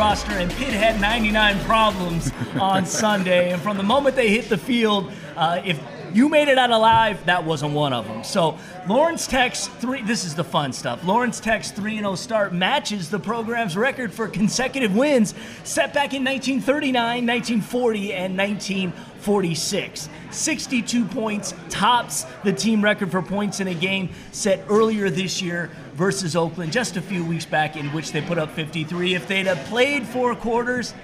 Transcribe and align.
roster, 0.00 0.32
and 0.32 0.50
Pitt 0.52 0.72
had 0.72 0.98
99 0.98 1.62
problems 1.66 2.32
on 2.58 2.86
Sunday. 2.86 3.52
And 3.52 3.60
from 3.60 3.76
the 3.76 3.82
moment 3.82 4.16
they 4.16 4.30
hit 4.30 4.48
the 4.48 4.56
field, 4.56 5.12
uh, 5.36 5.60
if 5.62 5.78
you 6.14 6.30
made 6.30 6.48
it 6.48 6.56
out 6.56 6.70
alive, 6.70 7.22
that 7.26 7.44
wasn't 7.44 7.74
one 7.74 7.92
of 7.92 8.06
them. 8.06 8.24
So 8.24 8.58
Lawrence 8.88 9.26
Tech's 9.26 9.66
three. 9.66 10.00
This 10.00 10.24
is 10.24 10.34
the 10.34 10.42
fun 10.42 10.72
stuff. 10.72 11.04
Lawrence 11.04 11.38
Tech's 11.38 11.70
three 11.70 11.98
and 11.98 12.06
zero 12.06 12.14
start 12.14 12.54
matches 12.54 13.10
the 13.10 13.18
program's 13.18 13.76
record 13.76 14.10
for 14.10 14.26
consecutive 14.26 14.96
wins 14.96 15.34
set 15.64 15.92
back 15.92 16.14
in 16.14 16.24
1939, 16.24 17.26
1940, 17.26 18.14
and 18.14 18.38
1946. 18.38 20.08
62 20.30 21.04
points 21.04 21.52
tops 21.68 22.24
the 22.42 22.54
team 22.54 22.82
record 22.82 23.10
for 23.10 23.20
points 23.20 23.60
in 23.60 23.68
a 23.68 23.74
game 23.74 24.08
set 24.32 24.64
earlier 24.70 25.10
this 25.10 25.42
year 25.42 25.70
versus 26.00 26.34
Oakland 26.34 26.72
just 26.72 26.96
a 26.96 27.02
few 27.02 27.22
weeks 27.22 27.44
back, 27.44 27.76
in 27.76 27.92
which 27.92 28.10
they 28.10 28.22
put 28.22 28.38
up 28.38 28.50
53. 28.52 29.14
If 29.14 29.28
they'd 29.28 29.46
have 29.46 29.62
played 29.66 30.06
four 30.06 30.34
quarters 30.34 30.94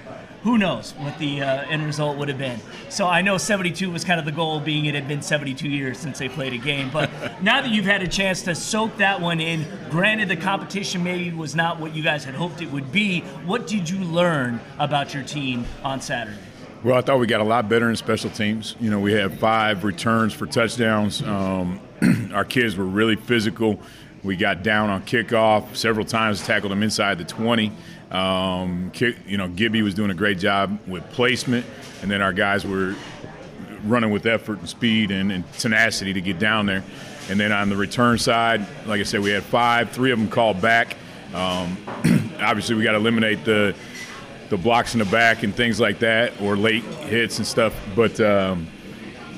who 0.41 0.57
knows 0.57 0.93
what 0.93 1.15
the 1.19 1.39
uh, 1.41 1.65
end 1.69 1.85
result 1.85 2.17
would 2.17 2.29
have 2.29 2.39
been. 2.39 2.59
So 2.89 3.05
I 3.05 3.21
know 3.21 3.37
72 3.37 3.91
was 3.91 4.03
kind 4.03 4.19
of 4.19 4.25
the 4.25 4.31
goal, 4.31 4.59
being 4.59 4.85
it 4.85 4.95
had 4.95 5.07
been 5.07 5.21
72 5.21 5.69
years 5.69 5.99
since 5.99 6.17
they 6.17 6.29
played 6.29 6.53
a 6.53 6.57
game. 6.57 6.89
But 6.91 7.11
now 7.43 7.61
that 7.61 7.69
you've 7.69 7.85
had 7.85 8.01
a 8.01 8.07
chance 8.07 8.41
to 8.43 8.55
soak 8.55 8.97
that 8.97 9.21
one 9.21 9.39
in, 9.39 9.67
granted 9.91 10.29
the 10.29 10.35
competition 10.35 11.03
maybe 11.03 11.31
was 11.31 11.55
not 11.55 11.79
what 11.79 11.93
you 11.93 12.01
guys 12.01 12.23
had 12.23 12.33
hoped 12.33 12.63
it 12.63 12.71
would 12.71 12.91
be, 12.91 13.21
what 13.45 13.67
did 13.67 13.87
you 13.87 13.99
learn 13.99 14.59
about 14.79 15.13
your 15.13 15.21
team 15.21 15.65
on 15.83 16.01
Saturday? 16.01 16.39
Well, 16.83 16.97
I 16.97 17.01
thought 17.01 17.19
we 17.19 17.27
got 17.27 17.41
a 17.41 17.43
lot 17.43 17.69
better 17.69 17.89
in 17.89 17.95
special 17.95 18.31
teams. 18.31 18.75
You 18.79 18.89
know, 18.89 18.99
we 18.99 19.13
had 19.13 19.37
five 19.39 19.83
returns 19.83 20.33
for 20.33 20.47
touchdowns. 20.47 21.21
Um, 21.21 21.81
our 22.33 22.45
kids 22.45 22.77
were 22.77 22.85
really 22.85 23.15
physical. 23.15 23.79
We 24.27 24.35
got 24.35 24.61
down 24.61 24.89
on 24.89 25.03
kickoff 25.03 25.73
several 25.73 26.05
times, 26.05 26.45
tackled 26.45 26.73
them 26.73 26.83
inside 26.83 27.17
the 27.17 27.23
20. 27.23 27.71
Um, 28.11 28.91
you 29.25 29.37
know, 29.37 29.47
Gibby 29.47 29.81
was 29.81 29.93
doing 29.93 30.11
a 30.11 30.13
great 30.13 30.37
job 30.37 30.77
with 30.85 31.09
placement, 31.11 31.65
and 32.01 32.11
then 32.11 32.21
our 32.21 32.33
guys 32.33 32.67
were 32.67 32.93
running 33.85 34.11
with 34.11 34.25
effort 34.25 34.59
and 34.59 34.67
speed 34.67 35.11
and, 35.11 35.31
and 35.31 35.49
tenacity 35.53 36.11
to 36.11 36.19
get 36.19 36.39
down 36.39 36.65
there. 36.65 36.83
And 37.29 37.39
then 37.39 37.53
on 37.53 37.69
the 37.69 37.77
return 37.77 38.17
side, 38.17 38.67
like 38.85 38.99
I 38.99 39.03
said, 39.03 39.21
we 39.21 39.31
had 39.31 39.43
five, 39.43 39.91
three 39.91 40.11
of 40.11 40.19
them 40.19 40.29
called 40.29 40.61
back. 40.61 40.97
Um, 41.33 41.77
obviously, 42.41 42.75
we 42.75 42.83
got 42.83 42.91
to 42.91 42.97
eliminate 42.97 43.45
the 43.45 43.73
the 44.49 44.57
blocks 44.57 44.93
in 44.93 44.99
the 44.99 45.05
back 45.05 45.43
and 45.43 45.55
things 45.55 45.79
like 45.79 45.99
that, 45.99 46.39
or 46.41 46.57
late 46.57 46.83
hits 46.83 47.37
and 47.37 47.47
stuff. 47.47 47.73
But 47.95 48.19
um, 48.19 48.67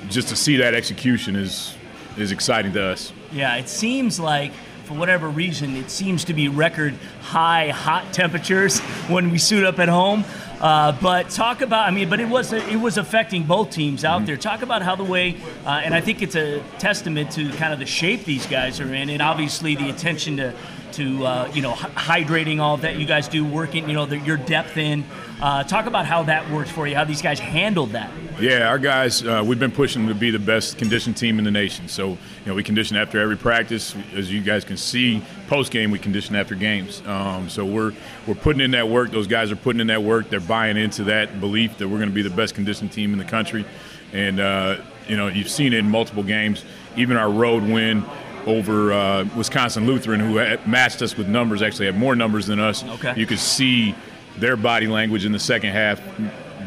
just 0.09 0.29
to 0.29 0.35
see 0.35 0.57
that 0.57 0.73
execution 0.73 1.35
is 1.35 1.75
is 2.17 2.31
exciting 2.31 2.73
to 2.73 2.83
us. 2.83 3.13
Yeah, 3.31 3.55
it 3.55 3.69
seems 3.69 4.19
like 4.19 4.51
for 4.89 4.95
whatever 4.95 5.29
reason, 5.29 5.75
it 5.75 5.91
seems 5.91 6.23
to 6.23 6.33
be 6.33 6.47
record 6.47 6.95
high 7.21 7.69
hot 7.69 8.11
temperatures 8.11 8.79
when 9.07 9.29
we 9.29 9.37
suit 9.37 9.63
up 9.63 9.77
at 9.77 9.87
home. 9.87 10.25
Uh, 10.59 10.91
but 10.99 11.29
talk 11.29 11.61
about, 11.61 11.87
I 11.87 11.91
mean, 11.91 12.09
but 12.09 12.19
it 12.19 12.27
was 12.27 12.53
it 12.53 12.79
was 12.79 12.97
affecting 12.97 13.43
both 13.43 13.69
teams 13.69 14.03
out 14.03 14.17
mm-hmm. 14.17 14.25
there. 14.25 14.37
Talk 14.37 14.63
about 14.63 14.81
how 14.81 14.95
the 14.95 15.03
way, 15.03 15.37
uh, 15.63 15.81
and 15.83 15.93
I 15.93 16.01
think 16.01 16.23
it's 16.23 16.35
a 16.35 16.63
testament 16.79 17.29
to 17.33 17.51
kind 17.51 17.71
of 17.71 17.77
the 17.77 17.85
shape 17.85 18.25
these 18.25 18.47
guys 18.47 18.79
are 18.79 18.91
in, 18.91 19.11
and 19.11 19.21
obviously 19.21 19.75
the 19.75 19.91
attention 19.91 20.37
to 20.37 20.55
to 20.99 21.25
uh, 21.25 21.51
you 21.53 21.61
know 21.61 21.71
hydrating 21.71 22.59
all 22.59 22.75
that 22.77 22.97
you 22.97 23.05
guys 23.05 23.27
do, 23.27 23.45
working 23.45 23.87
you 23.87 23.95
know 23.95 24.05
the, 24.05 24.19
your 24.19 24.37
depth 24.37 24.77
in. 24.77 25.05
Uh, 25.41 25.63
talk 25.63 25.85
about 25.85 26.05
how 26.05 26.23
that 26.23 26.49
works 26.51 26.69
for 26.69 26.85
you, 26.85 26.95
how 26.95 27.05
these 27.05 27.21
guys 27.21 27.39
handled 27.39 27.91
that. 27.91 28.11
Yeah, 28.41 28.67
our 28.67 28.77
guys, 28.77 29.23
uh, 29.25 29.41
we've 29.45 29.59
been 29.59 29.71
pushing 29.71 30.05
them 30.05 30.13
to 30.13 30.19
be 30.19 30.31
the 30.31 30.39
best 30.39 30.77
conditioned 30.77 31.15
team 31.15 31.39
in 31.39 31.45
the 31.45 31.51
nation. 31.51 31.87
So 31.87 32.09
you 32.09 32.17
know 32.45 32.53
we 32.53 32.63
condition 32.63 32.97
after 32.97 33.19
every 33.19 33.37
practice, 33.37 33.95
as 34.13 34.31
you 34.31 34.41
guys 34.41 34.65
can 34.65 34.75
see. 34.75 35.23
Post 35.47 35.71
game, 35.71 35.89
we 35.89 35.99
condition 35.99 36.35
after 36.35 36.53
games. 36.53 37.01
Um, 37.05 37.49
so 37.49 37.65
we're 37.65 37.93
we're 38.27 38.35
putting 38.35 38.61
in 38.61 38.71
that 38.71 38.89
work. 38.89 39.11
Those 39.11 39.27
guys 39.27 39.51
are 39.51 39.55
putting 39.55 39.79
in 39.79 39.87
that 39.87 40.03
work. 40.03 40.29
They're 40.29 40.41
buying 40.41 40.75
into 40.75 41.05
that 41.05 41.39
belief 41.39 41.77
that 41.77 41.87
we're 41.87 41.97
going 41.97 42.09
to 42.09 42.15
be 42.15 42.21
the 42.23 42.29
best 42.29 42.55
conditioned 42.55 42.91
team 42.91 43.13
in 43.13 43.19
the 43.19 43.25
country. 43.25 43.65
And 44.11 44.41
uh, 44.41 44.81
you 45.07 45.15
know 45.15 45.27
you've 45.27 45.49
seen 45.49 45.71
it 45.71 45.79
in 45.79 45.89
multiple 45.89 46.23
games. 46.23 46.65
Even 46.97 47.15
our 47.15 47.29
road 47.29 47.63
win 47.63 48.03
over 48.49 48.91
uh, 48.91 49.25
Wisconsin 49.35 49.85
Lutheran, 49.85 50.19
who 50.19 50.35
matched 50.67 51.01
us 51.01 51.15
with 51.15 51.27
numbers, 51.27 51.61
actually 51.61 51.85
had 51.85 51.97
more 51.97 52.15
numbers 52.15 52.47
than 52.47 52.59
us. 52.59 52.83
Okay. 52.83 53.13
You 53.15 53.25
could 53.25 53.39
see 53.39 53.95
their 54.37 54.57
body 54.57 54.87
language 54.87 55.25
in 55.25 55.31
the 55.31 55.39
second 55.39 55.71
half 55.71 56.01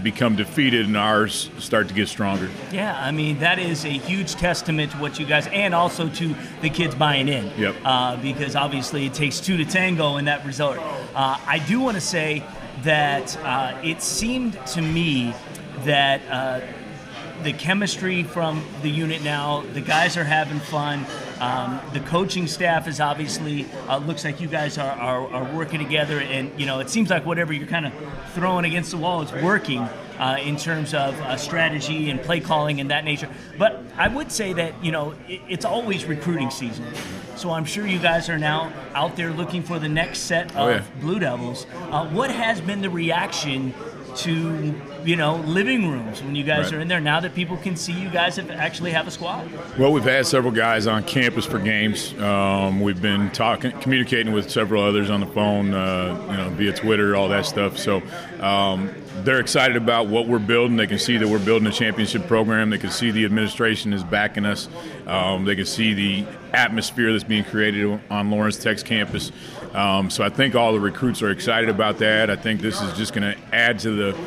become 0.03 0.37
defeated 0.37 0.87
and 0.87 0.97
ours 0.97 1.51
start 1.59 1.89
to 1.89 1.95
get 1.95 2.09
stronger. 2.09 2.51
Yeah, 2.73 2.99
I 3.01 3.13
mean 3.13 3.39
that 3.39 3.59
is 3.59 3.85
a 3.85 3.91
huge 3.91 4.33
testament 4.33 4.93
to 4.93 4.99
what 4.99 5.19
you 5.19 5.27
guys 5.27 5.47
and 5.49 5.75
also 5.75 6.09
to 6.09 6.35
the 6.61 6.71
kids 6.71 6.95
buying 6.95 7.29
in. 7.29 7.51
Yep. 7.57 7.77
Uh, 7.85 8.17
because 8.17 8.57
obviously 8.57 9.07
it 9.07 9.15
takes 9.15 9.41
two 9.41 9.57
to 9.57 9.65
tango 9.65 10.17
in 10.17 10.25
that 10.27 10.45
result. 10.45 10.79
Uh, 10.79 11.39
I 11.47 11.65
do 11.67 11.81
want 11.81 11.95
to 11.97 12.01
say 12.01 12.43
that 12.83 13.37
uh, 13.39 13.79
it 13.83 14.03
seemed 14.03 14.59
to 14.69 14.83
me 14.83 15.35
that 15.85 16.21
uh, 16.29 16.61
the 17.43 17.53
chemistry 17.53 18.23
from 18.23 18.65
the 18.83 18.89
unit 18.89 19.23
now, 19.23 19.63
the 19.73 19.81
guys 19.81 20.17
are 20.17 20.25
having 20.25 20.61
fun. 20.61 21.05
Um, 21.41 21.81
the 21.93 22.01
coaching 22.01 22.47
staff 22.47 22.87
is 22.87 23.01
obviously 23.01 23.67
uh, 23.89 23.99
looks 23.99 24.25
like 24.25 24.41
you 24.41 24.49
guys 24.49 24.79
are, 24.79 24.93
are, 24.93 25.29
are, 25.33 25.53
working 25.57 25.81
together, 25.81 26.21
and 26.21 26.59
you 26.59 26.67
know 26.67 26.79
it 26.79 26.89
seems 26.89 27.11
like 27.11 27.27
whatever 27.27 27.53
you're 27.53 27.67
kind 27.67 27.87
of 27.87 27.93
throwing 28.35 28.65
against 28.65 28.93
the 28.93 28.97
wall 28.97 29.23
is 29.23 29.33
working 29.43 29.81
uh, 30.19 30.39
in 30.41 30.57
terms 30.57 30.95
of 30.95 31.21
uh, 31.21 31.37
strategy 31.37 32.11
and 32.11 32.23
play 32.23 32.39
calling 32.39 32.81
and 32.81 32.91
that 32.91 33.05
nature. 33.05 33.29
But 33.59 33.83
I 33.97 34.07
would 34.07 34.31
say 34.31 34.53
that 34.53 34.85
you 34.85 34.93
know 34.93 35.15
it, 35.29 35.41
it's 35.49 35.65
always 35.65 36.05
recruiting 36.05 36.51
season, 36.51 36.87
so 37.35 37.51
I'm 37.51 37.65
sure 37.65 37.87
you 37.87 37.99
guys 37.99 38.29
are 38.29 38.39
now 38.39 38.73
out 38.95 39.17
there 39.17 39.33
looking 39.33 39.63
for 39.65 39.81
the 39.81 39.89
next 39.89 40.21
set 40.21 40.53
of 40.53 40.57
oh, 40.57 40.69
yeah. 40.69 40.85
Blue 41.01 41.19
Devils. 41.19 41.67
Uh, 41.91 42.09
what 42.09 42.31
has 42.31 42.61
been 42.61 42.83
the 42.83 42.91
reaction 42.91 43.75
to 44.17 44.81
you 45.05 45.17
know 45.17 45.37
living 45.37 45.91
rooms 45.91 46.23
when 46.23 46.35
you 46.35 46.45
guys 46.45 46.67
right. 46.67 46.75
are 46.75 46.81
in 46.81 46.89
there 46.89 47.01
now 47.01 47.21
that 47.21 47.35
people 47.35 47.57
can 47.57 47.77
see 47.77 47.93
you 47.93 48.09
guys 48.11 48.37
have 48.37 48.51
actually 48.51 48.91
have 48.91 49.07
a 49.07 49.11
squad 49.11 49.51
well 49.79 49.93
we've 49.93 50.05
had 50.05 50.27
several 50.27 50.53
guys 50.53 50.87
on 50.87 51.03
campus 51.05 51.45
for 51.45 51.59
games 51.59 52.15
um, 52.21 52.81
we've 52.81 53.03
been 53.03 53.31
talking 53.31 53.73
communicating 53.81 54.33
with 54.33 54.51
several 54.51 54.83
others 54.83 55.11
on 55.11 55.21
the 55.21 55.27
phone 55.27 55.75
uh, 55.75 56.27
you 56.31 56.37
know 56.37 56.51
via 56.51 56.73
twitter 56.73 57.17
all 57.17 57.29
that 57.29 57.47
stuff 57.47 57.79
so 57.79 58.03
um, 58.41 58.91
they're 59.25 59.41
excited 59.41 59.77
about 59.77 60.09
what 60.09 60.27
we're 60.27 60.39
building. 60.39 60.77
They 60.77 60.87
can 60.87 60.99
see 60.99 61.17
that 61.17 61.29
we're 61.29 61.45
building 61.45 61.69
a 61.69 61.73
championship 61.73 62.27
program. 62.27 62.71
They 62.71 62.79
can 62.79 62.91
see 62.91 63.11
the 63.11 63.25
administration 63.25 63.93
is 63.93 64.03
backing 64.03 64.45
us. 64.45 64.69
Um, 65.07 65.45
they 65.45 65.55
can 65.55 65.67
see 65.67 65.95
the 65.95 66.27
atmosphere 66.53 67.13
that's 67.13 67.25
being 67.25 67.45
created 67.45 68.01
on 68.11 68.31
Lawrence 68.31 68.59
Tech's 68.59 68.83
campus. 68.83 69.33
Um, 69.73 70.11
so 70.11 70.25
I 70.25 70.29
think 70.29 70.55
all 70.55 70.73
the 70.73 70.81
recruits 70.81 71.23
are 71.23 71.31
excited 71.31 71.69
about 71.69 71.99
that. 71.99 72.31
I 72.31 72.37
think 72.37 72.61
this 72.61 72.81
is 72.81 72.97
just 72.97 73.15
going 73.15 73.33
to 73.33 73.39
add 73.55 73.79
to 73.81 73.91
the 73.91 74.19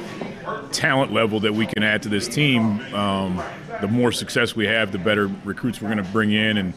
talent 0.71 1.11
level 1.13 1.39
that 1.41 1.53
we 1.53 1.65
can 1.65 1.83
add 1.83 2.03
to 2.03 2.09
this 2.09 2.27
team. 2.27 2.79
Um, 2.93 3.41
the 3.81 3.87
more 3.87 4.11
success 4.11 4.55
we 4.55 4.65
have, 4.67 4.91
the 4.91 4.97
better 4.97 5.29
recruits 5.43 5.81
we're 5.81 5.89
going 5.89 6.03
to 6.03 6.11
bring 6.11 6.31
in, 6.31 6.57
and 6.57 6.73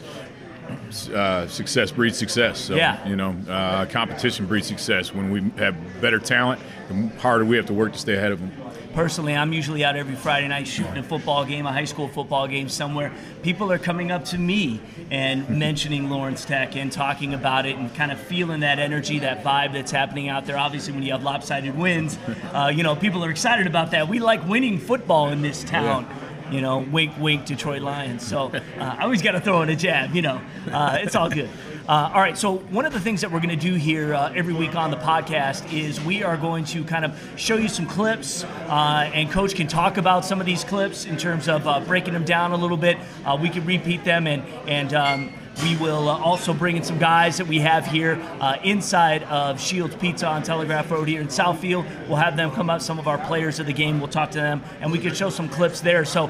uh, 1.13 1.47
success 1.47 1.91
breeds 1.91 2.17
success. 2.17 2.59
So, 2.59 2.75
yeah. 2.75 3.07
you 3.07 3.15
know, 3.15 3.35
uh, 3.49 3.85
competition 3.85 4.45
breeds 4.45 4.67
success. 4.67 5.13
When 5.13 5.31
we 5.31 5.41
have 5.57 5.75
better 6.01 6.19
talent, 6.19 6.61
the 6.87 7.07
harder 7.19 7.45
we 7.45 7.57
have 7.57 7.65
to 7.67 7.73
work 7.73 7.93
to 7.93 7.99
stay 7.99 8.15
ahead 8.15 8.31
of 8.31 8.39
them 8.39 8.51
personally, 8.93 9.35
I'm 9.35 9.53
usually 9.53 9.83
out 9.83 9.95
every 9.95 10.15
Friday 10.15 10.47
night 10.47 10.67
shooting 10.67 10.97
a 10.97 11.03
football 11.03 11.45
game, 11.45 11.65
a 11.65 11.71
high 11.71 11.85
school 11.85 12.07
football 12.07 12.47
game 12.47 12.69
somewhere. 12.69 13.13
People 13.43 13.71
are 13.71 13.77
coming 13.77 14.11
up 14.11 14.25
to 14.25 14.37
me 14.37 14.81
and 15.11 15.49
mentioning 15.49 16.09
Lawrence 16.09 16.45
Tech 16.45 16.75
and 16.75 16.91
talking 16.91 17.33
about 17.33 17.65
it 17.65 17.77
and 17.77 17.93
kind 17.95 18.11
of 18.11 18.19
feeling 18.19 18.61
that 18.61 18.79
energy, 18.79 19.19
that 19.19 19.43
vibe 19.43 19.73
that's 19.73 19.91
happening 19.91 20.29
out 20.29 20.45
there. 20.45 20.57
Obviously, 20.57 20.93
when 20.93 21.03
you 21.03 21.11
have 21.11 21.23
lopsided 21.23 21.77
wins, 21.77 22.17
uh, 22.53 22.71
you 22.73 22.83
know, 22.83 22.95
people 22.95 23.23
are 23.23 23.29
excited 23.29 23.67
about 23.67 23.91
that. 23.91 24.07
We 24.07 24.19
like 24.19 24.47
winning 24.47 24.79
football 24.79 25.29
in 25.29 25.41
this 25.41 25.63
town. 25.63 26.07
Yeah 26.09 26.15
you 26.51 26.61
know, 26.61 26.79
wink, 26.79 27.13
wink, 27.19 27.45
Detroit 27.45 27.81
Lions. 27.81 28.25
So 28.25 28.47
uh, 28.47 28.61
I 28.79 29.03
always 29.03 29.21
got 29.21 29.31
to 29.33 29.41
throw 29.41 29.61
in 29.61 29.69
a 29.69 29.75
jab, 29.75 30.15
you 30.15 30.21
know. 30.21 30.41
Uh, 30.71 30.97
it's 31.01 31.15
all 31.15 31.29
good. 31.29 31.49
Uh, 31.89 32.11
all 32.13 32.21
right, 32.21 32.37
so 32.37 32.57
one 32.69 32.85
of 32.85 32.93
the 32.93 32.99
things 32.99 33.19
that 33.19 33.31
we're 33.31 33.39
going 33.39 33.49
to 33.49 33.55
do 33.55 33.73
here 33.73 34.13
uh, 34.13 34.31
every 34.35 34.53
week 34.53 34.75
on 34.75 34.91
the 34.91 34.97
podcast 34.97 35.73
is 35.73 35.99
we 36.01 36.21
are 36.21 36.37
going 36.37 36.63
to 36.63 36.83
kind 36.83 37.03
of 37.03 37.19
show 37.35 37.57
you 37.57 37.67
some 37.67 37.87
clips, 37.87 38.43
uh, 38.43 39.09
and 39.11 39.31
Coach 39.31 39.55
can 39.55 39.67
talk 39.67 39.97
about 39.97 40.23
some 40.23 40.39
of 40.39 40.45
these 40.45 40.63
clips 40.63 41.05
in 41.05 41.17
terms 41.17 41.49
of 41.49 41.67
uh, 41.67 41.79
breaking 41.79 42.13
them 42.13 42.23
down 42.25 42.51
a 42.51 42.55
little 42.55 42.77
bit. 42.77 42.99
Uh, 43.25 43.35
we 43.41 43.49
can 43.49 43.65
repeat 43.65 44.03
them, 44.03 44.27
and 44.27 44.43
and 44.69 44.93
um, 44.93 45.33
we 45.63 45.75
will 45.77 46.09
uh, 46.09 46.19
also 46.19 46.53
bring 46.53 46.77
in 46.77 46.83
some 46.83 46.99
guys 46.99 47.37
that 47.37 47.47
we 47.47 47.57
have 47.57 47.87
here 47.87 48.21
inside 48.63 49.23
of 49.23 49.59
Shields 49.59 49.95
Pizza 49.95 50.27
on 50.27 50.43
Telegraph 50.43 50.91
Road 50.91 51.07
here 51.07 51.21
in 51.21 51.27
Southfield. 51.27 51.87
We'll 52.07 52.17
have 52.17 52.37
them 52.37 52.51
come 52.51 52.69
up, 52.69 52.83
some 52.83 52.99
of 52.99 53.07
our 53.07 53.17
players 53.17 53.59
of 53.59 53.65
the 53.65 53.73
game. 53.73 53.99
We'll 53.99 54.09
talk 54.09 54.29
to 54.31 54.37
them, 54.37 54.61
and 54.79 54.91
we 54.91 54.99
can 54.99 55.15
show 55.15 55.31
some 55.31 55.49
clips 55.49 55.81
there. 55.81 56.05
So 56.05 56.27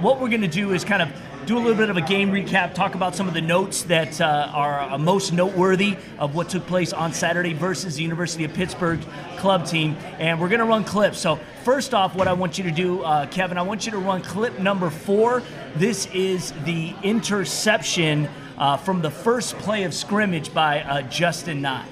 what 0.00 0.22
we're 0.22 0.30
going 0.30 0.40
to 0.40 0.48
do 0.48 0.72
is 0.72 0.84
kind 0.86 1.02
of 1.02 1.10
do 1.46 1.56
a 1.56 1.58
little 1.58 1.74
bit 1.74 1.90
of 1.90 1.96
a 1.96 2.02
game 2.02 2.30
recap, 2.30 2.74
talk 2.74 2.94
about 2.94 3.16
some 3.16 3.26
of 3.26 3.34
the 3.34 3.40
notes 3.40 3.82
that 3.82 4.20
uh, 4.20 4.50
are 4.52 4.80
uh, 4.80 4.98
most 4.98 5.32
noteworthy 5.32 5.96
of 6.18 6.34
what 6.34 6.48
took 6.48 6.66
place 6.66 6.92
on 6.92 7.12
Saturday 7.12 7.52
versus 7.52 7.96
the 7.96 8.02
University 8.02 8.44
of 8.44 8.52
Pittsburgh 8.54 9.00
club 9.38 9.66
team. 9.66 9.96
And 10.18 10.40
we're 10.40 10.48
going 10.48 10.60
to 10.60 10.66
run 10.66 10.84
clips. 10.84 11.18
So, 11.18 11.40
first 11.64 11.94
off, 11.94 12.14
what 12.14 12.28
I 12.28 12.32
want 12.32 12.58
you 12.58 12.64
to 12.64 12.70
do, 12.70 13.02
uh, 13.02 13.26
Kevin, 13.26 13.58
I 13.58 13.62
want 13.62 13.86
you 13.86 13.92
to 13.92 13.98
run 13.98 14.22
clip 14.22 14.58
number 14.60 14.88
four. 14.88 15.42
This 15.74 16.06
is 16.06 16.52
the 16.64 16.94
interception 17.02 18.28
uh, 18.56 18.76
from 18.76 19.02
the 19.02 19.10
first 19.10 19.56
play 19.58 19.82
of 19.82 19.94
scrimmage 19.94 20.54
by 20.54 20.82
uh, 20.82 21.02
Justin 21.02 21.60
Knott. 21.60 21.86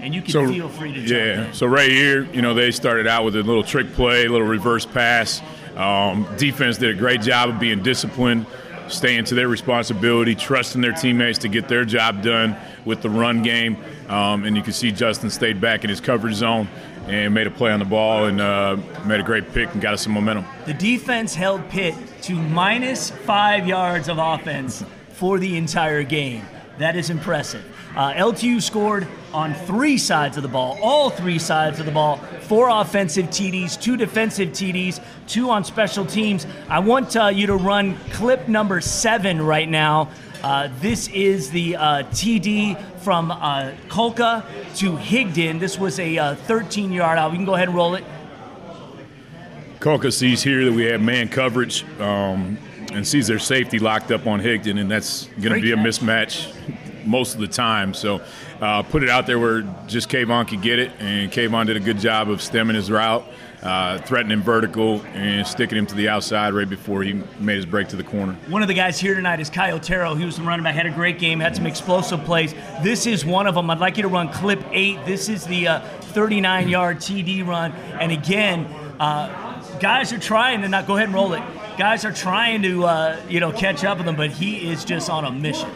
and 0.00 0.14
you 0.14 0.22
can 0.22 0.52
feel 0.52 0.68
free 0.68 0.92
to 0.92 1.00
jump 1.00 1.10
yeah. 1.10 1.46
in. 1.48 1.54
So 1.54 1.66
right 1.66 1.90
here, 1.90 2.22
you 2.32 2.40
know, 2.40 2.54
they 2.54 2.70
started 2.70 3.08
out 3.08 3.24
with 3.24 3.34
a 3.34 3.42
little 3.42 3.64
trick 3.64 3.92
play, 3.94 4.26
a 4.26 4.28
little 4.30 4.46
reverse 4.46 4.86
pass. 4.86 5.42
Um, 5.78 6.26
defense 6.36 6.76
did 6.76 6.90
a 6.90 6.98
great 6.98 7.22
job 7.22 7.50
of 7.50 7.60
being 7.60 7.82
disciplined, 7.82 8.46
staying 8.88 9.24
to 9.26 9.34
their 9.34 9.48
responsibility, 9.48 10.34
trusting 10.34 10.80
their 10.80 10.92
teammates 10.92 11.38
to 11.40 11.48
get 11.48 11.68
their 11.68 11.84
job 11.84 12.22
done 12.22 12.56
with 12.84 13.00
the 13.00 13.08
run 13.08 13.42
game. 13.42 13.76
Um, 14.08 14.44
and 14.44 14.56
you 14.56 14.62
can 14.62 14.72
see 14.72 14.90
Justin 14.90 15.30
stayed 15.30 15.60
back 15.60 15.84
in 15.84 15.90
his 15.90 16.00
coverage 16.00 16.34
zone 16.34 16.68
and 17.06 17.32
made 17.32 17.46
a 17.46 17.50
play 17.50 17.70
on 17.70 17.78
the 17.78 17.84
ball 17.84 18.26
and 18.26 18.40
uh, 18.40 18.76
made 19.06 19.20
a 19.20 19.22
great 19.22 19.52
pick 19.52 19.72
and 19.72 19.80
got 19.80 19.94
us 19.94 20.02
some 20.02 20.12
momentum. 20.12 20.44
The 20.66 20.74
defense 20.74 21.34
held 21.34 21.66
Pitt 21.70 21.94
to 22.22 22.34
minus 22.34 23.10
five 23.10 23.66
yards 23.66 24.08
of 24.08 24.18
offense 24.18 24.84
for 25.10 25.38
the 25.38 25.56
entire 25.56 26.02
game. 26.02 26.44
That 26.78 26.96
is 26.96 27.10
impressive. 27.10 27.64
Uh, 27.96 28.12
LTU 28.12 28.62
scored 28.62 29.08
on 29.32 29.54
three 29.54 29.98
sides 29.98 30.36
of 30.36 30.42
the 30.42 30.48
ball, 30.48 30.78
all 30.82 31.10
three 31.10 31.38
sides 31.38 31.80
of 31.80 31.86
the 31.86 31.92
ball, 31.92 32.16
four 32.42 32.68
offensive 32.68 33.26
TDs, 33.26 33.80
two 33.80 33.96
defensive 33.96 34.50
TDs, 34.50 35.02
two 35.26 35.50
on 35.50 35.64
special 35.64 36.04
teams. 36.06 36.46
I 36.68 36.78
want 36.78 37.16
uh, 37.16 37.26
you 37.26 37.46
to 37.46 37.56
run 37.56 37.96
clip 38.10 38.48
number 38.48 38.80
seven 38.80 39.42
right 39.42 39.68
now. 39.68 40.10
Uh, 40.42 40.68
this 40.80 41.08
is 41.08 41.50
the 41.50 41.76
uh, 41.76 42.02
TD 42.04 42.80
from 43.00 43.30
uh, 43.30 43.72
Kolka 43.88 44.44
to 44.76 44.92
Higdon. 44.92 45.58
This 45.58 45.78
was 45.78 45.98
a 45.98 46.36
13 46.36 46.92
yard 46.92 47.18
out. 47.18 47.32
We 47.32 47.38
can 47.38 47.46
go 47.46 47.54
ahead 47.54 47.68
and 47.68 47.76
roll 47.76 47.96
it. 47.96 48.04
Kolka 49.80 50.12
sees 50.12 50.42
here 50.42 50.64
that 50.64 50.72
we 50.72 50.84
have 50.84 51.00
man 51.00 51.28
coverage 51.28 51.84
um, 52.00 52.58
and 52.92 53.06
sees 53.06 53.26
their 53.26 53.38
safety 53.38 53.78
locked 53.78 54.10
up 54.10 54.26
on 54.26 54.40
Higdon, 54.40 54.80
and 54.80 54.90
that's 54.90 55.26
going 55.40 55.54
to 55.54 55.60
be 55.60 55.72
a 55.72 55.76
mismatch 55.76 56.52
most 57.08 57.34
of 57.34 57.40
the 57.40 57.48
time. 57.48 57.94
So 57.94 58.20
uh, 58.60 58.82
put 58.82 59.02
it 59.02 59.08
out 59.08 59.26
there 59.26 59.38
where 59.38 59.62
just 59.86 60.08
Kayvon 60.08 60.48
could 60.48 60.62
get 60.62 60.78
it, 60.78 60.92
and 60.98 61.30
Kayvon 61.32 61.66
did 61.66 61.76
a 61.76 61.80
good 61.80 61.98
job 61.98 62.30
of 62.30 62.42
stemming 62.42 62.76
his 62.76 62.90
route, 62.90 63.24
uh, 63.62 63.98
threatening 63.98 64.42
vertical, 64.42 65.02
and 65.14 65.46
sticking 65.46 65.78
him 65.78 65.86
to 65.86 65.94
the 65.94 66.08
outside 66.08 66.54
right 66.54 66.68
before 66.68 67.02
he 67.02 67.22
made 67.38 67.56
his 67.56 67.66
break 67.66 67.88
to 67.88 67.96
the 67.96 68.04
corner. 68.04 68.36
One 68.48 68.62
of 68.62 68.68
the 68.68 68.74
guys 68.74 68.98
here 68.98 69.14
tonight 69.14 69.40
is 69.40 69.50
Kai 69.50 69.72
Otero. 69.72 70.14
He 70.14 70.24
was 70.24 70.36
the 70.36 70.42
running 70.42 70.64
back, 70.64 70.74
had 70.74 70.86
a 70.86 70.90
great 70.90 71.18
game, 71.18 71.40
had 71.40 71.56
some 71.56 71.66
explosive 71.66 72.24
plays. 72.24 72.54
This 72.82 73.06
is 73.06 73.24
one 73.24 73.46
of 73.46 73.54
them. 73.54 73.70
I'd 73.70 73.78
like 73.78 73.96
you 73.96 74.02
to 74.02 74.08
run 74.08 74.32
clip 74.32 74.62
eight. 74.70 75.04
This 75.06 75.28
is 75.28 75.44
the 75.46 75.82
39 76.00 76.64
uh, 76.64 76.68
yard 76.68 76.98
TD 76.98 77.46
run. 77.46 77.72
And 77.72 78.12
again, 78.12 78.66
uh, 79.00 79.48
guys 79.78 80.12
are 80.12 80.18
trying 80.18 80.62
to 80.62 80.68
not 80.68 80.86
go 80.86 80.96
ahead 80.96 81.08
and 81.08 81.14
roll 81.14 81.32
it. 81.32 81.42
Guys 81.76 82.04
are 82.04 82.12
trying 82.12 82.62
to 82.62 82.84
uh, 82.84 83.20
you 83.28 83.40
know 83.40 83.52
catch 83.52 83.84
up 83.84 83.98
with 83.98 84.08
him, 84.08 84.16
but 84.16 84.30
he 84.30 84.70
is 84.70 84.84
just 84.84 85.08
on 85.08 85.24
a 85.24 85.30
mission. 85.30 85.70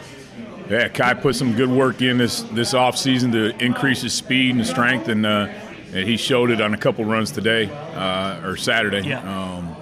Yeah, 0.69 0.87
Kai 0.87 1.13
put 1.13 1.35
some 1.35 1.55
good 1.55 1.69
work 1.69 2.01
in 2.01 2.17
this 2.17 2.41
this 2.53 2.73
off 2.73 2.97
season 2.97 3.31
to 3.33 3.55
increase 3.63 4.01
his 4.01 4.13
speed 4.13 4.55
and 4.55 4.65
strength, 4.65 5.09
and, 5.09 5.25
uh, 5.25 5.49
and 5.93 6.07
he 6.07 6.17
showed 6.17 6.51
it 6.51 6.61
on 6.61 6.73
a 6.73 6.77
couple 6.77 7.03
runs 7.05 7.31
today 7.31 7.69
uh, 7.93 8.45
or 8.45 8.55
Saturday. 8.55 9.07
Yeah. 9.07 9.19
Um, 9.19 9.75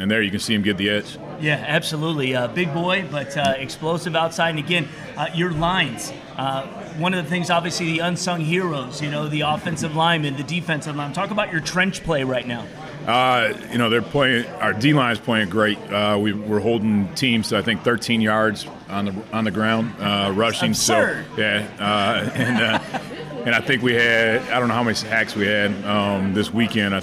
and 0.00 0.10
there 0.10 0.22
you 0.22 0.30
can 0.30 0.40
see 0.40 0.54
him 0.54 0.62
get 0.62 0.78
the 0.78 0.88
edge. 0.88 1.18
Yeah, 1.40 1.62
absolutely. 1.66 2.34
Uh, 2.34 2.48
big 2.48 2.72
boy, 2.72 3.06
but 3.10 3.36
uh, 3.36 3.54
explosive 3.58 4.16
outside. 4.16 4.50
And 4.50 4.58
again, 4.58 4.88
uh, 5.16 5.28
your 5.34 5.52
lines. 5.52 6.12
Uh, 6.36 6.66
one 6.96 7.12
of 7.12 7.22
the 7.22 7.28
things, 7.28 7.50
obviously, 7.50 7.86
the 7.86 7.98
unsung 7.98 8.40
heroes. 8.40 9.02
You 9.02 9.10
know, 9.10 9.28
the 9.28 9.42
offensive 9.42 9.94
lineman, 9.94 10.36
the 10.36 10.44
defensive 10.44 10.96
line. 10.96 11.12
Talk 11.12 11.30
about 11.30 11.52
your 11.52 11.60
trench 11.60 12.02
play 12.02 12.24
right 12.24 12.46
now. 12.46 12.66
Uh, 13.06 13.52
you 13.70 13.78
know, 13.78 13.90
they're 13.90 14.02
playing. 14.02 14.46
Our 14.46 14.72
D 14.72 14.92
line 14.92 15.12
is 15.12 15.18
playing 15.18 15.48
great. 15.48 15.78
Uh, 15.90 16.18
we, 16.20 16.32
are 16.32 16.60
holding 16.60 17.12
teams 17.14 17.48
to 17.48 17.58
I 17.58 17.62
think 17.62 17.82
13 17.82 18.20
yards 18.20 18.66
on 18.88 19.06
the 19.06 19.24
on 19.32 19.44
the 19.44 19.50
ground, 19.50 19.94
uh, 20.00 20.32
rushing. 20.34 20.74
So 20.74 20.98
yeah, 21.36 21.68
uh, 21.78 22.30
and 22.34 22.62
uh, 22.62 22.98
and 23.46 23.54
I 23.54 23.60
think 23.60 23.82
we 23.82 23.94
had 23.94 24.42
I 24.50 24.58
don't 24.58 24.68
know 24.68 24.74
how 24.74 24.84
many 24.84 24.94
sacks 24.94 25.34
we 25.34 25.46
had 25.46 25.72
um, 25.84 26.34
this 26.34 26.52
weekend. 26.52 27.02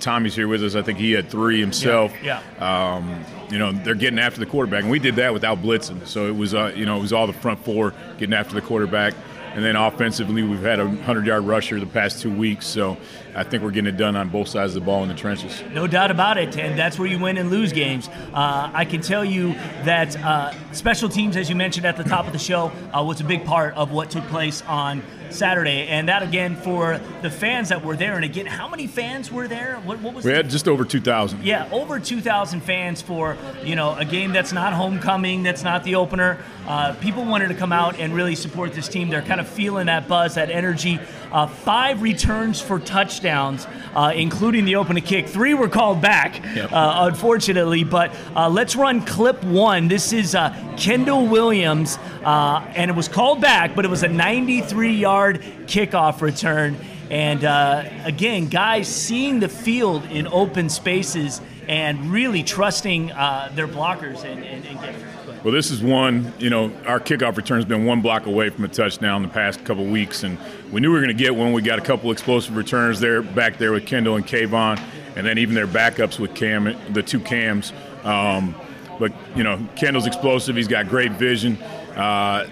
Tommy's 0.00 0.34
here 0.34 0.48
with 0.48 0.62
us. 0.62 0.74
I 0.74 0.82
think 0.82 0.98
he 0.98 1.12
had 1.12 1.30
three 1.30 1.60
himself. 1.60 2.12
Yeah. 2.22 2.42
yeah. 2.58 2.94
Um, 2.96 3.24
you 3.50 3.58
know, 3.58 3.72
they're 3.72 3.94
getting 3.94 4.18
after 4.18 4.40
the 4.40 4.46
quarterback, 4.46 4.82
and 4.82 4.90
we 4.90 4.98
did 4.98 5.16
that 5.16 5.32
without 5.32 5.62
blitzing. 5.62 6.06
So 6.06 6.26
it 6.26 6.36
was, 6.36 6.54
uh, 6.54 6.72
you 6.74 6.84
know, 6.84 6.98
it 6.98 7.00
was 7.00 7.12
all 7.12 7.26
the 7.26 7.32
front 7.32 7.64
four 7.64 7.94
getting 8.18 8.34
after 8.34 8.54
the 8.54 8.60
quarterback. 8.60 9.14
And 9.54 9.64
then 9.64 9.76
offensively, 9.76 10.42
we've 10.42 10.62
had 10.62 10.80
a 10.80 10.84
100 10.86 11.26
yard 11.26 11.44
rusher 11.44 11.78
the 11.78 11.86
past 11.86 12.20
two 12.20 12.30
weeks. 12.34 12.66
So 12.66 12.96
I 13.36 13.44
think 13.44 13.62
we're 13.62 13.70
getting 13.70 13.94
it 13.94 13.96
done 13.96 14.16
on 14.16 14.28
both 14.28 14.48
sides 14.48 14.74
of 14.74 14.82
the 14.82 14.86
ball 14.86 15.02
in 15.04 15.08
the 15.08 15.14
trenches. 15.14 15.62
No 15.72 15.86
doubt 15.86 16.10
about 16.10 16.38
it. 16.38 16.56
And 16.58 16.76
that's 16.76 16.98
where 16.98 17.06
you 17.08 17.18
win 17.20 17.38
and 17.38 17.50
lose 17.50 17.72
games. 17.72 18.08
Uh, 18.32 18.70
I 18.74 18.84
can 18.84 19.00
tell 19.00 19.24
you 19.24 19.52
that 19.84 20.16
uh, 20.22 20.52
special 20.72 21.08
teams, 21.08 21.36
as 21.36 21.48
you 21.48 21.54
mentioned 21.54 21.86
at 21.86 21.96
the 21.96 22.02
top 22.04 22.26
of 22.26 22.32
the 22.32 22.38
show, 22.38 22.72
uh, 22.92 23.02
was 23.04 23.20
a 23.20 23.24
big 23.24 23.44
part 23.44 23.74
of 23.74 23.92
what 23.92 24.10
took 24.10 24.24
place 24.24 24.60
on 24.62 25.02
Saturday. 25.30 25.86
And 25.88 26.08
that, 26.08 26.22
again, 26.22 26.54
for 26.56 27.00
the 27.22 27.30
fans 27.30 27.68
that 27.70 27.84
were 27.84 27.96
there. 27.96 28.14
And 28.16 28.24
again, 28.24 28.46
how 28.46 28.68
many 28.68 28.86
fans 28.86 29.32
were 29.32 29.48
there? 29.48 29.76
What, 29.84 30.00
what 30.00 30.14
was 30.14 30.24
We 30.24 30.30
the- 30.32 30.36
had 30.38 30.50
just 30.50 30.66
over 30.68 30.84
2,000. 30.84 31.44
Yeah, 31.44 31.68
over 31.72 31.98
2,000 32.00 32.60
fans 32.60 33.02
for, 33.02 33.36
you 33.64 33.74
know, 33.76 33.94
a 33.96 34.04
game 34.04 34.32
that's 34.32 34.52
not 34.52 34.72
homecoming, 34.72 35.42
that's 35.44 35.62
not 35.64 35.82
the 35.84 35.94
opener. 35.96 36.38
Uh, 36.66 36.94
people 36.94 37.24
wanted 37.24 37.48
to 37.48 37.54
come 37.54 37.72
out 37.72 37.98
and 37.98 38.14
really 38.14 38.34
support 38.34 38.72
this 38.72 38.88
team. 38.88 39.10
They're 39.10 39.22
kind 39.22 39.40
of 39.40 39.48
feeling 39.48 39.86
that 39.86 40.08
buzz, 40.08 40.34
that 40.36 40.50
energy. 40.50 40.98
Uh, 41.30 41.46
five 41.46 42.00
returns 42.02 42.60
for 42.60 42.78
touchdowns, 42.78 43.66
uh, 43.94 44.12
including 44.14 44.64
the 44.64 44.76
opening 44.76 45.02
kick. 45.02 45.28
Three 45.28 45.54
were 45.54 45.68
called 45.68 46.00
back, 46.00 46.42
Yep. 46.54 46.72
uh, 46.72 47.08
unfortunately. 47.10 47.84
But 47.84 48.14
uh, 48.34 48.48
let's 48.48 48.76
run 48.76 49.04
clip 49.04 49.42
one. 49.44 49.88
This 49.88 50.12
is 50.12 50.34
uh, 50.34 50.54
Kendall 50.76 51.26
Williams, 51.26 51.98
uh, 52.24 52.64
and 52.74 52.90
it 52.90 52.94
was 52.96 53.08
called 53.08 53.40
back, 53.40 53.74
but 53.74 53.84
it 53.84 53.88
was 53.88 54.02
a 54.02 54.08
93 54.08 54.92
yard 54.94 55.42
kickoff 55.66 56.20
return. 56.20 56.76
And 57.10 57.44
uh, 57.44 57.84
again, 58.04 58.48
guys 58.48 58.88
seeing 58.88 59.38
the 59.38 59.48
field 59.48 60.04
in 60.06 60.26
open 60.26 60.70
spaces 60.70 61.40
and 61.68 62.10
really 62.10 62.42
trusting 62.42 63.12
uh, 63.12 63.50
their 63.54 63.68
blockers 63.68 64.24
and, 64.24 64.42
and, 64.44 64.64
and 64.66 64.80
getting. 64.80 65.02
Well, 65.44 65.52
this 65.52 65.70
is 65.70 65.82
one, 65.82 66.32
you 66.38 66.48
know, 66.48 66.72
our 66.86 66.98
kickoff 66.98 67.36
return 67.36 67.58
has 67.58 67.66
been 67.66 67.84
one 67.84 68.00
block 68.00 68.24
away 68.24 68.48
from 68.48 68.64
a 68.64 68.68
touchdown 68.68 69.20
the 69.20 69.28
past 69.28 69.62
couple 69.66 69.84
weeks, 69.84 70.22
and 70.22 70.38
we 70.72 70.80
knew 70.80 70.88
we 70.88 70.94
were 70.94 71.04
going 71.04 71.14
to 71.14 71.22
get 71.22 71.36
one. 71.36 71.52
We 71.52 71.60
got 71.60 71.78
a 71.78 71.82
couple 71.82 72.10
explosive 72.10 72.56
returns 72.56 72.98
there, 72.98 73.20
back 73.20 73.58
there 73.58 73.70
with 73.70 73.84
Kendall 73.84 74.16
and 74.16 74.26
Kayvon, 74.26 74.80
and 75.16 75.26
then 75.26 75.36
even 75.36 75.54
their 75.54 75.66
backups 75.66 76.18
with 76.18 76.34
Cam, 76.34 76.74
the 76.94 77.02
two 77.02 77.20
Cams. 77.20 77.74
Um, 78.04 78.54
but, 78.98 79.12
you 79.36 79.44
know, 79.44 79.60
Kendall's 79.76 80.06
explosive. 80.06 80.56
He's 80.56 80.66
got 80.66 80.88
great 80.88 81.12
vision. 81.12 81.60
Uh, 81.94 82.48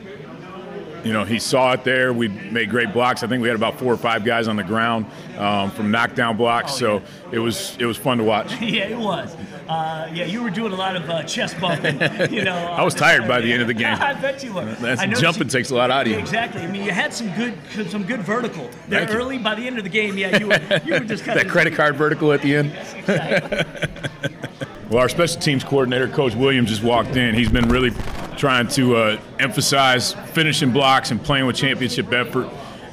you 1.05 1.13
know, 1.13 1.25
he 1.25 1.39
saw 1.39 1.73
it 1.73 1.85
there. 1.85 2.13
We 2.13 2.29
made 2.29 2.71
great 2.71 2.93
blocks. 2.93 3.23
I 3.23 3.27
think 3.27 3.43
we 3.43 3.49
had 3.49 3.57
about 3.57 3.79
four 3.79 3.93
or 3.93 3.97
five 3.97 4.25
guys 4.25 4.49
on 4.49 4.57
the 4.57 4.65
ground 4.65 5.07
um, 5.39 5.71
from 5.71 5.91
knockdown 5.91 6.37
blocks. 6.37 6.81
Oh, 6.83 6.95
yeah. 6.95 7.01
so 7.01 7.05
it 7.33 7.39
was 7.39 7.77
it 7.79 7.87
was 7.87 7.97
fun 7.97 8.19
to 8.19 8.25
watch. 8.25 8.53
yeah, 8.61 8.85
it 8.85 8.99
was. 8.99 9.37
Uh, 9.69 10.11
yeah, 10.13 10.25
you 10.25 10.43
were 10.43 10.51
doing 10.51 10.73
a 10.73 10.77
lot 10.77 10.97
of 10.97 11.09
uh, 11.09 11.23
chest 11.23 11.61
bumping. 11.61 12.01
You 12.33 12.45
know, 12.45 12.55
I 12.55 12.83
was 12.83 12.95
tired 12.95 13.27
by 13.29 13.41
the 13.41 13.53
end 13.53 13.63
of 13.63 13.69
the 13.69 13.75
game. 13.75 13.95
I 14.01 14.15
bet 14.15 14.43
you 14.43 14.53
were. 14.55 14.65
That's 14.77 15.21
jumping 15.21 15.45
you- 15.45 15.51
takes 15.51 15.71
a 15.71 15.75
lot 15.75 15.91
out 15.91 16.07
of 16.07 16.13
you. 16.13 16.19
Exactly. 16.19 16.63
I 16.63 16.67
mean, 16.67 16.85
you 16.85 16.93
had 16.93 17.13
some 17.13 17.33
good, 17.35 17.55
some 17.91 18.05
good 18.05 18.21
vertical 18.21 18.71
there 18.89 19.09
early. 19.09 19.39
By 19.39 19.55
the 19.55 19.67
end 19.67 19.79
of 19.79 19.85
the 19.85 19.91
game, 19.91 20.17
yeah, 20.17 20.39
you 20.39 20.49
were, 20.49 20.81
you 20.85 20.95
were 20.95 21.01
just 21.01 21.25
kind 21.25 21.39
That 21.39 21.49
credit 21.49 21.75
card 21.75 21.97
vertical 21.97 22.33
at 22.33 22.43
the 22.43 22.57
end. 22.57 22.73
Well, 24.93 25.01
our 25.01 25.09
special 25.09 25.41
teams 25.41 25.65
coordinator, 25.65 26.07
Coach 26.07 26.35
Williams, 26.35 26.69
just 26.69 26.83
walked 26.83 27.17
in. 27.17 27.35
He's 27.35 27.49
been 27.49 27.69
really 27.71 27.93
trying 28.43 28.67
to 28.67 28.97
uh, 28.97 29.21
emphasize 29.39 30.15
finishing 30.33 30.73
blocks 30.73 31.13
and 31.13 31.23
playing 31.23 31.47
with 31.47 31.55
championship 31.55 32.13
effort. 32.13 32.51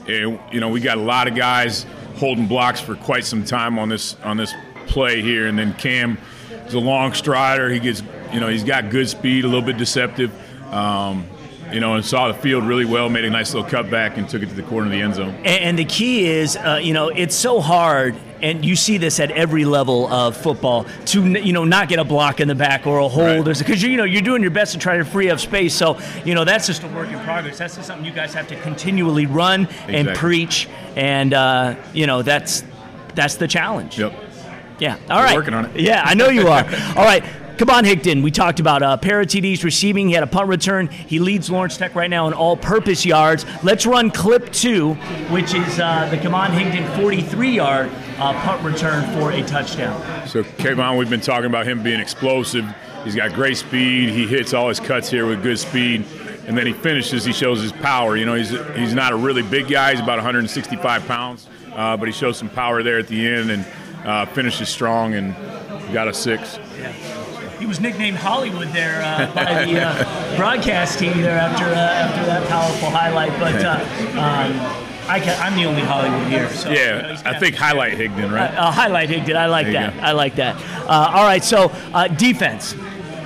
And 0.08 0.40
you 0.52 0.60
know, 0.60 0.70
we 0.70 0.80
got 0.80 1.00
a 1.00 1.02
lot 1.02 1.28
of 1.28 1.34
guys 1.34 1.88
holding 2.18 2.46
blocks 2.46 2.80
for 2.80 2.94
quite 2.94 3.26
some 3.26 3.44
time 3.44 3.80
on 3.80 3.90
this 3.90 4.16
on 4.24 4.38
this 4.38 4.54
play 4.86 5.24
here. 5.24 5.48
And 5.48 5.58
then 5.58 5.74
Cam 5.74 6.20
is 6.68 6.76
a 6.76 6.80
long 6.80 7.16
strider. 7.16 7.68
He 7.68 7.80
gets, 7.80 8.04
you 8.32 8.40
know, 8.40 8.48
he's 8.48 8.64
got 8.64 8.92
good 8.92 9.10
speed, 9.10 9.44
a 9.44 9.48
little 9.48 9.66
bit 9.66 9.80
deceptive. 9.80 10.32
Um, 10.72 11.28
you 11.74 11.80
know, 11.80 11.96
and 11.96 12.06
saw 12.06 12.28
the 12.28 12.36
field 12.36 12.66
really 12.66 12.86
well, 12.86 13.10
made 13.10 13.26
a 13.26 13.30
nice 13.32 13.52
little 13.52 13.68
cutback, 13.68 14.18
and 14.18 14.30
took 14.30 14.44
it 14.44 14.50
to 14.50 14.56
the 14.56 14.62
corner 14.62 14.86
of 14.86 14.92
the 14.92 15.02
end 15.02 15.16
zone. 15.16 15.36
And, 15.46 15.80
the 15.80 15.86
key 15.86 16.28
is, 16.28 16.58
uh, 16.58 16.80
you 16.82 16.94
know, 16.94 17.10
it's 17.10 17.36
so 17.36 17.60
hard, 17.60 18.16
and 18.42 18.64
you 18.66 18.76
see 18.76 18.98
this 18.98 19.20
at 19.20 19.32
every 19.32 19.66
level 19.66 20.08
of 20.08 20.36
football 20.38 20.86
to, 21.06 21.24
you 21.26 21.54
know, 21.54 21.64
not 21.66 21.90
get 21.90 22.00
a 22.00 22.04
block 22.04 22.40
in 22.40 22.48
the 22.48 22.56
back 22.56 22.88
or 22.88 23.00
a 23.00 23.08
hold, 23.08 23.48
Right. 23.48 23.58
because 23.58 23.82
you 23.84 23.98
know 23.98 24.04
you're 24.04 24.22
doing 24.22 24.42
your 24.42 24.52
best 24.52 24.74
to 24.74 24.78
try 24.80 24.98
to 24.98 25.06
free 25.06 25.30
up 25.30 25.40
space. 25.40 25.74
So, 25.74 25.98
you 26.26 26.34
know, 26.36 26.44
that's 26.44 26.68
just 26.68 26.84
a 26.84 26.88
work 26.88 27.10
in 27.10 27.20
progress. 27.22 27.58
That's 27.58 27.76
just 27.76 27.88
something 27.88 28.06
you 28.06 28.12
guys 28.12 28.34
have 28.34 28.48
to 28.48 28.56
continually 28.62 29.26
run 29.26 29.68
and 29.88 30.10
preach, 30.16 30.68
and 30.96 31.34
uh, 31.34 31.76
you 31.94 32.08
know 32.08 32.22
that's 32.22 32.64
that's 33.16 33.36
the 33.36 33.48
challenge. 33.48 34.00
Yep. 34.00 34.14
Yeah. 34.80 34.98
All 35.10 35.22
right. 35.22 35.36
working 35.36 35.54
on 35.54 35.66
it. 35.66 35.80
Yeah, 35.80 36.02
I 36.06 36.14
know 36.14 36.30
you 36.30 36.48
are. 36.48 36.64
All 36.96 37.04
right. 37.04 37.24
Come 37.58 37.70
on, 37.70 37.84
Higdon. 37.84 38.24
We 38.24 38.32
talked 38.32 38.62
about 38.62 38.82
uh, 38.82 38.94
of 38.94 39.02
TDs 39.02 39.66
receiving. 39.66 40.08
He 40.08 40.14
had 40.14 40.24
a 40.24 40.28
punt 40.28 40.48
return. 40.48 40.88
He 40.88 41.20
leads 41.20 41.50
Lawrence 41.52 41.76
Tech 41.76 41.94
right 41.94 42.10
now 42.10 42.28
in 42.30 42.34
all-purpose 42.34 43.06
yards. 43.06 43.46
Let's 43.64 43.86
run 43.86 44.12
clip 44.12 44.54
two, 44.54 44.94
which 45.30 45.54
is 45.54 45.78
uh, 45.78 46.08
the 46.10 46.16
Kayvon 46.16 46.52
Higdon 46.52 46.88
43-yard 46.96 47.92
uh, 48.20 48.34
punt 48.42 48.64
return 48.64 49.04
for 49.14 49.32
a 49.32 49.42
touchdown. 49.44 50.28
So 50.28 50.44
Kayvon, 50.44 50.98
we've 50.98 51.10
been 51.10 51.22
talking 51.22 51.46
about 51.46 51.66
him 51.66 51.82
being 51.84 52.00
explosive. 52.00 52.66
He's 53.04 53.16
got 53.16 53.34
great 53.34 53.58
speed. 53.58 54.10
He 54.10 54.28
hits 54.28 54.54
all 54.54 54.68
his 54.70 54.80
cuts 54.80 55.10
here 55.10 55.26
with 55.26 55.42
good 55.42 55.58
speed. 55.60 56.06
and 56.48 56.58
then 56.58 56.66
he 56.66 56.74
finishes. 56.74 57.24
He 57.24 57.32
shows 57.32 57.62
his 57.62 57.72
power. 57.72 58.18
You 58.18 58.26
know, 58.26 58.34
he's 58.34 58.50
he's 58.76 58.94
not 58.94 59.14
a 59.14 59.16
really 59.16 59.44
big 59.44 59.68
guy. 59.68 59.92
He's 59.92 60.00
about 60.02 60.18
165 60.18 61.08
pounds, 61.08 61.48
uh, 61.74 61.96
but 61.96 62.08
he 62.08 62.12
shows 62.12 62.38
some 62.38 62.50
power 62.50 62.82
there 62.84 62.98
at 63.00 63.08
the 63.08 63.28
end 63.28 63.52
and 63.52 63.66
uh, 64.06 64.26
finishes 64.26 64.68
strong 64.70 65.14
and 65.14 65.36
got 65.94 66.08
a 66.08 66.14
six. 66.14 66.58
Yeah. 66.78 66.92
He 67.60 67.66
was 67.66 67.80
nicknamed 67.82 68.18
Hollywood 68.18 68.70
there 68.70 69.02
uh, 69.02 69.34
by 69.36 69.66
the 69.66 69.80
uh, 69.86 70.38
broadcast 70.38 70.98
team 70.98 71.18
there 71.22 71.38
after 71.38 71.66
uh, 71.66 71.76
after 71.78 72.26
that 72.26 72.48
powerful 72.50 72.90
highlight. 72.90 73.38
But 73.40 73.64
uh, 73.64 73.80
um, 74.18 74.89
I 75.10 75.48
am 75.48 75.56
the 75.56 75.66
only 75.66 75.82
Hollywood 75.82 76.28
here. 76.28 76.50
So, 76.50 76.70
yeah, 76.70 77.08
you 77.08 77.14
know, 77.14 77.22
I 77.26 77.40
think 77.40 77.56
highlight 77.56 77.98
Higdon, 77.98 78.32
right? 78.32 78.54
Uh, 78.54 78.72
highlight 78.72 79.10
Higdon. 79.10 79.36
I 79.36 79.48
like 79.48 79.68
that. 79.68 79.94
I 80.04 80.12
like 80.12 80.36
that. 80.36 80.56
all 80.88 81.24
right, 81.24 81.44
so 81.44 81.70
defense 82.18 82.76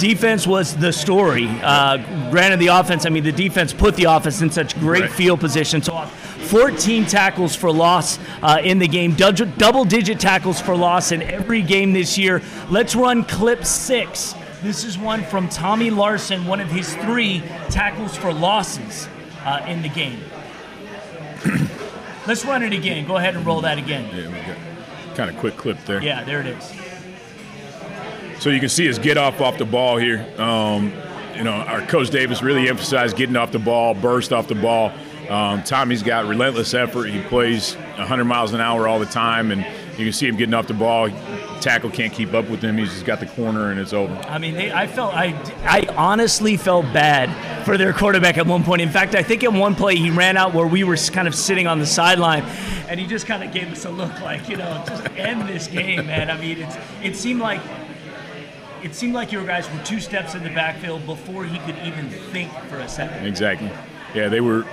defense 0.03 0.45
was 0.45 0.75
the 0.75 0.91
story. 0.91 1.47
Uh, 1.61 1.97
granted, 2.29 2.59
the 2.59 2.67
offense, 2.67 3.05
I 3.05 3.09
mean, 3.09 3.23
the 3.23 3.31
defense 3.31 3.71
put 3.71 3.95
the 3.95 4.03
offense 4.03 4.41
in 4.41 4.51
such 4.51 4.77
great 4.79 5.03
right. 5.03 5.11
field 5.11 5.39
position. 5.39 5.81
So, 5.81 6.05
14 6.05 7.05
tackles 7.05 7.55
for 7.55 7.71
loss 7.71 8.19
uh, 8.41 8.59
in 8.61 8.79
the 8.79 8.87
game, 8.87 9.15
double 9.15 9.85
digit 9.85 10.19
tackles 10.19 10.59
for 10.59 10.75
loss 10.75 11.13
in 11.13 11.21
every 11.21 11.61
game 11.61 11.93
this 11.93 12.17
year. 12.17 12.41
Let's 12.69 12.95
run 12.95 13.23
clip 13.23 13.65
six. 13.65 14.35
This 14.61 14.83
is 14.83 14.97
one 14.97 15.23
from 15.23 15.47
Tommy 15.47 15.89
Larson, 15.89 16.45
one 16.45 16.59
of 16.59 16.69
his 16.69 16.93
three 16.95 17.41
tackles 17.69 18.15
for 18.15 18.33
losses 18.33 19.07
uh, 19.45 19.65
in 19.67 19.81
the 19.81 19.89
game. 19.89 20.19
Let's 22.25 22.45
run 22.45 22.63
it 22.63 22.73
again. 22.73 23.05
Go 23.05 23.17
ahead 23.17 23.35
and 23.35 23.45
roll 23.45 23.61
that 23.61 23.77
again. 23.77 24.05
Yeah, 24.15 24.27
we 24.27 24.47
got 24.47 25.15
kind 25.15 25.29
of 25.29 25.37
quick 25.37 25.57
clip 25.57 25.77
there. 25.85 26.01
Yeah, 26.01 26.23
there 26.23 26.39
it 26.39 26.47
is. 26.47 26.71
So 28.39 28.49
you 28.49 28.59
can 28.59 28.69
see 28.69 28.85
his 28.85 28.99
get 28.99 29.17
off 29.17 29.41
off 29.41 29.57
the 29.57 29.65
ball 29.65 29.97
here. 29.97 30.25
Um, 30.37 30.93
you 31.35 31.43
know, 31.43 31.51
our 31.51 31.81
coach 31.81 32.09
Davis 32.09 32.41
really 32.41 32.69
emphasized 32.69 33.17
getting 33.17 33.35
off 33.35 33.51
the 33.51 33.59
ball, 33.59 33.93
burst 33.93 34.31
off 34.31 34.47
the 34.47 34.55
ball. 34.55 34.91
Um, 35.29 35.63
Tommy's 35.63 36.03
got 36.03 36.25
relentless 36.25 36.73
effort. 36.73 37.05
He 37.05 37.21
plays 37.21 37.75
100 37.75 38.25
miles 38.25 38.53
an 38.53 38.61
hour 38.61 38.87
all 38.87 38.99
the 38.99 39.05
time, 39.05 39.51
and 39.51 39.65
you 39.97 40.05
can 40.05 40.13
see 40.13 40.27
him 40.27 40.35
getting 40.35 40.53
off 40.53 40.67
the 40.67 40.73
ball. 40.73 41.09
Tackle 41.61 41.91
can't 41.91 42.11
keep 42.11 42.33
up 42.33 42.49
with 42.49 42.61
him. 42.61 42.77
He's 42.77 42.89
just 42.89 43.05
got 43.05 43.19
the 43.19 43.25
corner, 43.25 43.71
and 43.71 43.79
it's 43.79 43.93
over. 43.93 44.13
I 44.27 44.37
mean, 44.37 44.53
they, 44.55 44.71
I 44.71 44.87
felt 44.87 45.13
I, 45.13 45.27
I 45.63 45.85
honestly 45.95 46.57
felt 46.57 46.85
bad 46.93 47.63
for 47.63 47.77
their 47.77 47.93
quarterback 47.93 48.37
at 48.37 48.45
one 48.45 48.63
point. 48.63 48.81
In 48.81 48.89
fact, 48.89 49.15
I 49.15 49.23
think 49.23 49.43
in 49.43 49.57
one 49.57 49.75
play 49.75 49.95
he 49.95 50.09
ran 50.09 50.35
out 50.35 50.53
where 50.53 50.67
we 50.67 50.83
were 50.83 50.97
kind 50.97 51.27
of 51.27 51.35
sitting 51.35 51.67
on 51.67 51.79
the 51.79 51.85
sideline, 51.85 52.43
and 52.89 52.99
he 52.99 53.07
just 53.07 53.27
kind 53.27 53.43
of 53.43 53.53
gave 53.53 53.71
us 53.71 53.85
a 53.85 53.89
look 53.89 54.19
like, 54.21 54.49
you 54.49 54.57
know, 54.57 54.83
just 54.87 55.05
end 55.11 55.47
this 55.47 55.67
game, 55.67 56.07
man. 56.07 56.29
I 56.29 56.37
mean, 56.37 56.61
it's 56.61 56.77
it 57.01 57.15
seemed 57.15 57.39
like 57.39 57.61
it 58.83 58.93
seemed 58.93 59.13
like 59.13 59.31
your 59.31 59.45
guys 59.45 59.71
were 59.71 59.81
two 59.85 60.01
steps 60.01 60.35
in 60.35 60.43
the 60.43 60.49
backfield 60.49 61.05
before 61.05 61.45
he 61.45 61.57
could 61.59 61.77
even 61.85 62.09
think 62.09 62.51
for 62.69 62.79
a 62.79 62.89
second. 62.89 63.25
Exactly. 63.25 63.71
Yeah, 64.13 64.27
they 64.27 64.41
were, 64.41 64.65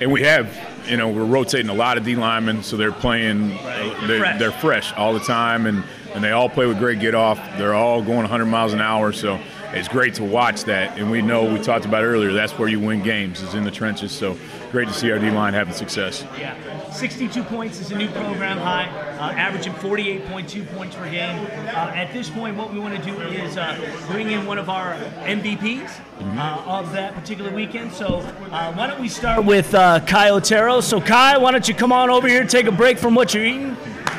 and 0.00 0.12
we 0.12 0.22
have, 0.22 0.46
you 0.86 0.96
know, 0.96 1.08
we're 1.08 1.24
rotating 1.24 1.68
a 1.68 1.74
lot 1.74 1.98
of 1.98 2.04
D 2.04 2.16
linemen, 2.16 2.62
so 2.62 2.76
they're 2.76 2.92
playing, 2.92 3.50
right. 3.50 3.96
they're, 4.06 4.18
fresh. 4.18 4.38
they're 4.38 4.52
fresh 4.52 4.92
all 4.94 5.12
the 5.12 5.20
time, 5.20 5.66
and, 5.66 5.84
and 6.14 6.22
they 6.24 6.32
all 6.32 6.48
play 6.48 6.66
with 6.66 6.78
great 6.78 7.00
get 7.00 7.14
off. 7.14 7.38
They're 7.58 7.74
all 7.74 8.02
going 8.02 8.18
100 8.18 8.46
miles 8.46 8.72
an 8.72 8.80
hour, 8.80 9.12
so 9.12 9.38
it's 9.72 9.88
great 9.88 10.14
to 10.14 10.24
watch 10.24 10.64
that. 10.64 10.98
And 10.98 11.10
we 11.10 11.22
know, 11.22 11.44
we 11.44 11.60
talked 11.60 11.84
about 11.84 12.02
earlier, 12.02 12.32
that's 12.32 12.58
where 12.58 12.68
you 12.68 12.80
win 12.80 13.02
games, 13.02 13.40
is 13.40 13.54
in 13.54 13.64
the 13.64 13.70
trenches. 13.70 14.12
So 14.12 14.36
great 14.70 14.88
to 14.88 14.94
see 14.94 15.10
our 15.10 15.18
D 15.18 15.30
line 15.30 15.54
having 15.54 15.74
success. 15.74 16.24
Yeah. 16.38 16.56
62 16.90 17.44
points 17.44 17.80
is 17.80 17.92
a 17.92 17.96
new 17.96 18.08
program 18.08 18.58
high, 18.58 18.88
uh, 19.18 19.32
averaging 19.32 19.72
48.2 19.74 20.74
points 20.74 20.96
per 20.96 21.08
game. 21.08 21.46
Uh, 21.68 21.92
at 21.94 22.12
this 22.12 22.28
point, 22.28 22.56
what 22.56 22.72
we 22.72 22.78
want 22.78 22.96
to 22.96 23.02
do 23.02 23.18
is 23.20 23.56
uh, 23.56 23.78
bring 24.08 24.30
in 24.30 24.44
one 24.44 24.58
of 24.58 24.68
our 24.68 24.94
MVPs 25.24 25.88
mm-hmm. 25.88 26.38
Uh, 26.38 26.62
of 26.66 26.92
that 26.92 27.14
particular 27.14 27.50
weekend. 27.50 27.92
So 27.92 28.18
uh, 28.50 28.72
why 28.72 28.86
don't 28.86 29.00
we 29.00 29.08
start 29.08 29.44
with 29.44 29.72
uh, 29.74 30.00
Kai 30.00 30.30
Otero? 30.30 30.80
So 30.80 31.00
Kai, 31.00 31.38
why 31.38 31.52
don't 31.52 31.66
you 31.68 31.74
come 31.74 31.92
on 31.92 32.10
over 32.10 32.28
here, 32.28 32.44
take 32.44 32.66
a 32.66 32.72
break 32.72 32.98
from 32.98 33.14
what 33.14 33.34
you're 33.34 33.44
eating? 33.44 33.76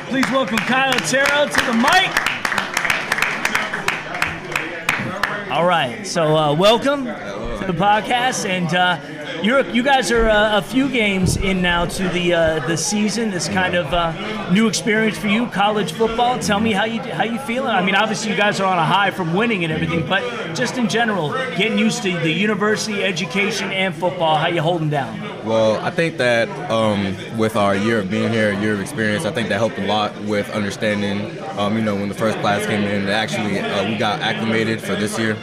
Please 0.08 0.28
welcome 0.30 0.58
Kai 0.58 0.88
Otero 0.88 1.46
to 1.46 1.66
the 1.66 1.74
mic. 1.74 2.31
All 5.52 5.66
right, 5.66 6.06
so 6.06 6.34
uh, 6.34 6.54
welcome 6.54 7.04
to 7.04 7.64
the 7.66 7.74
podcast, 7.74 8.48
and 8.48 8.74
uh, 8.74 8.96
you're, 9.42 9.68
you 9.70 9.82
guys 9.82 10.10
are 10.12 10.28
uh, 10.28 10.58
a 10.58 10.62
few 10.62 10.88
games 10.88 11.36
in 11.36 11.60
now 11.60 11.84
to 11.84 12.08
the 12.10 12.32
uh, 12.32 12.66
the 12.66 12.76
season. 12.76 13.30
This 13.30 13.48
kind 13.48 13.74
of 13.74 13.92
uh, 13.92 14.50
new 14.52 14.68
experience 14.68 15.18
for 15.18 15.28
you, 15.28 15.46
college 15.48 15.92
football. 15.92 16.38
Tell 16.38 16.60
me 16.60 16.72
how 16.72 16.84
you 16.84 17.00
how 17.00 17.24
you 17.24 17.38
feeling. 17.40 17.70
I 17.70 17.82
mean, 17.82 17.94
obviously 17.94 18.30
you 18.30 18.36
guys 18.36 18.60
are 18.60 18.66
on 18.66 18.78
a 18.78 18.84
high 18.84 19.10
from 19.10 19.34
winning 19.34 19.64
and 19.64 19.72
everything, 19.72 20.06
but 20.08 20.22
just 20.54 20.78
in 20.78 20.88
general, 20.88 21.32
getting 21.56 21.78
used 21.78 22.02
to 22.04 22.18
the 22.20 22.30
university 22.30 23.02
education 23.02 23.70
and 23.72 23.94
football. 23.94 24.36
How 24.36 24.48
you 24.48 24.62
holding 24.62 24.90
down? 24.90 25.20
Well, 25.44 25.80
I 25.80 25.90
think 25.90 26.18
that 26.18 26.48
um, 26.70 27.16
with 27.36 27.56
our 27.56 27.74
year 27.74 27.98
of 27.98 28.10
being 28.10 28.32
here, 28.32 28.52
year 28.60 28.74
of 28.74 28.80
experience, 28.80 29.24
I 29.24 29.32
think 29.32 29.48
that 29.48 29.58
helped 29.58 29.78
a 29.78 29.86
lot 29.86 30.16
with 30.22 30.48
understanding. 30.50 31.36
Um, 31.58 31.76
you 31.76 31.82
know, 31.82 31.96
when 31.96 32.08
the 32.08 32.14
first 32.14 32.38
class 32.38 32.64
came 32.64 32.82
in, 32.82 33.08
actually 33.08 33.58
uh, 33.58 33.88
we 33.88 33.96
got 33.96 34.20
acclimated 34.20 34.80
for 34.80 34.94
this 34.94 35.18
year. 35.18 35.36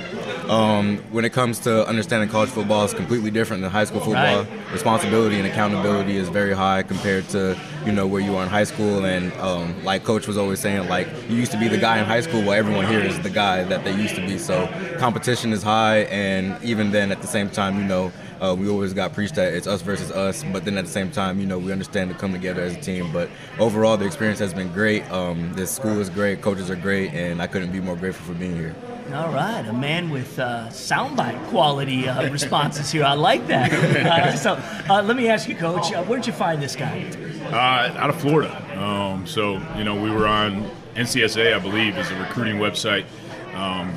Um, 0.49 0.97
when 1.11 1.25
it 1.25 1.31
comes 1.31 1.59
to 1.59 1.87
understanding 1.87 2.27
college 2.27 2.49
football, 2.49 2.83
it's 2.83 2.93
completely 2.93 3.29
different 3.29 3.61
than 3.61 3.69
high 3.69 3.83
school 3.83 3.99
football. 3.99 4.43
Right. 4.43 4.71
Responsibility 4.73 5.37
and 5.37 5.45
accountability 5.45 6.17
is 6.17 6.27
very 6.27 6.53
high 6.53 6.81
compared 6.81 7.29
to 7.29 7.55
you 7.85 7.91
know 7.91 8.07
where 8.07 8.19
you 8.19 8.35
are 8.35 8.43
in 8.43 8.49
high 8.49 8.63
school. 8.63 9.05
And 9.05 9.31
um, 9.33 9.83
like 9.83 10.03
Coach 10.03 10.25
was 10.27 10.37
always 10.37 10.59
saying, 10.59 10.89
like 10.89 11.07
you 11.29 11.35
used 11.35 11.51
to 11.51 11.59
be 11.59 11.67
the 11.67 11.77
guy 11.77 11.99
in 11.99 12.05
high 12.05 12.21
school, 12.21 12.41
well 12.41 12.53
everyone 12.53 12.87
here 12.87 12.99
is 12.99 13.19
the 13.19 13.29
guy 13.29 13.63
that 13.65 13.83
they 13.85 13.93
used 13.93 14.15
to 14.15 14.21
be. 14.25 14.39
So 14.39 14.67
competition 14.97 15.53
is 15.53 15.61
high, 15.61 15.99
and 16.09 16.61
even 16.63 16.89
then 16.89 17.11
at 17.11 17.21
the 17.21 17.27
same 17.27 17.49
time, 17.49 17.77
you 17.77 17.85
know. 17.85 18.11
Uh, 18.41 18.55
we 18.55 18.69
always 18.69 18.93
got 18.93 19.11
preached 19.11 19.35
that 19.35 19.53
it's 19.53 19.67
us 19.67 19.81
versus 19.81 20.11
us, 20.11 20.45
but 20.53 20.63
then 20.63 20.77
at 20.77 20.85
the 20.85 20.89
same 20.89 21.11
time, 21.11 21.41
you 21.41 21.45
know, 21.45 21.59
we 21.59 21.73
understand 21.73 22.09
to 22.09 22.15
come 22.15 22.31
together 22.31 22.61
as 22.61 22.73
a 22.73 22.79
team. 22.79 23.11
But 23.11 23.29
overall, 23.59 23.97
the 23.97 24.05
experience 24.05 24.39
has 24.39 24.53
been 24.53 24.71
great. 24.71 25.03
Um, 25.11 25.51
this 25.55 25.69
school 25.71 25.99
is 25.99 26.09
great, 26.09 26.41
coaches 26.41 26.69
are 26.69 26.77
great, 26.77 27.11
and 27.11 27.41
I 27.41 27.47
couldn't 27.47 27.73
be 27.73 27.81
more 27.81 27.97
grateful 27.97 28.33
for 28.33 28.39
being 28.39 28.55
here. 28.55 28.73
All 29.13 29.33
right, 29.33 29.65
a 29.67 29.73
man 29.73 30.11
with 30.11 30.37
uh, 30.37 30.67
soundbite 30.67 31.47
quality 31.47 32.07
uh, 32.07 32.29
responses 32.31 32.91
here. 32.91 33.03
I 33.03 33.13
like 33.13 33.47
that. 33.47 33.69
Uh, 34.09 34.35
so, 34.35 34.53
uh, 34.89 35.01
let 35.03 35.15
me 35.15 35.27
ask 35.27 35.47
you, 35.47 35.55
Coach, 35.55 35.91
uh, 35.93 36.03
where'd 36.03 36.25
you 36.25 36.33
find 36.33 36.61
this 36.61 36.75
guy? 36.75 37.05
Uh, 37.45 37.97
out 37.97 38.09
of 38.09 38.19
Florida. 38.19 38.55
Um, 38.81 39.25
so, 39.27 39.61
you 39.77 39.83
know, 39.83 39.99
we 39.99 40.09
were 40.09 40.25
on 40.25 40.69
NCSA, 40.95 41.53
I 41.53 41.59
believe, 41.59 41.97
is 41.97 42.09
a 42.09 42.19
recruiting 42.19 42.57
website, 42.57 43.05
um, 43.53 43.93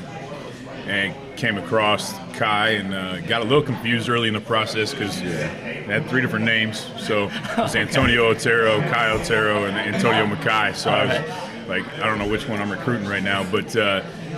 and 0.87 1.15
came 1.37 1.57
across 1.57 2.13
Kai 2.35 2.71
and 2.71 3.27
got 3.27 3.41
a 3.41 3.45
little 3.45 3.63
confused 3.63 4.09
early 4.09 4.29
in 4.29 4.35
the 4.35 4.41
process 4.41 4.93
because 4.93 5.21
yeah. 5.23 5.31
had 5.31 6.07
three 6.09 6.21
different 6.21 6.45
names. 6.45 6.87
So 6.99 7.29
it 7.33 7.59
was 7.59 7.77
Antonio 7.77 8.29
Otero, 8.29 8.81
Kai 8.81 9.11
Otero, 9.11 9.65
and 9.65 9.77
Antonio 9.95 10.27
Mackay. 10.27 10.75
So 10.75 10.91
I 10.91 11.07
was 11.07 11.69
like, 11.69 11.87
I 11.95 12.07
don't 12.07 12.19
know 12.19 12.29
which 12.29 12.49
one 12.49 12.61
I'm 12.61 12.71
recruiting 12.71 13.07
right 13.07 13.23
now, 13.23 13.45
but 13.51 13.77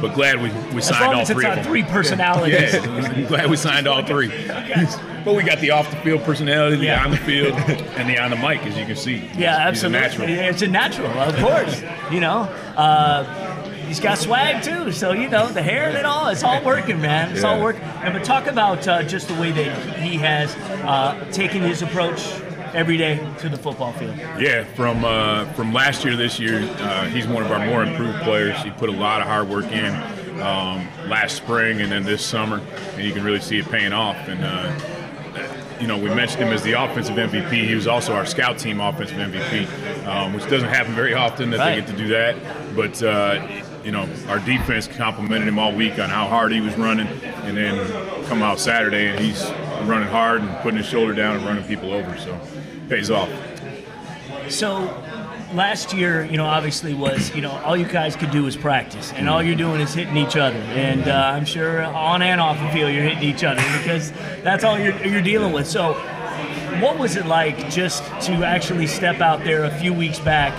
but 0.00 0.14
glad 0.14 0.40
we, 0.40 0.50
we 0.74 0.80
signed 0.82 1.14
all 1.14 1.24
three 1.24 1.46
of 1.46 1.56
them. 1.56 1.64
three 1.64 1.82
personalities. 1.82 2.74
yeah, 2.74 3.22
glad 3.28 3.50
we 3.50 3.56
signed 3.56 3.86
all 3.86 4.04
three. 4.04 4.28
but 5.24 5.34
we 5.34 5.42
got 5.42 5.58
the 5.60 5.70
off 5.70 5.90
the 5.90 5.96
field 5.96 6.22
personality, 6.22 6.76
the 6.76 6.86
yeah. 6.86 7.04
on 7.04 7.10
the 7.10 7.16
field, 7.16 7.52
and 7.96 8.08
the 8.08 8.18
on 8.18 8.30
the 8.30 8.36
mic, 8.36 8.64
as 8.66 8.76
you 8.76 8.84
can 8.86 8.96
see. 8.96 9.28
Yeah, 9.36 9.56
absolutely. 9.56 10.00
He's 10.00 10.14
a 10.14 10.20
natural. 10.20 10.28
It's 10.28 10.62
a 10.62 10.68
natural, 10.68 11.18
of 11.18 11.36
course. 11.36 11.82
you 12.12 12.20
know. 12.20 12.42
Uh, 12.76 13.54
he's 13.86 14.00
got 14.00 14.18
swag 14.18 14.62
too. 14.62 14.92
So 14.92 15.12
you 15.12 15.28
know 15.28 15.48
the 15.48 15.62
hair 15.62 15.88
and 15.88 15.96
it 15.96 16.04
all. 16.04 16.28
It's 16.28 16.42
all 16.42 16.62
working, 16.64 17.00
man. 17.00 17.32
It's 17.32 17.42
yeah. 17.42 17.50
all 17.50 17.62
working. 17.62 17.82
And 17.82 18.12
but 18.12 18.24
talk 18.24 18.46
about 18.46 18.86
uh, 18.86 19.02
just 19.02 19.28
the 19.28 19.34
way 19.34 19.52
that 19.52 19.98
he 19.98 20.16
has 20.16 20.54
uh, 20.84 21.24
taken 21.30 21.62
his 21.62 21.82
approach 21.82 22.20
every 22.74 22.96
day 22.96 23.16
to 23.38 23.48
the 23.48 23.56
football 23.56 23.92
field. 23.92 24.16
Yeah, 24.38 24.64
from 24.64 25.04
uh, 25.04 25.46
from 25.52 25.72
last 25.72 26.04
year, 26.04 26.16
this 26.16 26.38
year, 26.38 26.60
uh, 26.78 27.06
he's 27.06 27.26
one 27.26 27.42
of 27.42 27.50
our 27.50 27.64
more 27.64 27.82
improved 27.82 28.20
players. 28.22 28.60
He 28.62 28.70
put 28.70 28.88
a 28.88 28.92
lot 28.92 29.20
of 29.20 29.26
hard 29.26 29.48
work 29.48 29.66
in 29.66 29.94
um, 30.40 30.88
last 31.08 31.36
spring 31.36 31.80
and 31.80 31.90
then 31.90 32.04
this 32.04 32.24
summer, 32.24 32.60
and 32.94 33.04
you 33.04 33.12
can 33.12 33.24
really 33.24 33.40
see 33.40 33.58
it 33.58 33.70
paying 33.70 33.92
off. 33.92 34.16
And 34.28 34.44
uh, 34.44 35.80
you 35.80 35.86
know, 35.86 35.98
we 35.98 36.08
mentioned 36.14 36.42
him 36.42 36.52
as 36.52 36.62
the 36.62 36.72
offensive 36.72 37.16
MVP. 37.16 37.66
He 37.66 37.74
was 37.74 37.86
also 37.86 38.14
our 38.14 38.26
scout 38.26 38.58
team 38.58 38.80
offensive 38.80 39.16
MVP, 39.16 40.06
um, 40.06 40.32
which 40.32 40.48
doesn't 40.48 40.68
happen 40.68 40.94
very 40.94 41.14
often 41.14 41.50
that 41.50 41.58
right. 41.58 41.74
they 41.74 41.80
get 41.80 41.90
to 41.90 41.96
do 41.96 42.08
that. 42.08 42.76
But 42.76 43.02
uh, 43.02 43.62
you 43.84 43.92
know, 43.92 44.08
our 44.28 44.38
defense 44.40 44.86
complimented 44.88 45.46
him 45.46 45.58
all 45.58 45.72
week 45.72 45.98
on 45.98 46.08
how 46.08 46.26
hard 46.26 46.52
he 46.52 46.60
was 46.60 46.76
running, 46.76 47.06
and 47.06 47.56
then 47.56 48.24
come 48.26 48.42
out 48.42 48.58
Saturday 48.58 49.08
and 49.08 49.20
he's 49.20 49.42
running 49.88 50.08
hard 50.08 50.42
and 50.42 50.56
putting 50.58 50.78
his 50.78 50.86
shoulder 50.86 51.14
down 51.14 51.36
and 51.36 51.44
running 51.44 51.64
people 51.64 51.92
over. 51.92 52.16
So 52.18 52.34
it 52.34 52.88
pays 52.88 53.10
off. 53.10 53.30
So 54.48 54.82
last 55.54 55.92
year, 55.92 56.24
you 56.24 56.36
know, 56.36 56.44
obviously 56.44 56.94
was, 56.94 57.34
you 57.34 57.40
know, 57.40 57.52
all 57.64 57.76
you 57.76 57.86
guys 57.86 58.16
could 58.16 58.30
do 58.30 58.44
was 58.44 58.56
practice, 58.56 59.12
and 59.12 59.28
all 59.28 59.42
you're 59.42 59.56
doing 59.56 59.80
is 59.80 59.94
hitting 59.94 60.16
each 60.16 60.36
other. 60.36 60.58
And 60.58 61.08
uh, 61.08 61.32
I'm 61.34 61.44
sure 61.44 61.82
on 61.82 62.22
and 62.22 62.40
off 62.40 62.58
the 62.60 62.68
field, 62.70 62.92
you're 62.92 63.04
hitting 63.04 63.22
each 63.22 63.44
other 63.44 63.62
because 63.78 64.12
that's 64.42 64.64
all 64.64 64.78
you're, 64.78 64.96
you're 65.04 65.22
dealing 65.22 65.52
with. 65.52 65.66
So, 65.66 65.94
what 66.80 66.98
was 66.98 67.16
it 67.16 67.26
like 67.26 67.70
just 67.70 68.04
to 68.26 68.44
actually 68.44 68.86
step 68.86 69.20
out 69.20 69.44
there 69.44 69.64
a 69.64 69.78
few 69.78 69.94
weeks 69.94 70.18
back 70.18 70.52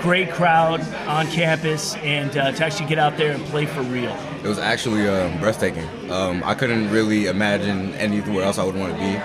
great 0.00 0.30
crowd 0.30 0.80
on 1.06 1.26
campus, 1.28 1.94
and 1.96 2.36
uh, 2.36 2.52
to 2.52 2.64
actually 2.64 2.88
get 2.88 2.98
out 2.98 3.16
there 3.16 3.32
and 3.32 3.44
play 3.46 3.66
for 3.66 3.82
real? 3.82 4.16
It 4.42 4.48
was 4.48 4.58
actually 4.58 5.08
um, 5.08 5.38
breathtaking. 5.38 5.88
Um, 6.10 6.42
I 6.44 6.54
couldn't 6.54 6.90
really 6.90 7.26
imagine 7.26 7.94
anywhere 7.94 8.44
else 8.44 8.58
I 8.58 8.64
would 8.64 8.74
want 8.74 8.94
to 8.94 8.98
be. 8.98 9.16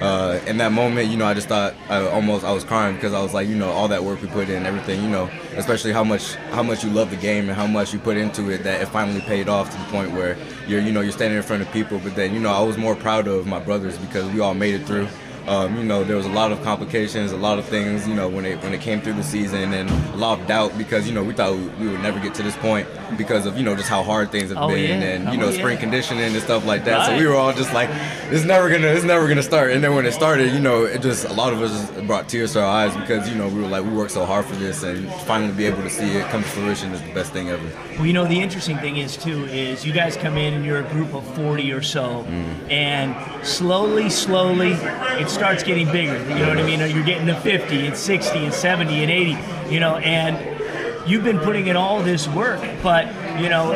Uh, 0.00 0.38
in 0.46 0.58
that 0.58 0.72
moment, 0.72 1.08
you 1.08 1.16
know, 1.16 1.24
I 1.24 1.32
just 1.32 1.48
thought 1.48 1.72
I 1.88 2.06
almost 2.08 2.44
I 2.44 2.52
was 2.52 2.64
crying 2.64 2.96
because 2.96 3.14
I 3.14 3.22
was 3.22 3.32
like, 3.32 3.48
you 3.48 3.56
know, 3.56 3.70
all 3.70 3.88
that 3.88 4.04
work 4.04 4.20
we 4.20 4.28
put 4.28 4.50
in, 4.50 4.66
everything, 4.66 5.02
you 5.02 5.08
know, 5.08 5.30
especially 5.54 5.92
how 5.92 6.04
much 6.04 6.34
how 6.52 6.62
much 6.62 6.84
you 6.84 6.90
love 6.90 7.08
the 7.08 7.16
game 7.16 7.48
and 7.48 7.56
how 7.56 7.66
much 7.66 7.94
you 7.94 7.98
put 7.98 8.18
into 8.18 8.50
it, 8.50 8.62
that 8.64 8.82
it 8.82 8.88
finally 8.88 9.22
paid 9.22 9.48
off 9.48 9.70
to 9.70 9.78
the 9.78 9.84
point 9.84 10.12
where 10.12 10.36
you're, 10.68 10.80
you 10.80 10.92
know, 10.92 11.00
you're 11.00 11.12
standing 11.12 11.38
in 11.38 11.42
front 11.42 11.62
of 11.62 11.72
people. 11.72 11.98
But 11.98 12.14
then, 12.14 12.34
you 12.34 12.40
know, 12.40 12.52
I 12.52 12.60
was 12.60 12.76
more 12.76 12.94
proud 12.94 13.26
of 13.26 13.46
my 13.46 13.58
brothers 13.58 13.96
because 13.96 14.30
we 14.32 14.40
all 14.40 14.52
made 14.52 14.74
it 14.74 14.86
through. 14.86 15.08
Um, 15.46 15.76
you 15.76 15.84
know, 15.84 16.02
there 16.02 16.16
was 16.16 16.26
a 16.26 16.30
lot 16.30 16.50
of 16.50 16.60
complications, 16.64 17.30
a 17.30 17.36
lot 17.36 17.58
of 17.60 17.64
things, 17.66 18.06
you 18.08 18.14
know, 18.14 18.28
when 18.28 18.44
it 18.44 18.60
when 18.64 18.74
it 18.74 18.80
came 18.80 19.00
through 19.00 19.12
the 19.12 19.22
season, 19.22 19.72
and 19.72 19.88
a 20.12 20.16
lot 20.16 20.40
of 20.40 20.46
doubt 20.48 20.76
because 20.76 21.06
you 21.06 21.14
know 21.14 21.22
we 21.22 21.32
thought 21.34 21.52
we, 21.54 21.66
we 21.84 21.88
would 21.88 22.00
never 22.00 22.18
get 22.18 22.34
to 22.34 22.42
this 22.42 22.56
point 22.56 22.88
because 23.16 23.46
of 23.46 23.56
you 23.56 23.62
know 23.62 23.76
just 23.76 23.88
how 23.88 24.02
hard 24.02 24.32
things 24.32 24.48
have 24.48 24.58
Oh, 24.58 24.68
been, 24.68 25.00
yeah. 25.00 25.06
and 25.06 25.24
you 25.32 25.38
Oh, 25.40 25.46
know 25.46 25.48
yeah. 25.50 25.58
spring 25.58 25.78
conditioning 25.78 26.24
and 26.24 26.42
stuff 26.42 26.66
like 26.66 26.84
that. 26.86 27.06
So 27.06 27.16
we 27.16 27.26
were 27.28 27.36
all 27.36 27.52
just 27.52 27.72
like, 27.72 27.88
it's 28.32 28.44
never 28.44 28.68
gonna, 28.68 28.88
it's 28.88 29.04
never 29.04 29.28
gonna 29.28 29.42
start. 29.42 29.70
And 29.70 29.84
then 29.84 29.94
when 29.94 30.04
it 30.04 30.12
started, 30.12 30.52
you 30.52 30.58
know, 30.58 30.84
it 30.84 31.00
just 31.00 31.24
a 31.26 31.32
lot 31.32 31.52
of 31.52 31.62
us 31.62 31.90
brought 32.06 32.28
tears 32.28 32.54
to 32.54 32.60
our 32.62 32.66
eyes 32.66 32.96
because 32.96 33.28
you 33.28 33.36
know 33.36 33.46
we 33.48 33.60
were 33.62 33.68
like, 33.68 33.84
we 33.84 33.90
worked 33.90 34.10
so 34.12 34.24
hard 34.26 34.46
for 34.46 34.56
this, 34.56 34.82
and 34.82 35.08
finally 35.22 35.52
be 35.52 35.66
able 35.66 35.82
to 35.82 35.90
see 35.90 36.10
it 36.16 36.28
come 36.30 36.42
to 36.42 36.48
fruition 36.48 36.90
is 36.92 37.00
the 37.02 37.12
best 37.14 37.32
thing 37.32 37.50
ever. 37.50 37.62
Well, 37.98 38.06
you 38.06 38.12
know, 38.12 38.26
the 38.26 38.40
interesting 38.40 38.78
thing 38.78 38.96
is, 38.96 39.16
too, 39.16 39.44
is 39.44 39.86
you 39.86 39.92
guys 39.92 40.16
come 40.16 40.36
in 40.36 40.54
and 40.54 40.64
you're 40.64 40.80
a 40.80 40.90
group 40.90 41.14
of 41.14 41.24
40 41.36 41.70
or 41.72 41.82
so, 41.82 42.24
and 42.68 43.14
slowly, 43.46 44.10
slowly, 44.10 44.72
it 44.72 45.30
starts 45.36 45.62
getting 45.62 45.86
bigger. 45.92 46.18
You 46.30 46.40
know 46.40 46.48
what 46.48 46.58
I 46.58 46.62
mean? 46.62 46.80
You're 46.80 47.04
getting 47.04 47.26
to 47.26 47.38
50 47.38 47.86
and 47.86 47.96
60 47.96 48.38
and 48.38 48.54
70 48.54 49.02
and 49.02 49.10
80, 49.10 49.72
you 49.72 49.80
know, 49.80 49.96
and 49.96 51.08
you've 51.08 51.24
been 51.24 51.38
putting 51.38 51.66
in 51.66 51.76
all 51.76 52.02
this 52.02 52.26
work, 52.26 52.60
but, 52.82 53.06
you 53.40 53.50
know, 53.50 53.70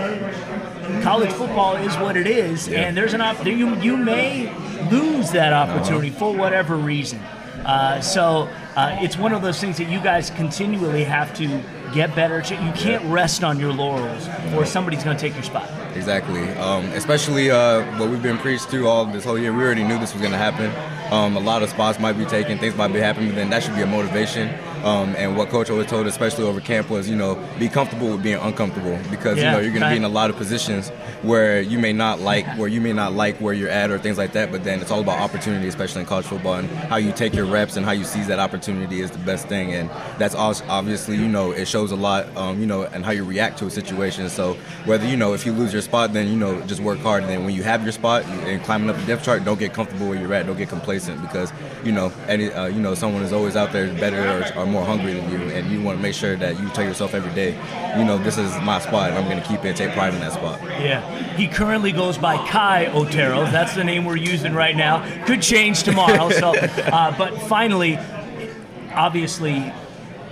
college 1.03 1.31
football 1.33 1.77
is 1.77 1.95
what 1.99 2.17
it 2.17 2.27
is, 2.27 2.69
and 2.69 2.97
there's 2.97 3.13
an 3.13 3.21
op- 3.21 3.45
you, 3.45 3.77
you 3.77 3.97
may 3.97 4.53
lose 4.91 5.31
that 5.33 5.53
opportunity 5.53 6.11
for 6.11 6.35
whatever 6.35 6.77
reason. 6.77 7.19
Uh, 7.65 8.01
so 8.01 8.49
uh, 8.75 8.97
it's 9.01 9.19
one 9.19 9.33
of 9.33 9.43
those 9.43 9.61
things 9.61 9.77
that 9.77 9.89
you 9.89 10.01
guys 10.01 10.31
continually 10.31 11.05
have 11.05 11.35
to 11.35 11.63
get 11.93 12.15
better. 12.17 12.39
You 12.39 12.73
can't 12.73 13.05
rest 13.13 13.45
on 13.45 13.61
your 13.61 13.73
laurels, 13.73 14.29
or 14.55 14.65
somebody's 14.65 15.05
going 15.05 15.17
to 15.17 15.21
take 15.21 15.35
your 15.35 15.43
spot. 15.43 15.69
Exactly. 15.95 16.49
Um, 16.51 16.85
especially 16.93 17.51
uh, 17.51 17.83
what 17.99 18.09
we've 18.11 18.23
been 18.23 18.39
preached 18.39 18.71
to 18.71 18.87
all 18.87 19.05
this 19.07 19.25
whole 19.25 19.39
year. 19.39 19.53
We 19.53 19.63
already 19.63 19.83
knew 19.83 19.99
this 19.99 20.13
was 20.13 20.21
going 20.21 20.33
to 20.33 20.39
happen. 20.39 20.71
Um, 21.13 21.37
a 21.37 21.41
lot 21.41 21.63
of 21.63 21.71
spots 21.71 21.99
might 21.99 22.13
be 22.15 22.25
taken, 22.25 22.59
things 22.59 22.77
might 22.77 22.93
be 22.93 23.01
happening, 23.01 23.31
but 23.31 23.37
then 23.37 23.51
that 23.51 23.63
should 23.63 23.75
be 23.75 23.83
a 23.83 23.87
motivation. 23.87 24.49
Um, 24.85 25.15
and 25.17 25.37
what 25.37 25.49
coach 25.51 25.71
always 25.71 25.87
told, 25.87 26.07
us, 26.07 26.13
especially 26.13 26.45
over 26.45 26.61
camp, 26.61 26.91
was 26.91 27.09
you 27.09 27.17
know 27.17 27.35
be 27.59 27.69
comfortable 27.69 28.11
with 28.13 28.23
being 28.23 28.39
uncomfortable 28.39 28.99
because 29.11 29.39
Yeah, 29.39 29.45
you 29.45 29.51
know 29.53 29.61
you're 29.63 29.71
going 29.73 29.83
to 29.83 29.91
be 29.91 29.97
in 29.97 30.05
a 30.05 30.09
lot 30.09 30.31
of 30.31 30.37
positions 30.37 30.89
where 31.23 31.61
you 31.61 31.79
may 31.79 31.93
not 31.93 32.21
like 32.21 32.47
where 32.57 32.69
you 32.69 32.81
may 32.81 32.93
not 32.93 33.13
like 33.13 33.37
where 33.41 33.53
you're 33.53 33.69
at 33.69 33.91
or 33.91 33.99
things 33.99 34.17
like 34.19 34.33
that. 34.33 34.51
But 34.51 34.65
then 34.65 34.81
it's 34.81 34.91
all 34.91 35.01
about 35.01 35.19
opportunity, 35.21 35.69
especially 35.69 36.01
in 36.01 36.07
college 36.07 36.27
football, 36.27 36.55
and 36.55 36.69
how 36.69 36.97
you 36.97 37.13
take 37.13 37.35
your 37.35 37.47
reps 37.47 37.77
and 37.77 37.85
how 37.85 37.93
you 37.93 38.05
seize 38.05 38.27
that 38.29 38.39
opportunity 38.39 39.01
is 39.01 39.11
the 39.11 39.19
best 39.19 39.49
thing. 39.49 39.73
And 39.73 39.91
that's 40.19 40.35
also 40.35 40.65
obviously 40.69 41.17
you 41.17 41.29
know 41.29 41.51
it 41.53 41.67
shows 41.69 41.93
a 41.93 41.97
lot, 41.97 42.35
um, 42.37 42.61
you 42.61 42.67
know, 42.67 42.85
and 42.85 43.05
how 43.05 43.13
you 43.13 43.25
react 43.25 43.59
to 43.59 43.67
a 43.67 43.71
situation. 43.71 44.29
So 44.31 44.55
whether 44.87 45.07
you 45.07 45.17
know 45.17 45.35
if 45.35 45.45
you 45.45 45.53
lose 45.53 45.73
your 45.73 45.83
spot, 45.83 46.13
then 46.13 46.29
you 46.29 46.37
know 46.37 46.61
just 46.63 46.81
work 46.81 46.99
hard. 47.01 47.23
And 47.25 47.31
then 47.31 47.45
when 47.45 47.55
you 47.55 47.63
have 47.63 47.83
your 47.83 47.93
spot 47.93 48.25
and 48.25 48.63
climbing 48.63 48.89
up 48.89 48.97
the 48.97 49.07
depth 49.07 49.25
chart, 49.25 49.45
don't 49.45 49.59
get 49.59 49.75
comfortable 49.75 50.09
where 50.09 50.19
you're 50.19 50.33
at. 50.33 50.47
Don't 50.47 50.57
get 50.57 50.69
complacent 50.69 51.21
because 51.21 51.53
you 51.85 51.93
know 51.93 52.13
any 52.29 52.51
uh, 52.51 52.67
you 52.67 52.81
know 52.81 52.95
someone 52.95 53.23
is 53.23 53.33
always 53.33 53.57
out 53.57 53.73
there 53.73 53.93
better 53.95 54.21
or, 54.57 54.63
or 54.63 54.67
more 54.71 54.85
hungry 54.85 55.13
than 55.15 55.31
you, 55.31 55.39
and 55.51 55.71
you 55.71 55.83
want 55.83 55.99
to 55.99 56.03
make 56.03 56.15
sure 56.15 56.37
that 56.37 56.59
you 56.61 56.69
tell 56.71 56.85
yourself 56.85 57.15
every 57.15 57.33
day, 57.35 57.51
you 57.99 58.05
know, 58.05 58.19
this 58.19 58.39
is 58.39 58.51
my 58.61 58.79
spot, 58.79 59.11
and 59.11 59.19
I'm 59.19 59.25
going 59.25 59.41
to 59.41 59.47
keep 59.47 59.65
it 59.65 59.69
and 59.69 59.77
take 59.77 59.93
pride 59.93 60.15
in 60.15 60.21
that 60.21 60.33
spot. 60.33 60.61
Yeah. 60.63 61.01
He 61.37 61.49
currently 61.49 61.93
goes 61.93 62.19
by 62.19 62.37
Kai 62.49 62.87
Otero. 62.87 63.45
That's 63.45 63.75
the 63.75 63.85
name 63.85 64.05
we're 64.05 64.17
using 64.17 64.55
right 64.55 64.77
now. 64.77 65.05
Could 65.27 65.43
change 65.43 65.83
tomorrow. 65.83 66.31
So, 66.31 66.55
uh, 66.57 67.17
but 67.17 67.41
finally, 67.43 67.99
obviously, 68.95 69.73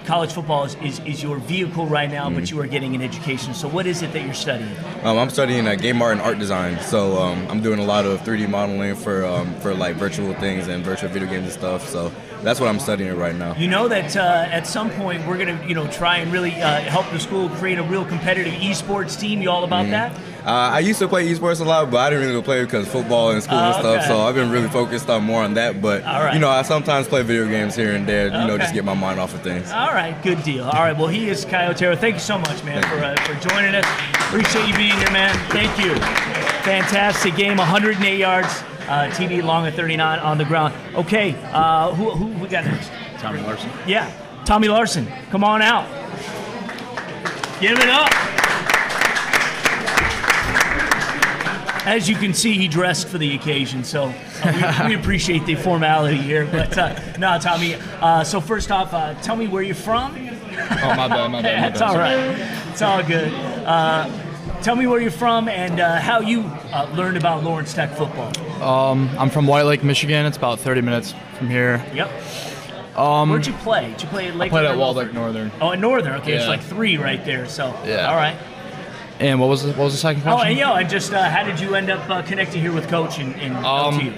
college 0.08 0.32
football 0.32 0.64
is, 0.64 0.74
is, 0.76 1.00
is 1.00 1.22
your 1.22 1.36
vehicle 1.36 1.86
right 1.86 2.10
now, 2.10 2.30
but 2.30 2.50
you 2.50 2.58
are 2.60 2.66
getting 2.66 2.94
an 2.94 3.02
education. 3.02 3.52
So, 3.52 3.68
what 3.68 3.86
is 3.86 4.02
it 4.02 4.12
that 4.14 4.24
you're 4.24 4.34
studying? 4.34 4.74
Um, 5.02 5.18
I'm 5.18 5.30
studying 5.30 5.68
uh, 5.68 5.74
game 5.74 6.00
art 6.00 6.12
and 6.12 6.22
art 6.22 6.38
design, 6.38 6.80
so 6.80 7.18
um, 7.18 7.46
I'm 7.50 7.62
doing 7.62 7.78
a 7.78 7.84
lot 7.84 8.06
of 8.06 8.20
3D 8.20 8.48
modeling 8.48 8.94
for 8.96 9.26
um, 9.26 9.54
for 9.60 9.74
like 9.74 9.96
virtual 9.96 10.32
things 10.34 10.66
and 10.68 10.82
virtual 10.82 11.10
video 11.10 11.28
games 11.28 11.44
and 11.44 11.52
stuff. 11.52 11.88
So 11.88 12.10
that's 12.42 12.60
what 12.60 12.68
I'm 12.68 12.78
studying 12.78 13.16
right 13.16 13.34
now. 13.34 13.54
You 13.56 13.68
know 13.68 13.88
that 13.88 14.16
uh, 14.16 14.46
at 14.50 14.66
some 14.66 14.90
point 14.90 15.26
we're 15.26 15.38
going 15.38 15.58
to, 15.58 15.66
you 15.66 15.74
know, 15.74 15.86
try 15.88 16.18
and 16.18 16.32
really 16.32 16.52
uh, 16.62 16.80
help 16.82 17.10
the 17.10 17.18
school 17.18 17.48
create 17.50 17.78
a 17.78 17.82
real 17.82 18.04
competitive 18.04 18.52
esports 18.54 19.18
team. 19.18 19.42
You 19.42 19.50
all 19.50 19.64
about 19.64 19.78
Mm-hmm. 19.86 19.90
that? 19.92 20.18
Uh, 20.46 20.50
I 20.76 20.78
used 20.78 20.98
to 21.00 21.08
play 21.08 21.28
esports 21.28 21.60
a 21.60 21.64
lot, 21.64 21.90
but 21.90 21.98
I 21.98 22.10
didn't 22.10 22.26
really 22.28 22.42
play 22.42 22.64
because 22.64 22.88
football 22.88 23.32
and 23.32 23.42
school 23.42 23.58
and 23.58 23.74
Oh, 23.76 23.78
stuff. 23.80 23.96
okay. 23.98 24.06
So 24.06 24.20
I've 24.22 24.34
been 24.34 24.50
really 24.50 24.68
focused 24.68 25.10
on 25.10 25.22
more 25.24 25.42
on 25.42 25.54
that. 25.54 25.82
But 25.82 26.02
right. 26.04 26.32
you 26.32 26.40
know, 26.40 26.48
I 26.48 26.62
sometimes 26.62 27.06
play 27.06 27.22
video 27.22 27.46
games 27.48 27.74
here 27.76 27.94
and 27.94 28.06
there. 28.06 28.26
You 28.26 28.46
know, 28.46 28.56
just 28.56 28.72
get 28.72 28.84
my 28.84 28.94
mind 28.94 29.20
off 29.20 29.34
of 29.34 29.42
things. 29.42 29.70
All 29.70 29.92
right, 29.92 30.20
good 30.22 30.42
deal. 30.44 30.64
All 30.64 30.80
right, 30.82 30.96
well, 30.96 31.08
he 31.08 31.28
is 31.28 31.44
Kai 31.44 31.66
Otero. 31.66 31.94
Thank 31.96 32.14
you 32.14 32.20
so 32.20 32.38
much, 32.38 32.64
man, 32.64 32.82
for, 32.84 32.96
uh, 32.96 33.14
for 33.26 33.48
joining 33.48 33.74
us. 33.74 33.84
Appreciate 34.28 34.66
you 34.68 34.76
being 34.76 34.96
here, 34.96 35.10
man. 35.10 35.36
Thank 35.50 35.76
you. 35.84 35.94
Fantastic 36.64 37.36
game, 37.36 37.56
108 37.58 38.18
yards, 38.18 38.62
uh, 38.88 39.08
TD 39.12 39.42
long 39.42 39.66
at 39.66 39.74
39 39.74 40.18
on 40.18 40.38
the 40.38 40.44
ground. 40.44 40.74
Okay, 40.94 41.34
uh, 41.52 41.92
who, 41.94 42.10
who 42.10 42.26
we 42.42 42.48
got 42.48 42.64
next? 42.64 42.90
Tommy 43.18 43.40
Larson. 43.40 43.70
Yeah, 43.86 44.10
Tommy 44.44 44.68
Larson, 44.68 45.06
come 45.30 45.44
on 45.44 45.62
out. 45.62 45.86
Give 47.60 47.78
it 47.78 47.88
up. 47.88 48.08
As 51.86 52.06
you 52.08 52.16
can 52.16 52.34
see, 52.34 52.52
he 52.52 52.68
dressed 52.68 53.08
for 53.08 53.16
the 53.16 53.34
occasion, 53.34 53.82
so 53.82 54.12
uh, 54.44 54.82
we, 54.84 54.88
we 54.94 55.00
appreciate 55.00 55.46
the 55.46 55.54
formality 55.54 56.18
here. 56.18 56.44
But 56.44 56.76
uh, 56.76 57.00
no, 57.18 57.38
Tommy. 57.38 57.76
Uh, 58.00 58.24
so 58.24 58.42
first 58.42 58.70
off, 58.70 58.92
uh, 58.92 59.14
tell 59.22 59.36
me 59.36 59.48
where 59.48 59.62
you're 59.62 59.74
from. 59.74 60.12
Oh, 60.14 60.94
my 60.94 61.08
bad, 61.08 61.30
my 61.30 61.40
bad. 61.40 61.60
My 61.62 61.68
It's 61.68 61.78
bad. 61.80 61.82
all 61.88 61.96
right. 61.96 62.68
It's 62.72 62.82
all 62.82 63.02
good. 63.02 63.32
Uh, 63.64 64.60
tell 64.60 64.76
me 64.76 64.86
where 64.86 65.00
you're 65.00 65.10
from 65.10 65.48
and 65.48 65.80
uh, 65.80 65.98
how 65.98 66.20
you 66.20 66.42
uh, 66.74 66.92
learned 66.94 67.16
about 67.16 67.42
Lawrence 67.42 67.72
Tech 67.72 67.90
football. 67.96 68.32
I'm 68.62 69.30
from 69.30 69.46
White 69.46 69.64
Lake, 69.64 69.82
Michigan. 69.84 70.26
It's 70.26 70.36
about 70.36 70.60
30 70.60 70.80
minutes 70.82 71.14
from 71.36 71.48
here. 71.48 71.84
Yep. 71.94 72.10
Um, 72.96 73.30
Where'd 73.30 73.46
you 73.46 73.52
play? 73.54 73.90
Did 73.92 74.02
you 74.02 74.08
play 74.08 74.28
at 74.28 74.36
Lake? 74.36 74.50
Played 74.50 74.66
at 74.66 74.76
Walled 74.76 74.96
Lake 74.96 75.12
Northern. 75.12 75.52
Oh, 75.60 75.72
at 75.72 75.78
Northern. 75.78 76.14
Okay, 76.20 76.34
it's 76.34 76.48
like 76.48 76.60
three 76.62 76.96
right 76.96 77.24
there. 77.24 77.46
So 77.46 77.66
Yeah. 77.86 78.08
all 78.10 78.16
right. 78.16 78.36
And 79.20 79.40
what 79.40 79.48
was 79.48 79.62
the, 79.64 79.70
what 79.70 79.84
was 79.84 79.92
the 79.94 79.98
second 79.98 80.22
Oh, 80.22 80.34
question? 80.34 80.48
and 80.50 80.58
yo, 80.58 80.74
and 80.74 80.88
just 80.88 81.12
uh, 81.12 81.28
how 81.28 81.44
did 81.44 81.58
you 81.60 81.74
end 81.74 81.90
up 81.90 82.08
uh, 82.08 82.22
connecting 82.22 82.60
here 82.60 82.72
with 82.72 82.88
Coach 82.88 83.18
in, 83.18 83.32
in 83.34 83.52
Um? 83.56 84.12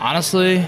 Honestly, 0.00 0.64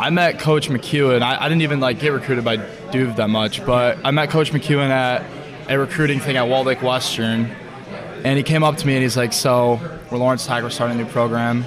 I 0.00 0.10
met 0.10 0.38
Coach 0.40 0.68
McEwen. 0.68 1.22
I, 1.22 1.44
I 1.44 1.48
didn't 1.48 1.62
even 1.62 1.78
like 1.80 2.00
get 2.00 2.08
recruited 2.12 2.44
by 2.44 2.56
Duve 2.56 3.16
that 3.16 3.30
much, 3.30 3.64
but 3.64 3.98
I 4.04 4.10
met 4.10 4.30
Coach 4.30 4.50
McEwen 4.52 4.90
at 4.90 5.24
a 5.68 5.78
recruiting 5.78 6.18
thing 6.20 6.36
at 6.36 6.48
Walled 6.48 6.66
Lake 6.66 6.82
Western, 6.82 7.50
and 8.24 8.36
he 8.36 8.42
came 8.42 8.62
up 8.64 8.76
to 8.78 8.86
me 8.86 8.94
and 8.94 9.02
he's 9.02 9.16
like, 9.16 9.32
"So 9.32 9.80
we're 10.10 10.18
Lawrence. 10.18 10.48
We're 10.48 10.68
starting 10.70 10.98
a 11.00 11.02
new 11.04 11.08
program." 11.08 11.64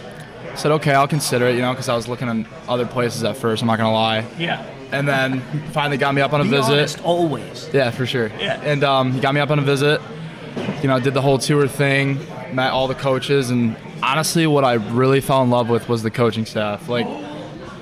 I 0.52 0.56
said, 0.56 0.72
"Okay, 0.74 0.94
I'll 0.94 1.08
consider 1.08 1.48
it," 1.48 1.56
you 1.56 1.62
know, 1.62 1.72
because 1.72 1.90
I 1.90 1.96
was 1.96 2.08
looking 2.08 2.28
in 2.28 2.46
other 2.68 2.86
places 2.86 3.24
at 3.24 3.38
first. 3.38 3.62
I'm 3.62 3.68
not 3.68 3.78
gonna 3.78 3.94
lie. 3.94 4.26
Yeah. 4.38 4.66
And 4.92 5.08
then 5.08 5.42
finally 5.72 5.98
got 5.98 6.16
me 6.16 6.22
up 6.22 6.34
on 6.34 6.42
a 6.42 6.44
Be 6.44 6.50
visit. 6.50 6.72
honest, 6.72 7.04
always. 7.04 7.70
Yeah, 7.72 7.92
for 7.92 8.06
sure. 8.08 8.32
Yeah. 8.40 8.60
And 8.64 8.84
um, 8.84 9.12
he 9.12 9.20
got 9.20 9.34
me 9.36 9.40
up 9.40 9.52
on 9.52 9.60
a 9.60 9.62
visit. 9.62 10.02
You 10.82 10.88
know, 10.88 11.00
did 11.00 11.14
the 11.14 11.22
whole 11.22 11.38
tour 11.38 11.68
thing, 11.68 12.20
met 12.54 12.72
all 12.72 12.88
the 12.88 12.96
coaches, 12.96 13.52
and 13.52 13.76
honestly, 14.02 14.48
what 14.48 14.64
I 14.64 14.74
really 14.74 15.22
fell 15.22 15.44
in 15.44 15.50
love 15.52 15.70
with 15.70 15.88
was 15.88 16.02
the 16.02 16.10
coaching 16.10 16.46
staff. 16.46 16.90
Like, 16.90 17.06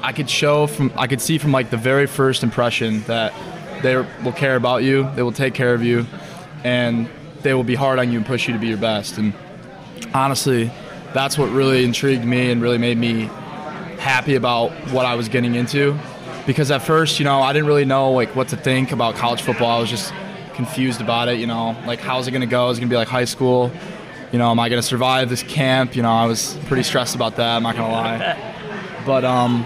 I 0.01 0.11
could 0.11 0.29
show 0.29 0.67
from, 0.67 0.91
I 0.97 1.07
could 1.07 1.21
see 1.21 1.37
from 1.37 1.51
like 1.53 1.69
the 1.69 1.77
very 1.77 2.07
first 2.07 2.43
impression 2.43 3.03
that 3.03 3.33
they 3.81 3.95
will 3.95 4.33
care 4.33 4.55
about 4.55 4.83
you, 4.83 5.09
they 5.15 5.21
will 5.23 5.31
take 5.31 5.53
care 5.53 5.73
of 5.73 5.81
you, 5.83 6.05
and 6.63 7.07
they 7.41 7.53
will 7.53 7.63
be 7.63 7.75
hard 7.75 7.99
on 7.99 8.11
you 8.11 8.17
and 8.17 8.25
push 8.25 8.47
you 8.47 8.53
to 8.53 8.59
be 8.59 8.67
your 8.67 8.77
best. 8.77 9.17
And 9.17 9.33
honestly, 10.13 10.71
that's 11.17 11.37
what 11.37 11.49
really 11.49 11.83
intrigued 11.83 12.23
me 12.23 12.51
and 12.51 12.61
really 12.61 12.77
made 12.77 12.97
me 12.97 13.23
happy 13.97 14.35
about 14.35 14.71
what 14.91 15.05
I 15.05 15.15
was 15.15 15.27
getting 15.27 15.55
into. 15.55 15.97
Because 16.45 16.69
at 16.69 16.83
first, 16.83 17.19
you 17.19 17.25
know, 17.25 17.41
I 17.41 17.51
didn't 17.53 17.67
really 17.67 17.85
know 17.85 18.11
like 18.11 18.35
what 18.35 18.49
to 18.49 18.57
think 18.57 18.91
about 18.91 19.15
college 19.15 19.41
football. 19.41 19.77
I 19.77 19.81
was 19.81 19.89
just 19.89 20.13
confused 20.53 21.01
about 21.01 21.27
it. 21.27 21.39
You 21.39 21.47
know, 21.47 21.75
like 21.85 21.99
how's 21.99 22.27
it 22.27 22.31
gonna 22.31 22.45
go? 22.45 22.69
Is 22.69 22.77
it 22.77 22.81
gonna 22.81 22.89
be 22.89 22.95
like 22.95 23.07
high 23.07 23.25
school? 23.25 23.71
You 24.31 24.39
know, 24.39 24.51
am 24.51 24.59
I 24.59 24.69
gonna 24.69 24.81
survive 24.81 25.29
this 25.29 25.43
camp? 25.43 25.95
You 25.95 26.03
know, 26.03 26.11
I 26.11 26.25
was 26.25 26.55
pretty 26.67 26.83
stressed 26.83 27.15
about 27.15 27.35
that. 27.37 27.55
I'm 27.55 27.63
not 27.63 27.75
gonna 27.75 27.91
lie. 27.91 28.53
But 29.05 29.25
um, 29.25 29.65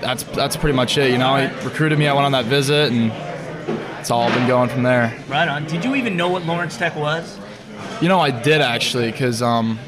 that's 0.00 0.24
that's 0.24 0.56
pretty 0.56 0.74
much 0.74 0.98
it. 0.98 1.12
You 1.12 1.18
know, 1.18 1.36
he 1.36 1.64
recruited 1.64 1.98
me. 1.98 2.08
I 2.08 2.12
went 2.12 2.26
on 2.26 2.32
that 2.32 2.46
visit, 2.46 2.90
and 2.90 3.12
it's 4.00 4.10
all 4.10 4.28
been 4.30 4.48
going 4.48 4.68
from 4.68 4.82
there. 4.82 5.16
Right 5.28 5.48
on. 5.48 5.66
Did 5.66 5.84
you 5.84 5.94
even 5.94 6.16
know 6.16 6.28
what 6.28 6.44
Lawrence 6.44 6.76
Tech 6.76 6.96
was? 6.96 7.38
You 8.00 8.08
know, 8.08 8.18
I 8.18 8.30
did 8.30 8.60
actually, 8.60 9.10
because 9.10 9.42
um, 9.42 9.78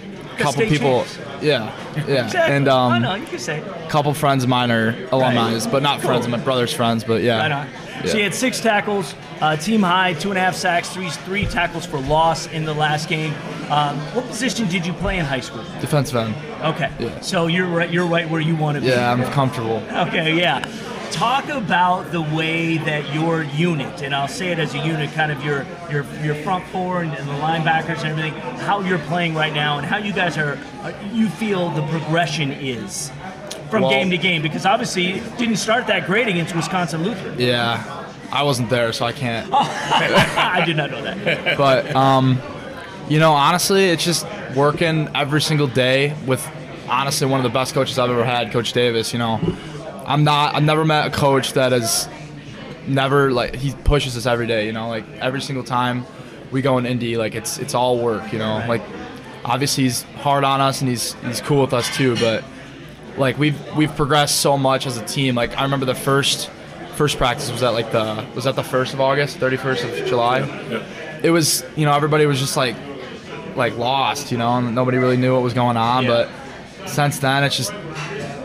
couple 0.40 0.62
people, 0.66 1.04
yeah, 1.40 1.74
yeah, 2.06 2.24
Exactly. 2.24 2.56
and 2.56 2.68
I 2.68 2.96
um, 2.96 3.02
know 3.02 3.14
you 3.14 3.26
can 3.26 3.38
say. 3.38 3.58
it. 3.58 3.90
couple 3.90 4.12
friends 4.14 4.42
of 4.44 4.50
mine 4.50 4.70
are 4.70 4.94
alumni, 5.12 5.58
but 5.70 5.82
not 5.82 6.00
friends, 6.00 6.26
Cool. 6.26 6.36
my 6.36 6.42
brother's 6.42 6.72
friends, 6.72 7.04
but 7.04 7.22
yeah. 7.22 7.38
Right 7.38 7.52
on. 7.52 7.68
So 8.06 8.16
you 8.16 8.22
had 8.24 8.34
six 8.34 8.60
tackles, 8.60 9.14
uh, 9.42 9.56
team 9.56 9.82
high, 9.82 10.14
two 10.14 10.30
and 10.30 10.38
a 10.38 10.40
half 10.40 10.54
sacks, 10.56 10.88
three 10.88 11.10
three 11.10 11.44
tackles 11.44 11.84
for 11.84 11.98
loss 12.00 12.46
in 12.46 12.64
the 12.64 12.72
last 12.72 13.08
game. 13.10 13.34
Um, 13.70 13.98
what 14.14 14.26
position 14.26 14.68
did 14.68 14.86
you 14.86 14.94
play 14.94 15.18
in 15.18 15.26
high 15.26 15.40
school? 15.40 15.62
Defensive 15.82 16.16
end. 16.16 16.34
Okay, 16.62 16.90
Yeah. 16.98 17.20
so 17.20 17.46
you're 17.46 17.66
right. 17.68 17.90
You're 17.90 18.06
right 18.06 18.28
where 18.28 18.40
you 18.40 18.56
want 18.56 18.76
to 18.76 18.80
be. 18.80 18.86
Yeah, 18.88 19.12
I'm 19.12 19.22
comfortable. 19.32 19.82
Okay, 20.08 20.34
yeah. 20.34 20.64
Talk 21.10 21.48
about 21.48 22.12
the 22.12 22.22
way 22.22 22.78
that 22.78 23.12
your 23.12 23.42
unit, 23.42 24.02
and 24.02 24.14
I'll 24.14 24.28
say 24.28 24.52
it 24.52 24.58
as 24.58 24.74
a 24.74 24.78
unit, 24.78 25.12
kind 25.12 25.30
of 25.30 25.44
your 25.44 25.66
your 25.90 26.04
your 26.22 26.34
front 26.36 26.64
four 26.68 27.02
and, 27.02 27.12
and 27.12 27.28
the 27.28 27.34
linebackers 27.34 27.98
and 28.04 28.18
everything, 28.18 28.32
how 28.60 28.80
you're 28.80 28.98
playing 29.00 29.34
right 29.34 29.52
now, 29.52 29.76
and 29.76 29.86
how 29.86 29.98
you 29.98 30.12
guys 30.12 30.38
are, 30.38 30.56
you 31.12 31.28
feel 31.28 31.68
the 31.70 31.82
progression 31.88 32.52
is 32.52 33.10
from 33.70 33.82
Well- 33.82 33.90
game 33.90 34.10
to 34.10 34.18
game, 34.18 34.40
because 34.40 34.64
obviously 34.64 35.08
it 35.18 35.36
didn't 35.38 35.56
start 35.56 35.86
that 35.88 36.06
great 36.06 36.26
against 36.28 36.54
Wisconsin 36.54 37.02
Lutheran. 37.02 37.38
Yeah, 37.38 38.06
I 38.32 38.42
wasn't 38.44 38.70
there, 38.70 38.92
so 38.92 39.04
I 39.04 39.12
can't. 39.12 39.50
I 39.52 40.62
did 40.64 40.76
not 40.76 40.90
know 40.90 41.02
that. 41.02 41.56
But 41.58 41.94
um, 41.94 42.40
you 43.08 43.18
know, 43.18 43.32
honestly, 43.32 43.90
it's 43.90 44.04
just 44.04 44.26
working 44.54 45.08
every 45.14 45.42
single 45.42 45.66
day 45.66 46.14
with 46.24 46.46
honestly 46.88 47.26
one 47.26 47.40
of 47.40 47.44
the 47.44 47.50
best 47.50 47.74
coaches 47.74 47.98
I've 47.98 48.10
ever 48.10 48.24
had, 48.24 48.52
Coach 48.52 48.72
Davis. 48.72 49.12
You 49.12 49.18
know, 49.18 49.38
I'm 50.10 50.24
not. 50.24 50.56
I've 50.56 50.64
never 50.64 50.84
met 50.84 51.06
a 51.06 51.10
coach 51.10 51.52
that 51.52 51.70
has 51.70 52.08
never 52.86 53.30
like 53.30 53.54
he 53.54 53.72
pushes 53.84 54.16
us 54.16 54.26
every 54.26 54.46
day. 54.46 54.66
You 54.66 54.72
know, 54.72 54.88
like 54.88 55.04
every 55.20 55.40
single 55.40 55.64
time 55.64 56.04
we 56.50 56.62
go 56.62 56.78
in 56.78 56.86
Indy, 56.86 57.16
like 57.16 57.34
it's 57.36 57.58
it's 57.58 57.74
all 57.74 57.98
work. 57.98 58.32
You 58.32 58.40
know, 58.40 58.64
like 58.66 58.82
obviously 59.44 59.84
he's 59.84 60.02
hard 60.02 60.42
on 60.42 60.60
us 60.60 60.80
and 60.80 60.90
he's 60.90 61.14
he's 61.24 61.40
cool 61.40 61.60
with 61.60 61.72
us 61.72 61.94
too, 61.96 62.16
but 62.16 62.42
like 63.16 63.38
we've 63.38 63.58
we've 63.76 63.94
progressed 63.94 64.40
so 64.40 64.58
much 64.58 64.86
as 64.86 64.96
a 64.96 65.04
team. 65.04 65.36
Like 65.36 65.56
I 65.56 65.62
remember 65.62 65.86
the 65.86 65.94
first 65.94 66.50
first 66.96 67.16
practice 67.16 67.50
was 67.50 67.62
at 67.62 67.70
like 67.70 67.92
the 67.92 68.26
was 68.34 68.44
that 68.44 68.56
the 68.56 68.64
first 68.64 68.94
of 68.94 69.00
August, 69.00 69.38
thirty 69.38 69.56
first 69.56 69.84
of 69.84 70.06
July. 70.06 70.40
It 71.22 71.30
was 71.30 71.64
you 71.76 71.86
know 71.86 71.94
everybody 71.94 72.26
was 72.26 72.40
just 72.40 72.56
like 72.56 72.74
like 73.54 73.76
lost, 73.76 74.32
you 74.32 74.38
know, 74.38 74.56
and 74.56 74.74
nobody 74.74 74.98
really 74.98 75.16
knew 75.16 75.34
what 75.34 75.42
was 75.42 75.54
going 75.54 75.76
on. 75.76 76.04
Yeah. 76.04 76.26
But 76.80 76.88
since 76.88 77.18
then, 77.20 77.44
it's 77.44 77.56
just 77.56 77.72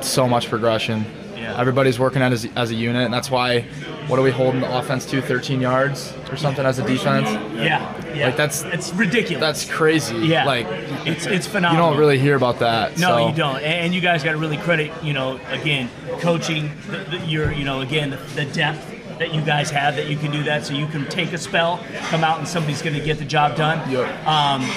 so 0.01 0.27
much 0.27 0.47
progression. 0.47 1.05
Yeah. 1.45 1.59
Everybody's 1.59 1.99
working 1.99 2.21
as, 2.21 2.47
as 2.55 2.71
a 2.71 2.75
unit, 2.75 3.05
and 3.05 3.13
that's 3.13 3.29
why. 3.29 3.61
What 4.07 4.19
are 4.19 4.21
we 4.21 4.29
holding 4.31 4.61
the 4.61 4.77
offense 4.77 5.05
to? 5.07 5.21
13 5.21 5.59
yards 5.61 6.13
or 6.29 6.37
something 6.37 6.63
as 6.63 6.77
a 6.77 6.85
defense? 6.85 7.27
Yeah, 7.55 8.13
yeah. 8.13 8.27
Like, 8.27 8.37
that's- 8.37 8.63
it's 8.63 8.93
ridiculous. 8.93 9.41
That's 9.41 9.65
crazy. 9.65 10.15
yeah. 10.17 10.45
Like 10.45 10.67
it's 11.07 11.25
it's 11.25 11.47
phenomenal. 11.47 11.85
you 11.85 11.91
don't 11.91 11.99
really 11.99 12.19
hear 12.19 12.35
about 12.35 12.59
that. 12.59 12.99
No, 12.99 13.17
so. 13.17 13.27
you 13.29 13.35
don't. 13.35 13.61
And 13.63 13.93
you 13.95 14.01
guys 14.01 14.23
got 14.23 14.33
to 14.33 14.37
really 14.37 14.57
credit, 14.57 14.91
you 15.03 15.13
know, 15.13 15.39
again, 15.49 15.89
coaching, 16.19 16.69
the, 16.87 16.97
the, 16.97 17.17
your, 17.25 17.51
you 17.51 17.63
know, 17.63 17.81
again, 17.81 18.11
the, 18.11 18.17
the 18.35 18.45
depth 18.45 18.91
that 19.17 19.33
you 19.33 19.41
guys 19.41 19.69
have 19.71 19.95
that 19.95 20.07
you 20.07 20.17
can 20.17 20.31
do 20.31 20.43
that. 20.43 20.65
So 20.65 20.73
you 20.73 20.87
can 20.87 21.05
take 21.09 21.33
a 21.33 21.37
spell, 21.37 21.83
come 22.09 22.23
out, 22.23 22.37
and 22.39 22.47
somebody's 22.47 22.81
going 22.81 22.95
to 22.95 23.03
get 23.03 23.17
the 23.17 23.25
job 23.25 23.55
done. 23.55 23.89
Yep. 23.89 24.27
Um, 24.27 24.67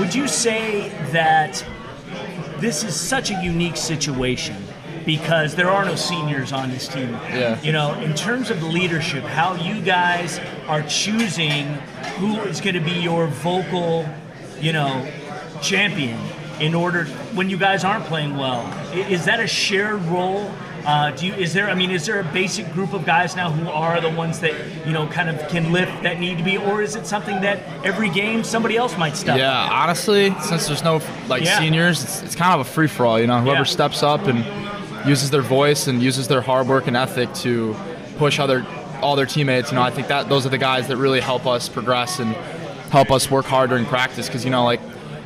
would 0.00 0.14
you 0.14 0.26
say 0.26 0.88
that 1.12 1.64
this 2.58 2.82
is 2.82 2.98
such 2.98 3.30
a 3.30 3.34
unique 3.42 3.76
situation 3.76 4.56
because 5.04 5.54
there 5.54 5.70
are 5.70 5.84
no 5.84 5.94
seniors 5.96 6.52
on 6.52 6.70
this 6.70 6.88
team? 6.88 7.10
Yeah. 7.10 7.60
You 7.62 7.72
know, 7.72 7.94
in 8.00 8.14
terms 8.14 8.50
of 8.50 8.62
leadership, 8.62 9.24
how 9.24 9.54
you 9.54 9.80
guys 9.82 10.40
are 10.68 10.82
choosing 10.82 11.66
who 12.18 12.40
is 12.42 12.60
going 12.60 12.74
to 12.74 12.80
be 12.80 12.92
your 12.92 13.26
vocal, 13.26 14.06
you 14.60 14.72
know, 14.72 15.06
champion 15.60 16.18
in 16.60 16.74
order 16.74 17.04
when 17.34 17.48
you 17.50 17.56
guys 17.56 17.84
aren't 17.84 18.04
playing 18.04 18.36
well. 18.36 18.62
Is 18.92 19.24
that 19.24 19.40
a 19.40 19.46
shared 19.46 20.02
role? 20.02 20.50
Uh, 20.84 21.12
do 21.12 21.28
you, 21.28 21.32
is 21.34 21.52
there? 21.54 21.70
I 21.70 21.74
mean, 21.74 21.92
is 21.92 22.06
there 22.06 22.18
a 22.18 22.24
basic 22.32 22.70
group 22.72 22.92
of 22.92 23.04
guys 23.06 23.36
now 23.36 23.52
who 23.52 23.70
are 23.70 24.00
the 24.00 24.10
ones 24.10 24.40
that 24.40 24.52
you 24.84 24.92
know 24.92 25.06
kind 25.06 25.30
of 25.30 25.48
can 25.48 25.70
lift 25.70 26.02
that 26.02 26.18
need 26.18 26.38
to 26.38 26.44
be, 26.44 26.56
or 26.56 26.82
is 26.82 26.96
it 26.96 27.06
something 27.06 27.40
that 27.42 27.60
every 27.84 28.10
game 28.10 28.42
somebody 28.42 28.76
else 28.76 28.96
might 28.98 29.14
step? 29.16 29.34
Up? 29.34 29.38
Yeah, 29.38 29.68
honestly, 29.70 30.34
since 30.40 30.66
there's 30.66 30.82
no 30.82 31.00
like 31.28 31.44
Yeah. 31.44 31.56
seniors, 31.60 32.02
it's, 32.02 32.22
it's 32.22 32.34
kind 32.34 32.52
of 32.60 32.66
a 32.66 32.68
free 32.68 32.88
for 32.88 33.06
all. 33.06 33.20
You 33.20 33.28
know, 33.28 33.40
whoever 33.40 33.58
Yeah. 33.58 33.62
steps 33.64 34.02
up 34.02 34.26
and 34.26 34.44
uses 35.06 35.30
their 35.30 35.42
voice 35.42 35.86
and 35.86 36.02
uses 36.02 36.28
their 36.28 36.40
hard 36.40 36.66
work 36.68 36.86
and 36.86 36.96
ethic 36.96 37.32
to 37.34 37.74
push 38.18 38.38
other 38.38 38.64
all 39.00 39.16
their 39.16 39.26
teammates. 39.26 39.70
You 39.70 39.76
know, 39.76 39.82
I 39.82 39.90
think 39.90 40.08
that 40.08 40.28
those 40.28 40.46
are 40.46 40.48
the 40.50 40.58
guys 40.58 40.86
that 40.88 40.96
really 40.96 41.20
help 41.20 41.46
us 41.46 41.68
progress 41.68 42.20
and 42.20 42.34
help 42.90 43.10
us 43.10 43.30
work 43.30 43.46
harder 43.46 43.76
in 43.76 43.84
practice. 43.86 44.26
Because 44.28 44.44
you 44.44 44.50
know, 44.50 44.64
like 44.64 44.80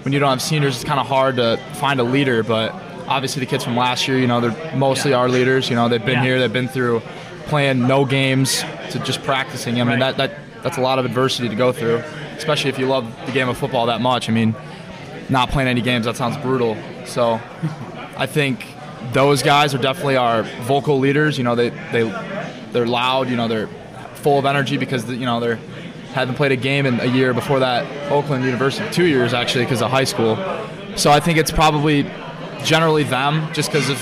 when 0.05 0.13
you 0.13 0.19
don't 0.19 0.31
have 0.31 0.41
seniors, 0.43 0.77
it's 0.77 0.85
kind 0.85 1.01
of 1.01 1.07
hard 1.07 1.37
to 1.37 1.59
find 1.75 2.01
a 2.01 2.05
leader. 2.05 2.43
But 2.43 2.73
obviously, 3.07 3.41
the 3.41 3.47
kids 3.47 3.65
from 3.65 3.77
last 3.77 4.09
year, 4.09 4.19
you 4.19 4.27
know, 4.27 4.41
they're 4.41 4.77
mostly 4.77 5.13
our 5.13 5.29
leaders. 5.29 5.69
You 5.69 5.77
know, 5.77 5.89
they've 5.89 6.05
been 6.05 6.15
Yeah. 6.17 6.23
here, 6.23 6.39
they've 6.39 6.53
been 6.53 6.69
through 6.69 7.03
playing 7.49 7.87
no 7.87 8.05
games 8.05 8.65
to 8.91 8.99
just 9.01 9.23
practicing. 9.25 9.81
I 9.81 9.85
mean, 9.85 10.01
Right. 10.01 10.17
that 10.17 10.17
that 10.17 10.63
that's 10.63 10.79
a 10.79 10.81
lot 10.81 10.99
of 10.99 11.05
adversity 11.05 11.49
to 11.49 11.55
go 11.55 11.71
through, 11.71 12.03
especially 12.39 12.71
if 12.71 12.79
you 12.79 12.87
love 12.87 13.07
the 13.27 13.33
game 13.33 13.49
of 13.49 13.57
football 13.59 13.87
that 13.87 14.01
much. 14.01 14.29
I 14.29 14.33
mean, 14.33 14.55
not 15.29 15.51
playing 15.51 15.69
any 15.69 15.81
games 15.83 16.07
that 16.07 16.17
sounds 16.17 16.37
brutal. 16.39 16.77
So, 17.05 17.41
I 18.17 18.27
think 18.27 18.65
those 19.13 19.43
guys 19.43 19.75
are 19.75 19.79
definitely 19.79 20.17
our 20.17 20.43
vocal 20.63 20.99
leaders. 20.99 21.39
You 21.39 21.45
know, 21.45 21.55
they 21.55 21.71
they 21.93 22.03
they're 22.73 22.87
loud. 22.87 23.29
You 23.29 23.37
know, 23.37 23.49
they're 23.49 23.69
full 24.15 24.39
of 24.39 24.47
energy 24.47 24.77
because 24.77 25.09
you 25.11 25.27
know 25.27 25.41
they're 25.41 25.59
haven't 26.13 26.37
played 26.37 26.53
a 26.53 26.57
game 26.57 26.87
in 26.87 26.99
a 27.01 27.07
year 27.07 27.35
before 27.35 27.59
that 27.61 28.11
Oakland 28.11 28.43
University, 28.45 28.89
two 28.91 29.05
years 29.05 29.35
actually 29.35 29.65
because 29.65 29.83
of 29.83 29.91
high 29.91 30.05
school. 30.05 30.37
So 30.97 31.11
I 31.11 31.21
think 31.21 31.37
it's 31.37 31.51
probably 31.51 32.11
generally 32.65 33.03
them 33.03 33.53
just 33.53 33.71
because 33.71 33.91
of 33.91 33.99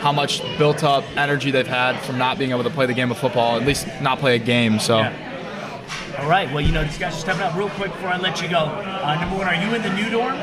how 0.00 0.10
much 0.10 0.42
built 0.56 0.82
up 0.82 1.04
energy 1.18 1.50
they've 1.50 1.66
had 1.66 2.00
from 2.00 2.16
not 2.16 2.38
being 2.38 2.50
able 2.50 2.62
to 2.62 2.70
play 2.70 2.86
the 2.86 2.94
game 2.94 3.10
of 3.10 3.18
football, 3.18 3.60
at 3.60 3.66
least 3.66 3.86
not 4.00 4.18
play 4.18 4.36
a 4.36 4.38
game. 4.38 4.78
So. 4.78 4.98
Yeah. 4.98 5.30
All 6.18 6.28
right. 6.28 6.50
Well, 6.50 6.62
you 6.62 6.72
know, 6.72 6.82
these 6.82 6.98
guys 6.98 7.14
are 7.14 7.20
stepping 7.20 7.42
up 7.42 7.54
real 7.54 7.68
quick 7.70 7.92
before 7.92 8.08
I 8.08 8.16
let 8.16 8.40
you 8.40 8.48
go. 8.48 8.58
Uh, 8.58 9.18
number 9.20 9.36
one, 9.36 9.46
are 9.46 9.54
you 9.54 9.74
in 9.74 9.82
the 9.82 9.92
new 9.94 10.10
dorm? 10.10 10.38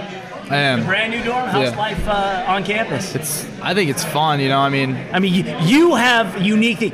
I 0.50 0.58
am. 0.58 0.86
Brand 0.86 1.12
new 1.12 1.24
dorm? 1.24 1.48
How's 1.48 1.72
Yeah. 1.72 1.78
life 1.78 2.08
uh, 2.08 2.46
on 2.48 2.64
campus? 2.64 3.16
It's. 3.16 3.46
I 3.62 3.74
think 3.74 3.90
it's 3.90 4.04
fun. 4.04 4.40
You 4.40 4.50
know. 4.50 4.60
I 4.60 4.70
mean, 4.70 4.98
I 5.12 5.20
mean, 5.20 5.34
you, 5.34 5.44
you 5.62 5.96
have 5.96 6.42
unique 6.42 6.80
thing. 6.80 6.94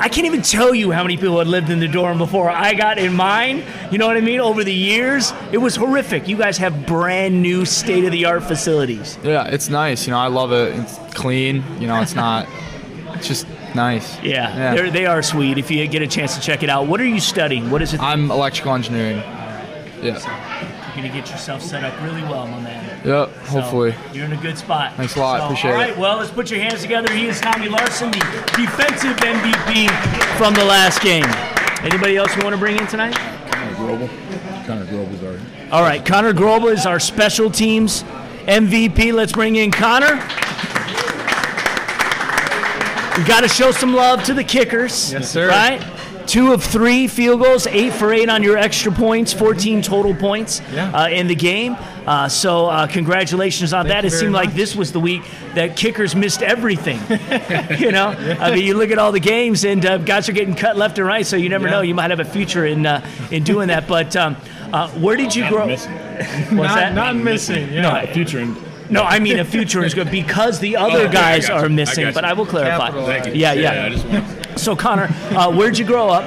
I 0.00 0.08
can't 0.08 0.26
even 0.26 0.42
tell 0.42 0.74
you 0.74 0.92
how 0.92 1.02
many 1.02 1.16
people 1.16 1.38
had 1.38 1.48
lived 1.48 1.70
in 1.70 1.80
the 1.80 1.88
dorm 1.88 2.18
before 2.18 2.48
I 2.50 2.74
got 2.74 2.98
in 2.98 3.14
mine. 3.14 3.64
You 3.90 3.98
know 3.98 4.06
what 4.06 4.16
I 4.16 4.20
mean? 4.20 4.38
Over 4.38 4.62
the 4.62 4.72
years, 4.74 5.32
it 5.50 5.58
was 5.58 5.74
horrific. 5.74 6.28
You 6.28 6.36
guys 6.36 6.56
have 6.58 6.86
brand 6.86 7.42
new 7.42 7.64
state 7.64 8.04
of 8.04 8.12
the 8.12 8.24
art 8.26 8.44
facilities. 8.44 9.18
yeah, 9.24 9.44
it's 9.46 9.68
nice. 9.68 10.06
You 10.06 10.12
know, 10.12 10.18
I 10.20 10.28
love 10.28 10.52
it. 10.52 10.76
It's 10.78 10.98
clean. 11.14 11.64
You 11.80 11.86
know, 11.88 12.00
it's 12.00 12.14
not. 12.14 12.46
It's 13.18 13.26
just 13.26 13.48
nice. 13.74 14.22
Yeah, 14.22 14.54
Yeah. 14.56 14.74
They're, 14.76 14.90
they 14.92 15.06
are 15.06 15.22
sweet. 15.22 15.58
If 15.58 15.72
you 15.72 15.84
get 15.88 16.02
a 16.02 16.06
chance 16.06 16.36
to 16.36 16.40
check 16.40 16.62
it 16.62 16.70
out, 16.70 16.86
what 16.86 17.00
are 17.00 17.04
you 17.06 17.18
studying? 17.18 17.68
What 17.68 17.82
is 17.82 17.92
it? 17.92 18.00
I'm 18.00 18.30
electrical 18.30 18.74
engineering. 18.74 19.16
Yeah. 20.00 20.20
You're 20.98 21.06
gonna 21.06 21.20
get 21.20 21.30
yourself 21.30 21.62
set 21.62 21.84
up 21.84 21.94
really 22.02 22.22
well, 22.22 22.44
my 22.48 22.58
man. 22.58 22.84
Yep. 23.06 23.28
So, 23.28 23.60
Hopefully. 23.60 23.94
you're 24.12 24.24
in 24.24 24.32
a 24.32 24.36
good 24.36 24.58
spot. 24.58 24.94
Thanks 24.96 25.14
a 25.14 25.20
lot. 25.20 25.38
So, 25.38 25.44
Appreciate 25.44 25.70
it. 25.70 25.72
all 25.74 25.78
right, 25.78 25.90
it. 25.90 25.96
well, 25.96 26.16
let's 26.16 26.32
put 26.32 26.50
your 26.50 26.58
hands 26.58 26.82
together. 26.82 27.14
He 27.14 27.28
is 27.28 27.40
Tommy 27.40 27.68
Larson, 27.68 28.10
the 28.10 28.18
defensive 28.56 29.16
MVP 29.18 29.88
from 30.36 30.54
the 30.54 30.64
last 30.64 31.00
game. 31.00 31.24
Anybody 31.84 32.16
else 32.16 32.34
you 32.34 32.42
want 32.42 32.54
to 32.54 32.58
bring 32.58 32.76
in 32.76 32.86
tonight? 32.88 33.14
Connor 33.52 33.74
Grobel. 33.76 34.66
Connor 34.66 34.86
Grobel's 34.86 35.22
our 35.22 35.72
All 35.78 35.82
right, 35.82 36.04
Connor 36.04 36.32
Grobel 36.32 36.72
is 36.72 36.84
our 36.84 36.98
special 36.98 37.48
teams 37.48 38.02
MVP. 38.48 39.12
Let's 39.12 39.30
bring 39.30 39.54
in 39.54 39.70
Connor. 39.70 40.16
We 43.16 43.22
got 43.24 43.42
to 43.42 43.48
show 43.48 43.70
some 43.70 43.94
love 43.94 44.24
to 44.24 44.34
the 44.34 44.42
kickers. 44.42 45.12
Yes, 45.12 45.30
sir. 45.30 45.48
Right? 45.48 45.80
Two 46.28 46.52
of 46.52 46.62
three 46.62 47.08
field 47.08 47.40
goals, 47.40 47.66
eight 47.66 47.92
for 47.94 48.12
eight 48.12 48.28
on 48.28 48.42
your 48.42 48.58
extra 48.58 48.92
points, 48.92 49.32
14 49.32 49.80
total 49.80 50.14
points 50.14 50.60
Yeah. 50.74 50.90
uh, 50.90 51.08
in 51.08 51.26
the 51.26 51.34
game. 51.34 51.74
Uh, 52.06 52.28
so, 52.28 52.66
uh, 52.66 52.86
congratulations 52.86 53.72
on 53.72 53.88
that. 53.88 54.04
It 54.04 54.10
very 54.10 54.20
seemed 54.20 54.34
like 54.34 54.52
this 54.54 54.76
was 54.76 54.92
the 54.92 55.00
week 55.00 55.22
that 55.54 55.74
kickers 55.74 56.14
missed 56.14 56.42
everything. 56.42 57.00
you 57.78 57.92
know, 57.92 58.08
I 58.40 58.50
mean, 58.54 58.62
you 58.66 58.74
look 58.74 58.90
at 58.90 58.98
all 58.98 59.10
the 59.10 59.20
games, 59.20 59.64
and 59.64 59.84
uh, 59.86 59.96
guys 59.96 60.28
are 60.28 60.32
getting 60.32 60.54
cut 60.54 60.76
left 60.76 60.98
and 60.98 61.06
right. 61.06 61.24
So 61.26 61.36
you 61.36 61.48
never 61.48 61.64
Yeah. 61.66 61.72
know. 61.72 61.80
You 61.80 61.94
might 61.94 62.10
have 62.10 62.20
a 62.20 62.24
future 62.26 62.66
in 62.66 62.84
uh, 62.84 63.00
in 63.30 63.42
doing 63.42 63.68
that. 63.68 63.88
But 63.88 64.14
um, 64.14 64.36
uh, 64.70 64.90
where 64.90 65.16
did 65.16 65.34
you 65.34 65.48
grow? 65.48 65.66
missing. 65.66 65.92
What's 66.18 66.52
not, 66.52 66.74
that? 66.76 66.94
not 66.94 67.16
missing. 67.16 67.72
Yeah. 67.72 67.80
No, 67.82 68.00
a 68.02 68.06
future 68.06 68.40
in 68.40 68.54
No, 68.90 69.02
I 69.02 69.18
mean 69.18 69.38
a 69.38 69.44
future 69.46 69.82
is 69.82 69.94
good 69.94 70.10
because 70.10 70.60
the 70.60 70.76
other 70.76 71.06
okay, 71.06 71.08
I 71.08 71.38
guys 71.38 71.48
are 71.50 71.68
missing. 71.70 72.04
got 72.04 72.14
But. 72.14 72.24
I 72.26 72.34
will 72.34 72.44
clarify. 72.46 72.86
Capital 72.88 73.06
Thank 73.06 73.26
you. 73.28 73.32
Yeah, 73.32 73.52
yeah. 73.54 74.34
So 74.58 74.74
Connor, 74.74 75.08
uh, 75.30 75.52
where'd 75.52 75.78
you 75.78 75.84
grow 75.84 76.08
up? 76.08 76.24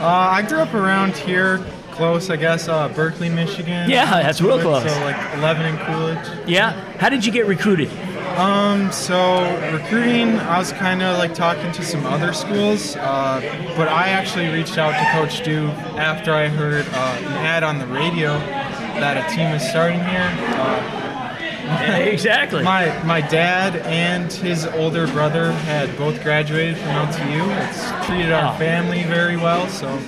Uh, 0.00 0.06
I 0.06 0.42
grew 0.42 0.58
up 0.58 0.72
around 0.72 1.14
here, 1.16 1.58
close, 1.92 2.30
I 2.30 2.36
guess, 2.36 2.66
uh, 2.66 2.88
Berkley, 2.88 3.28
Michigan. 3.28 3.90
Yeah, 3.90 4.22
that's 4.22 4.40
real 4.40 4.58
close. 4.58 4.90
So 4.90 5.00
like 5.04 5.16
11 5.34 5.66
in 5.66 5.76
Coolidge. 5.84 6.48
Yeah. 6.48 6.72
How 6.96 7.10
did 7.10 7.26
you 7.26 7.30
get 7.30 7.46
recruited? 7.46 7.90
Um, 8.38 8.90
so 8.90 9.44
recruiting, 9.70 10.38
I 10.40 10.58
was 10.58 10.72
kind 10.72 11.02
of 11.02 11.18
like 11.18 11.34
talking 11.34 11.70
to 11.72 11.84
some 11.84 12.04
other 12.06 12.32
schools, 12.32 12.96
uh, 12.96 13.40
but 13.76 13.86
I 13.88 14.08
actually 14.08 14.48
reached 14.48 14.78
out 14.78 14.90
to 14.92 15.12
Coach 15.12 15.44
Dew 15.44 15.66
after 15.98 16.32
I 16.32 16.48
heard 16.48 16.86
uh, 16.88 17.16
an 17.18 17.46
ad 17.46 17.62
on 17.62 17.78
the 17.78 17.86
radio 17.86 18.38
that 18.98 19.16
a 19.16 19.34
team 19.36 19.46
is 19.48 19.62
starting 19.68 20.00
here. 20.00 20.28
Uh, 20.56 21.03
exactly. 22.12 22.62
My 22.62 23.02
my 23.04 23.20
dad 23.20 23.76
and 23.86 24.32
his 24.32 24.66
older 24.66 25.06
brother 25.08 25.52
had 25.52 25.96
both 25.96 26.22
graduated 26.22 26.76
from 26.76 26.88
LTU. 26.88 27.68
It's 27.68 28.06
treated 28.06 28.32
our 28.32 28.54
Oh. 28.54 28.58
family 28.58 29.04
very 29.04 29.36
well. 29.36 29.66
So 29.68 29.98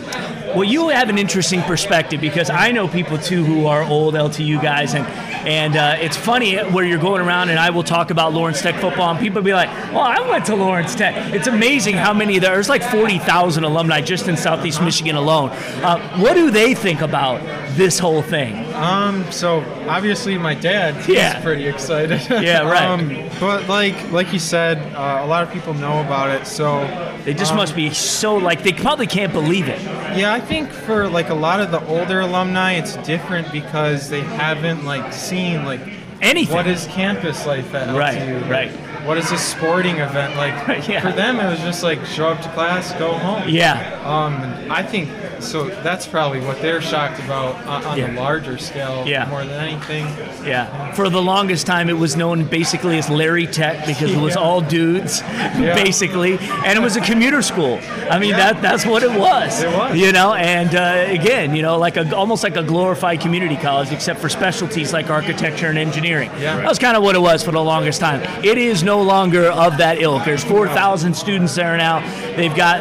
Well, 0.54 0.64
you 0.64 0.88
have 0.88 1.08
an 1.08 1.18
interesting 1.18 1.62
perspective 1.62 2.20
because 2.20 2.50
I 2.50 2.70
know 2.72 2.88
people 2.88 3.18
too 3.18 3.44
who 3.44 3.66
are 3.66 3.82
old 3.82 4.14
LTU 4.14 4.60
guys, 4.62 4.94
and 4.94 5.06
and 5.46 5.76
uh, 5.76 5.96
it's 6.00 6.16
funny 6.16 6.56
where 6.56 6.84
you're 6.84 6.98
going 6.98 7.22
around, 7.22 7.50
and 7.50 7.58
I 7.58 7.70
will 7.70 7.84
talk 7.84 8.10
about 8.10 8.32
Lawrence 8.34 8.60
Tech 8.62 8.80
football, 8.80 9.10
and 9.10 9.18
people 9.20 9.42
be 9.42 9.52
like, 9.54 9.68
"Well, 9.92 10.00
I 10.00 10.20
went 10.28 10.44
to 10.46 10.56
Lawrence 10.56 10.94
Tech." 10.94 11.14
It's 11.34 11.46
amazing 11.46 11.96
how 11.96 12.12
many 12.12 12.38
there's 12.38 12.68
like 12.68 12.82
40,000 12.82 13.64
alumni 13.64 14.00
just 14.00 14.28
in 14.28 14.36
Southeast 14.36 14.82
Michigan 14.82 15.16
alone. 15.16 15.50
Uh, 15.82 15.98
what 16.18 16.34
do 16.34 16.50
they 16.50 16.74
think 16.74 17.00
about 17.00 17.40
this 17.76 17.98
whole 17.98 18.22
thing? 18.22 18.65
Um 18.76 19.24
so 19.32 19.60
obviously 19.88 20.36
my 20.38 20.54
dad 20.54 21.08
Yeah. 21.08 21.40
pretty 21.42 21.66
excited. 21.66 22.20
Yeah, 22.42 22.60
right. 22.68 22.82
um, 22.82 23.08
but 23.40 23.68
like 23.68 24.10
like 24.12 24.32
you 24.32 24.38
said, 24.38 24.78
uh, 24.94 25.20
a 25.24 25.26
lot 25.26 25.42
of 25.42 25.50
people 25.52 25.74
know 25.74 26.00
about 26.00 26.30
it. 26.30 26.46
So 26.46 26.80
They 27.24 27.34
just 27.34 27.52
um, 27.52 27.56
must 27.58 27.74
be 27.74 27.90
so 27.92 28.36
like 28.36 28.62
they 28.62 28.72
probably 28.72 29.06
can't 29.06 29.32
believe 29.32 29.68
it. 29.68 29.80
Yeah, 30.16 30.32
I 30.32 30.40
think 30.40 30.70
for 30.70 31.08
like 31.08 31.30
a 31.30 31.34
lot 31.34 31.60
of 31.60 31.70
the 31.70 31.84
older 31.86 32.20
alumni, 32.20 32.72
it's 32.74 32.96
different 32.98 33.50
because 33.52 34.08
they 34.10 34.20
haven't 34.20 34.84
like 34.84 35.12
seen 35.12 35.64
like 35.64 35.80
Anything. 36.22 36.54
what 36.56 36.66
is 36.66 36.86
campus 36.86 37.46
life 37.46 37.74
at 37.74 37.94
Right, 37.94 38.18
LTU? 38.18 38.40
right. 38.42 38.50
right 38.50 38.70
What 39.06 39.18
is 39.18 39.30
a 39.32 39.38
sporting 39.38 39.98
event 39.98 40.34
like? 40.36 40.54
Yeah. 40.88 41.00
For 41.00 41.12
them, 41.12 41.38
it 41.40 41.46
was 41.46 41.60
just 41.60 41.82
like 41.82 42.04
show 42.06 42.28
up 42.28 42.40
to 42.42 42.48
class, 42.50 42.92
go 42.94 43.12
home. 43.12 43.48
Yeah. 43.48 44.00
Um, 44.04 44.34
I 44.70 44.82
think 44.82 45.08
so. 45.40 45.68
That's 45.82 46.06
probably 46.06 46.40
what 46.40 46.60
they're 46.60 46.80
shocked 46.82 47.18
about 47.20 47.54
on, 47.66 47.84
on 47.84 47.98
Yeah. 47.98 48.08
the 48.08 48.20
larger 48.20 48.58
scale 48.58 49.04
Yeah. 49.06 49.26
more 49.26 49.44
than 49.44 49.60
anything. 49.60 50.06
Yeah. 50.44 50.92
For 50.92 51.08
the 51.08 51.20
longest 51.22 51.66
time, 51.66 51.88
it 51.88 51.98
was 51.98 52.16
known 52.16 52.44
basically 52.44 52.98
as 52.98 53.08
Larry 53.10 53.46
Tech 53.46 53.86
because 53.86 54.12
it 54.12 54.18
was 54.20 54.34
Yeah. 54.34 54.40
all 54.42 54.60
dudes, 54.60 55.22
basically, 55.56 56.38
and 56.64 56.78
it 56.78 56.82
was 56.82 56.96
a 56.96 57.00
commuter 57.00 57.42
school. 57.42 57.78
I 58.10 58.18
mean, 58.18 58.30
Yeah. 58.30 58.52
that 58.52 58.62
that's 58.62 58.86
what 58.86 59.02
it 59.02 59.12
was. 59.12 59.62
It 59.62 59.70
was. 59.70 59.96
You 59.96 60.12
know, 60.12 60.34
and 60.34 60.74
uh, 60.74 61.04
again, 61.08 61.54
you 61.54 61.62
know, 61.62 61.78
like 61.78 61.96
a 61.96 62.14
almost 62.16 62.42
like 62.42 62.56
a 62.56 62.62
glorified 62.62 63.20
community 63.20 63.56
college, 63.56 63.92
except 63.92 64.20
for 64.20 64.28
specialties 64.28 64.92
like 64.92 65.10
architecture 65.10 65.68
and 65.68 65.78
engineering. 65.78 66.30
Yeah. 66.40 66.56
That 66.56 66.66
was 66.68 66.78
kind 66.78 66.96
of 66.96 67.02
what 67.02 67.14
it 67.14 67.20
was 67.20 67.42
for 67.42 67.52
the 67.52 67.62
longest 67.62 68.00
time. 68.00 68.22
It 68.44 68.58
is 68.58 68.82
no 68.82 69.00
longer 69.02 69.50
of 69.50 69.78
that 69.78 70.00
ilk. 70.00 70.24
There's 70.24 70.44
4,000 70.44 71.14
students 71.14 71.54
there 71.54 71.76
now. 71.76 72.02
They've 72.36 72.54
got 72.54 72.80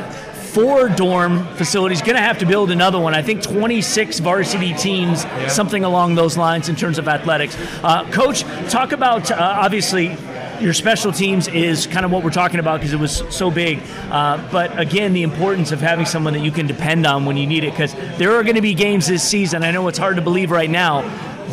four 0.55 0.87
dorm 0.87 1.45
facilities. 1.55 2.01
Going 2.01 2.15
to 2.15 2.21
have 2.21 2.37
to 2.39 2.45
build 2.45 2.71
another 2.71 2.97
one. 2.97 3.13
I 3.13 3.21
think 3.21 3.43
26 3.43 4.19
varsity 4.19 4.73
teams, 4.73 5.25
something 5.53 5.83
along 5.83 6.15
those 6.15 6.37
lines 6.37 6.69
in 6.69 6.77
terms 6.77 6.97
of 6.97 7.09
athletics. 7.09 7.57
Uh, 7.83 8.09
Coach, 8.09 8.43
talk 8.69 8.93
about 8.93 9.29
uh, 9.29 9.35
obviously. 9.37 10.17
Your 10.61 10.71
special 10.71 11.11
teams 11.11 11.49
is 11.49 11.85
kind 11.85 12.05
of 12.05 12.13
what 12.13 12.23
we're 12.23 12.29
talking 12.29 12.61
about 12.61 12.79
because 12.79 12.93
it 12.93 12.99
was 12.99 13.23
so 13.29 13.51
big. 13.51 13.81
Uh, 14.09 14.37
but 14.53 14.79
again, 14.79 15.11
the 15.11 15.23
importance 15.23 15.73
of 15.73 15.81
having 15.81 16.05
someone 16.05 16.31
that 16.31 16.43
you 16.43 16.51
can 16.51 16.65
depend 16.65 17.05
on 17.05 17.25
when 17.25 17.35
you 17.35 17.45
need 17.45 17.65
it 17.65 17.71
because 17.71 17.93
there 18.17 18.33
are 18.37 18.41
going 18.41 18.55
to 18.55 18.61
be 18.61 18.73
games 18.73 19.05
this 19.05 19.21
season. 19.21 19.65
I 19.65 19.71
know 19.71 19.85
it's 19.89 19.97
hard 19.97 20.15
to 20.15 20.21
believe 20.21 20.51
right 20.51 20.69
now 20.69 21.01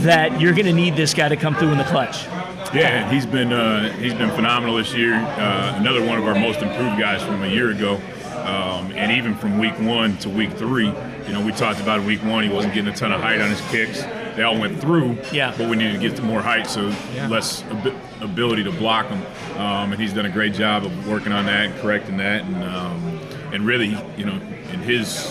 that 0.03 0.41
you're 0.41 0.53
going 0.53 0.67
to 0.67 0.73
need 0.73 0.95
this 0.95 1.15
guy 1.15 1.29
to 1.29 1.37
come 1.37 1.57
through 1.57 1.73
in 1.73 1.79
the 1.79 1.85
clutch. 1.85 2.27
Yeah, 2.73 3.11
he's 3.11 3.27
been 3.27 3.53
uh, 3.53 3.93
he's 3.95 4.15
been 4.15 4.31
phenomenal 4.31 4.77
this 4.77 4.95
year. 4.95 5.15
Uh, 5.15 5.75
another 5.79 6.07
one 6.07 6.17
of 6.17 6.25
our 6.25 6.37
most 6.37 6.63
improved 6.63 6.99
guys 6.99 7.23
from 7.23 7.43
a 7.43 7.49
year 7.49 7.71
ago, 7.71 8.01
um, 8.43 8.93
and 8.93 9.13
even 9.13 9.35
from 9.35 9.59
week 9.59 9.79
one 9.81 10.17
to 10.19 10.29
week 10.29 10.53
three. 10.53 10.87
You 11.27 11.33
know, 11.33 11.41
we 11.45 11.53
talked 11.53 11.81
about 11.81 12.03
week 12.03 12.23
one 12.25 12.43
he 12.45 12.51
wasn't 12.51 12.75
getting 12.75 12.93
a 12.93 12.97
ton 12.97 13.13
of 13.13 13.21
height 13.21 13.41
on 13.41 13.49
his 13.51 13.61
kicks. 13.71 14.03
They 14.37 14.43
all 14.43 14.59
went 14.59 14.81
through, 14.81 15.19
Yeah. 15.31 15.55
but 15.57 15.69
we 15.69 15.77
needed 15.77 15.93
to 15.95 15.99
get 16.09 16.17
to 16.17 16.23
more 16.23 16.41
height, 16.43 16.67
so 16.67 16.93
Yeah. 17.15 17.29
less 17.29 17.63
ab- 17.71 17.95
ability 18.21 18.65
to 18.65 18.73
block 18.73 19.09
them. 19.09 19.23
Um, 19.59 19.93
and 19.93 20.01
he's 20.01 20.13
done 20.13 20.27
a 20.27 20.31
great 20.31 20.55
job 20.55 20.85
of 20.85 21.07
working 21.09 21.33
on 21.33 21.47
that 21.47 21.67
and 21.67 21.77
correcting 21.81 22.17
that, 22.19 22.43
and 22.43 22.65
um, 22.65 23.21
and 23.53 23.67
really, 23.67 23.97
you 24.17 24.25
know, 24.25 24.39
in 24.73 24.81
his 24.81 25.27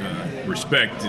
uh, 0.00 0.28
respect. 0.46 1.06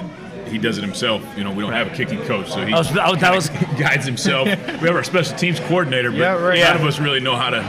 He 0.49 0.59
does 0.59 0.77
it 0.77 0.83
himself. 0.83 1.21
You 1.35 1.43
know, 1.43 1.51
we 1.51 1.63
don't 1.63 1.73
have 1.73 1.87
a 1.87 1.95
kicking 1.95 2.21
coach, 2.21 2.49
so 2.51 2.63
he 2.65 2.71
I 2.73 2.77
was- 2.77 2.95
I 2.95 3.09
was- 3.09 3.19
that 3.19 3.35
was- 3.35 3.49
guides 3.79 4.05
himself. 4.05 4.45
we 4.47 4.53
have 4.87 4.95
our 4.95 5.03
special 5.03 5.35
teams 5.37 5.59
coordinator, 5.61 6.11
but 6.11 6.19
Yeah, 6.19 6.33
right. 6.33 6.59
none 6.59 6.75
Yeah. 6.75 6.75
of 6.75 6.83
us 6.85 6.99
really 6.99 7.19
know 7.19 7.35
how 7.35 7.49
to 7.49 7.61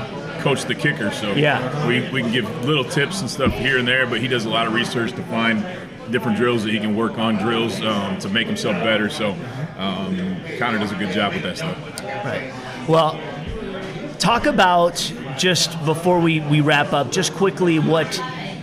coach 0.47 0.65
the 0.65 0.75
kicker. 0.77 1.11
So 1.11 1.33
Yeah. 1.33 1.89
we, 1.89 2.09
we 2.11 2.23
can 2.23 2.31
give 2.31 2.65
little 2.65 2.85
tips 2.85 3.21
and 3.21 3.29
stuff 3.29 3.53
here 3.55 3.79
and 3.79 3.89
there, 3.89 4.07
but 4.07 4.21
he 4.21 4.29
does 4.29 4.45
a 4.45 4.49
lot 4.49 4.69
of 4.69 4.75
research 4.75 5.11
to 5.15 5.23
find 5.25 5.67
different 6.13 6.37
drills 6.37 6.63
that 6.63 6.71
he 6.73 6.79
can 6.79 6.95
work 6.95 7.19
on 7.19 7.35
drills 7.37 7.81
um, 7.83 8.17
to 8.21 8.29
make 8.29 8.47
himself 8.47 8.77
better. 8.85 9.11
So 9.11 9.33
um, 9.77 10.41
Connor 10.57 10.79
does 10.79 10.93
a 10.93 10.95
good 10.95 11.13
job 11.13 11.33
with 11.33 11.43
that 11.43 11.57
stuff. 11.57 11.77
Right. 12.25 12.53
Well, 12.89 13.21
talk 14.21 14.47
about 14.47 14.95
just 15.37 15.85
before 15.85 16.21
we, 16.21 16.39
we 16.39 16.61
wrap 16.61 16.93
up, 16.93 17.11
just 17.11 17.33
quickly 17.35 17.81
what 17.81 18.07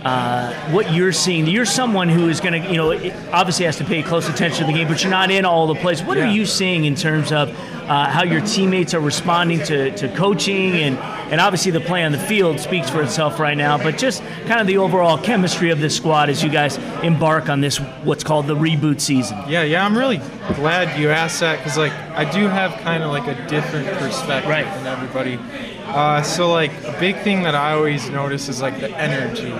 uh, 0.04 0.52
what 0.70 0.92
you're 0.92 1.12
seeing. 1.12 1.46
You're 1.46 1.64
someone 1.64 2.08
who 2.08 2.28
is 2.28 2.40
going 2.40 2.62
to, 2.62 2.68
you 2.70 2.76
know, 2.76 2.92
obviously 3.32 3.64
has 3.64 3.76
to 3.78 3.84
pay 3.84 4.02
close 4.02 4.28
attention 4.28 4.66
to 4.66 4.72
the 4.72 4.78
game, 4.78 4.86
but 4.88 5.02
you're 5.02 5.10
not 5.10 5.30
in 5.30 5.44
all 5.44 5.66
the 5.66 5.74
plays. 5.76 6.02
What 6.02 6.18
are 6.18 6.26
you 6.30 6.44
seeing 6.44 6.84
in 6.84 6.94
terms 6.94 7.32
of 7.32 7.48
uh, 7.84 8.08
how 8.10 8.22
your 8.24 8.40
teammates 8.42 8.92
are 8.94 9.00
responding 9.00 9.60
to, 9.60 9.94
to 9.96 10.08
coaching 10.16 10.72
and, 10.72 10.98
and 11.30 11.40
obviously 11.40 11.70
the 11.70 11.80
play 11.80 12.02
on 12.04 12.12
the 12.12 12.18
field 12.18 12.60
speaks 12.60 12.88
for 12.90 13.02
itself 13.02 13.38
right 13.40 13.56
now, 13.56 13.76
but 13.78 13.96
just 13.98 14.22
kind 14.46 14.60
of 14.60 14.66
the 14.66 14.76
overall 14.78 15.16
chemistry 15.18 15.70
of 15.70 15.80
this 15.80 15.96
squad 15.96 16.28
as 16.30 16.42
you 16.42 16.50
guys 16.50 16.76
embark 17.02 17.48
on 17.48 17.60
this 17.60 17.78
what's 18.04 18.24
called 18.24 18.46
the 18.46 18.54
reboot 18.56 19.00
season. 19.00 19.38
Yeah, 19.48 19.62
yeah, 19.64 19.84
I'm 19.84 19.96
really 19.96 20.18
glad 20.56 20.98
you 20.98 21.10
asked 21.10 21.40
that 21.40 21.58
because 21.58 21.76
like 21.78 21.92
I 21.92 22.30
do 22.30 22.46
have 22.48 22.72
kind 22.82 23.02
of 23.02 23.10
like 23.10 23.26
a 23.26 23.46
different 23.48 23.86
perspective 23.98 24.50
Right. 24.50 24.64
than 24.64 24.86
everybody. 24.86 25.38
Uh, 25.86 26.22
so 26.22 26.50
like 26.50 26.72
a 26.84 26.96
big 26.98 27.18
thing 27.20 27.42
that 27.42 27.54
I 27.54 27.72
always 27.72 28.08
notice 28.10 28.48
is 28.48 28.60
like 28.62 28.80
the 28.80 28.90
energy. 28.96 29.52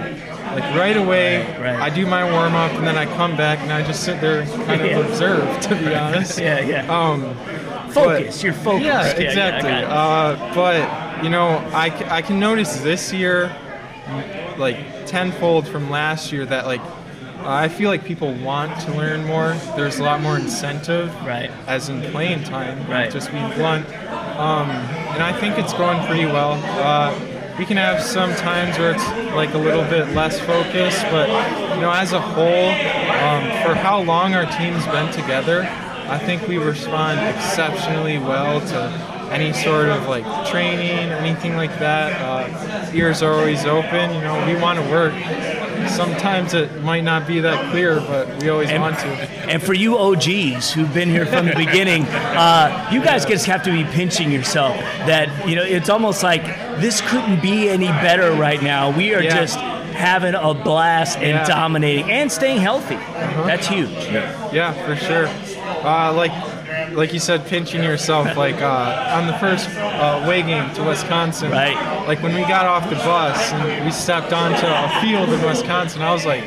Like 0.55 0.77
right 0.77 0.97
away, 0.97 1.39
Right. 1.61 1.79
I 1.81 1.91
do 1.91 2.07
my 2.07 2.25
warm 2.31 2.55
up 2.55 2.73
and 2.73 2.87
then 2.87 2.97
I 2.97 3.07
come 3.17 3.37
back 3.37 3.59
and 3.61 3.73
I 3.73 3.83
just 3.83 4.03
sit 4.05 4.21
there 4.21 4.41
and 4.41 4.51
kind 4.67 4.81
of 4.81 4.87
Yeah. 4.87 4.99
observe. 4.99 5.61
To 5.61 5.75
be 5.75 5.95
honest. 6.05 6.39
Yeah, 6.39 6.61
yeah. 6.61 6.87
Um, 6.89 7.35
Focus. 7.91 8.43
You're 8.43 8.53
focused. 8.55 8.85
yeah, 8.87 9.07
exactly. 9.07 9.71
it. 9.71 9.85
uh, 9.85 10.53
but 10.55 11.23
you 11.23 11.31
know, 11.31 11.49
I, 11.73 11.87
I 12.11 12.23
can 12.23 12.41
notice 12.41 12.81
this 12.81 13.13
year, 13.13 13.55
like 14.59 14.77
tenfold 15.07 15.69
from 15.69 15.91
last 15.91 16.33
year, 16.33 16.45
that 16.47 16.67
like 16.67 16.81
I 17.45 17.69
feel 17.69 17.91
like 17.91 18.05
people 18.05 18.33
want 18.37 18.81
to 18.81 18.93
learn 18.95 19.25
more. 19.27 19.55
There's 19.77 19.99
a 19.99 20.03
lot 20.03 20.21
more 20.23 20.37
incentive, 20.37 21.15
Right. 21.25 21.51
As 21.67 21.89
in 21.89 22.01
playing 22.11 22.43
time, 22.45 22.89
Right. 22.91 23.11
Just 23.13 23.31
being 23.31 23.49
blunt, 23.53 23.87
um, 24.39 24.71
and 24.71 25.23
I 25.23 25.33
think 25.39 25.59
it's 25.59 25.75
going 25.75 26.05
pretty 26.07 26.27
well. 26.27 26.55
Uh, 26.81 27.13
we 27.59 27.65
can 27.65 27.77
have 27.77 28.03
some 28.03 28.35
times 28.35 28.79
where 28.79 28.93
it's 28.93 29.07
like 29.35 29.55
a 29.55 29.59
little 29.59 29.85
bit 29.85 30.09
less 30.15 30.41
focused, 30.41 31.03
but 31.05 31.29
you 31.75 31.81
know, 31.81 31.93
as 31.93 32.13
a 32.13 32.21
whole, 32.21 32.71
um, 32.71 33.45
for 33.65 33.75
how 33.75 34.03
long 34.03 34.35
our 34.35 34.47
team's 34.59 34.85
been 34.87 35.13
together, 35.13 35.63
I 36.09 36.19
think 36.19 36.47
we 36.49 36.59
respond 36.59 37.21
exceptionally 37.21 38.19
well 38.19 38.61
to 38.61 39.15
any 39.33 39.53
sort 39.53 39.89
of 39.89 40.09
like 40.09 40.25
training, 40.49 41.11
anything 41.11 41.57
like 41.57 41.79
that. 41.79 42.21
Uh, 42.21 42.91
ears 42.93 43.23
are 43.23 43.33
always 43.33 43.65
open. 43.65 44.13
You 44.15 44.21
know, 44.21 44.45
we 44.47 44.61
want 44.61 44.79
to 44.79 44.91
work. 44.91 45.15
Sometimes 45.89 46.55
it 46.55 46.83
might 46.83 47.05
not 47.05 47.27
be 47.27 47.41
that 47.41 47.71
clear, 47.71 48.01
but 48.01 48.43
we 48.43 48.49
always 48.49 48.71
And- 48.71 48.83
want 48.83 48.99
to. 49.01 49.07
And 49.49 49.63
for 49.63 49.75
you 49.75 49.97
OGs 49.99 50.73
who've 50.73 50.93
been 50.93 51.09
here 51.11 51.27
from 51.27 51.47
the 51.47 51.55
beginning, 51.67 52.05
uh, 52.07 52.89
you 52.93 53.01
guys 53.03 53.25
just 53.25 53.47
have 53.47 53.63
to 53.65 53.71
be 53.73 53.85
pinching 53.85 54.31
yourself 54.31 54.77
that, 55.07 55.29
you 55.49 55.55
know, 55.57 55.63
it's 55.63 55.89
almost 55.89 56.23
like 56.23 56.45
this 56.81 57.01
couldn't 57.03 57.41
be 57.43 57.69
any 57.69 57.89
better 57.89 58.33
right 58.33 58.63
now. 58.63 58.91
We 58.91 59.15
are 59.15 59.23
Yeah. 59.23 59.37
just 59.41 59.59
having 59.59 60.35
a 60.35 60.55
blast 60.55 61.19
and 61.19 61.29
Yeah. 61.29 61.45
dominating 61.45 62.11
and 62.11 62.31
staying 62.33 62.59
healthy. 62.61 62.99
That's 63.47 63.67
huge. 63.69 63.91
Yeah, 64.53 64.73
for 64.73 64.97
sure. 64.97 65.29
Uh, 65.85 66.13
like, 66.13 66.33
like 66.95 67.13
you 67.13 67.19
said, 67.21 67.47
pinching 67.47 67.83
yourself. 67.83 68.37
Like 68.37 68.57
uh, 68.63 69.15
on 69.17 69.27
the 69.27 69.37
first 69.39 69.69
uh, 69.71 70.23
away 70.25 70.43
game 70.43 70.73
to 70.75 70.83
Wisconsin. 70.85 71.51
Right. 71.51 71.77
Like 72.07 72.23
when 72.23 72.35
we 72.35 72.43
got 72.43 72.65
off 72.67 72.89
the 72.89 72.97
bus 72.97 73.53
and 73.53 73.85
we 73.85 73.91
stepped 73.91 74.33
onto 74.33 74.67
a 74.67 75.01
field 75.01 75.29
in 75.29 75.43
Wisconsin, 75.45 76.03
I 76.03 76.13
was 76.13 76.25
like, 76.27 76.45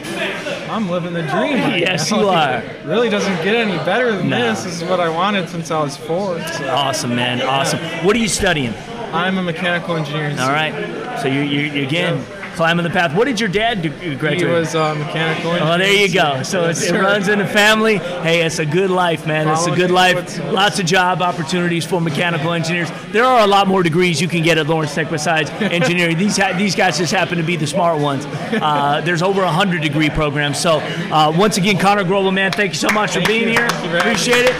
I'm 0.69 0.89
living 0.89 1.13
the 1.13 1.23
dream. 1.23 1.59
right 1.59 1.79
Yes, 1.79 2.11
now. 2.11 2.19
you 2.19 2.25
Like, 2.25 2.63
are. 2.83 2.87
Really 2.87 3.09
doesn't 3.09 3.35
get 3.43 3.55
any 3.55 3.77
better 3.85 4.15
than 4.15 4.29
No. 4.29 4.37
this. 4.49 4.63
This 4.63 4.81
is 4.81 4.89
what 4.89 4.99
I 4.99 5.09
wanted 5.09 5.49
since 5.49 5.71
I 5.71 5.81
was 5.81 5.95
four. 5.97 6.41
So 6.47 6.67
Awesome, 6.69 7.15
man. 7.15 7.41
Awesome. 7.41 7.79
What 8.05 8.15
are 8.15 8.19
you 8.19 8.27
studying? 8.27 8.73
I'm 9.13 9.37
a 9.37 9.41
mechanical 9.43 9.95
engineer. 9.95 10.31
All 10.39 10.49
right. 10.51 11.19
So 11.21 11.27
you're, 11.27 11.43
you're, 11.43 11.65
you're 11.73 11.85
again 11.87 12.23
climbing 12.57 12.83
the 12.83 12.89
path. 12.89 13.13
What 13.15 13.25
did 13.25 13.39
your 13.39 13.49
dad 13.49 13.81
do? 13.83 13.89
graduate? 14.17 14.39
He 14.39 14.45
was 14.45 14.73
uh, 14.75 14.95
mechanical. 14.95 15.51
Oh, 15.51 15.77
there 15.77 15.93
you 15.93 16.11
go. 16.13 16.41
So 16.43 16.65
Yes, 16.65 16.81
it 16.83 16.93
runs 16.99 17.27
in 17.27 17.37
the 17.39 17.45
family. 17.47 17.97
Hey, 17.97 18.41
it's 18.41 18.57
a 18.59 18.65
good 18.65 18.89
life, 18.89 19.25
man. 19.27 19.47
It's 19.47 19.67
a 19.67 19.75
good 19.75 19.91
life. 19.91 20.39
Lots 20.51 20.79
of 20.79 20.85
job 20.87 21.21
opportunities 21.21 21.85
for 21.85 22.01
mechanical 22.01 22.51
engineers. 22.53 22.89
There 23.11 23.23
are 23.23 23.41
a 23.43 23.47
lot 23.47 23.67
more 23.67 23.83
degrees 23.83 24.19
you 24.19 24.27
can 24.27 24.41
get 24.43 24.57
at 24.57 24.67
Lawrence 24.67 24.93
Tech 24.95 25.09
besides 25.09 25.49
engineering. 25.61 26.17
these 26.17 26.35
ha- 26.35 26.57
these 26.57 26.75
guys 26.75 26.97
just 26.97 27.13
happen 27.13 27.37
to 27.37 27.43
be 27.43 27.55
the 27.55 27.67
smart 27.67 28.01
ones. 28.01 28.25
Uh, 28.25 29.01
there's 29.05 29.21
over 29.21 29.43
a 29.43 29.51
hundred 29.51 29.83
degree 29.83 30.09
programs. 30.09 30.59
So 30.59 30.79
uh, 30.79 31.31
once 31.37 31.57
again, 31.57 31.77
Connor 31.77 32.03
Grobel, 32.03 32.33
man, 32.33 32.51
thank 32.51 32.71
you 32.71 32.79
so 32.79 32.89
much 32.89 33.13
for 33.13 33.21
being 33.25 33.43
you. 33.43 33.49
here. 33.49 33.69
Thank 33.69 33.83
you 33.85 33.91
very 33.91 34.03
much. 34.03 34.27
Appreciate 34.27 34.45
it. 34.45 34.55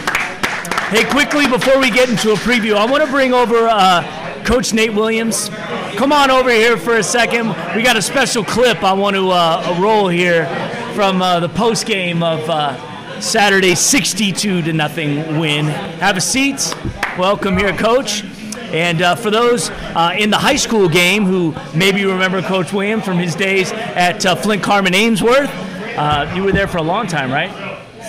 Hey, 0.90 1.04
quickly 1.10 1.48
before 1.48 1.80
we 1.80 1.90
get 1.90 2.10
into 2.10 2.32
a 2.32 2.36
preview, 2.36 2.76
I 2.76 2.86
want 2.86 3.04
to 3.04 3.10
bring 3.10 3.34
over 3.34 3.68
uh, 3.68 4.44
Coach 4.46 4.72
Nate 4.74 4.94
Williams. 4.94 5.50
Come 5.98 6.12
on 6.12 6.30
over 6.30 6.52
here 6.52 6.78
for 6.78 6.98
a 6.98 7.04
second. 7.04 7.48
We 7.76 7.82
got 7.82 7.98
a 7.98 8.04
special 8.04 8.44
clip 8.44 8.84
I 8.84 8.94
want 8.94 9.16
to 9.16 9.32
uh, 9.32 9.78
roll 9.80 10.08
here 10.08 10.46
from 10.94 11.24
uh, 11.24 11.40
the 11.40 11.50
post 11.50 11.88
game 11.88 12.22
of 12.22 12.48
uh, 12.48 13.20
Saturday 13.20 13.74
62 13.74 14.62
to 14.62 14.74
nothing 14.74 15.40
win. 15.40 15.66
Have 15.66 16.16
a 16.16 16.22
seat. 16.22 16.72
Welcome 17.18 17.58
here, 17.58 17.76
Coach. 17.76 18.24
And 18.72 19.02
uh, 19.02 19.16
for 19.16 19.32
those 19.32 19.72
uh, 19.72 20.16
in 20.16 20.30
the 20.30 20.38
high 20.38 20.56
school 20.56 20.88
game 20.88 21.26
who 21.26 21.56
maybe 21.76 22.06
remember 22.06 22.44
Coach 22.44 22.72
Williams 22.72 23.04
from 23.04 23.18
his 23.18 23.34
days 23.34 23.72
at 23.72 24.24
uh, 24.24 24.36
Flint 24.36 24.62
Carman-Ainsworth, 24.62 25.50
uh, 25.98 26.32
you 26.36 26.44
were 26.44 26.52
there 26.52 26.68
for 26.68 26.78
a 26.78 26.84
long 26.84 27.08
time, 27.08 27.32
right? 27.32 27.67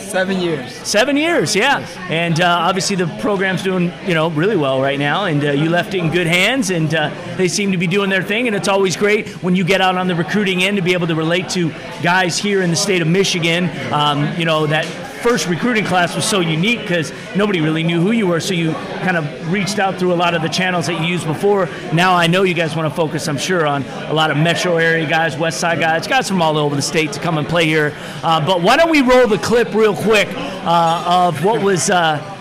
Seven 0.09 0.41
years. 0.41 0.73
Seven 0.73 1.17
years, 1.17 1.55
yeah. 1.55 1.87
And 2.09 2.41
uh, 2.41 2.47
obviously 2.47 2.97
the 2.97 3.07
program's 3.21 3.63
doing, 3.63 3.93
you 4.07 4.15
know, 4.15 4.31
really 4.31 4.57
well 4.57 4.81
right 4.81 4.99
now. 4.99 5.27
And 5.27 5.45
uh, 5.45 5.53
you 5.53 5.69
left 5.69 5.93
it 5.93 5.99
in 5.99 6.11
good 6.11 6.27
hands, 6.27 6.71
and 6.71 6.95
uh, 6.95 7.11
they 7.37 7.47
seem 7.47 7.73
to 7.73 7.79
be 7.79 7.87
doing 7.87 8.09
their 8.09 8.23
thing. 8.23 8.47
And 8.47 8.57
it's 8.57 8.69
always 8.69 8.97
great 8.97 9.29
when 9.43 9.55
you 9.55 9.65
get 9.65 9.81
out 9.81 9.97
on 9.97 10.07
the 10.07 10.15
recruiting 10.15 10.63
end 10.63 10.79
to 10.79 10.83
be 10.83 10.95
able 10.95 11.09
to 11.09 11.15
relate 11.15 11.51
to 11.51 11.71
guys 12.03 12.39
here 12.39 12.63
in 12.63 12.71
the 12.71 12.77
state 12.77 13.03
of 13.03 13.09
Michigan. 13.09 13.69
Um, 13.93 14.35
you 14.39 14.47
know 14.47 14.67
that 14.67 14.87
first 15.19 15.49
recruiting 15.49 15.85
class 15.85 16.15
was 16.15 16.25
so 16.25 16.41
unique 16.41 16.81
because 16.81 17.13
nobody 17.37 17.61
really 17.61 17.83
knew 17.83 18.01
who 18.01 18.13
you 18.13 18.27
were. 18.27 18.41
So 18.41 18.55
you 18.55 18.73
kind 19.03 19.17
of 19.17 19.53
reached 19.53 19.79
out 19.79 19.97
through 19.97 20.13
a 20.13 20.17
lot 20.17 20.35
of 20.35 20.43
the 20.43 20.49
channels 20.49 20.87
that 20.87 21.01
you 21.01 21.07
used 21.07 21.27
before. 21.27 21.69
Now 21.93 22.15
I 22.15 22.27
know 22.27 22.43
you 22.43 22.55
guys 22.55 22.77
want 22.77 22.89
to 22.89 22.95
focus, 22.95 23.29
I'm 23.29 23.39
sure, 23.39 23.67
on 23.67 23.83
a 23.83 24.13
lot 24.13 24.31
of 24.31 24.37
metro 24.37 24.77
area 24.77 25.09
guys, 25.09 25.37
west 25.37 25.61
side 25.61 25.81
guys, 25.81 26.07
guys 26.07 26.29
from 26.29 26.41
all 26.41 26.57
over 26.57 26.77
the 26.77 26.83
state 26.83 27.13
to 27.13 27.21
come 27.21 27.39
and 27.39 27.47
play 27.47 27.67
here. 27.67 27.95
Uh, 28.23 28.45
but 28.45 28.63
why 28.63 28.77
don't 28.77 28.91
we 28.91 29.03
roll 29.03 29.27
the 29.27 29.39
clip 29.39 29.75
real 29.75 29.95
quick 29.95 30.29
uh, 30.37 31.27
of 31.29 31.45
what 31.45 31.63
was. 31.63 31.91
Uh, 31.91 32.35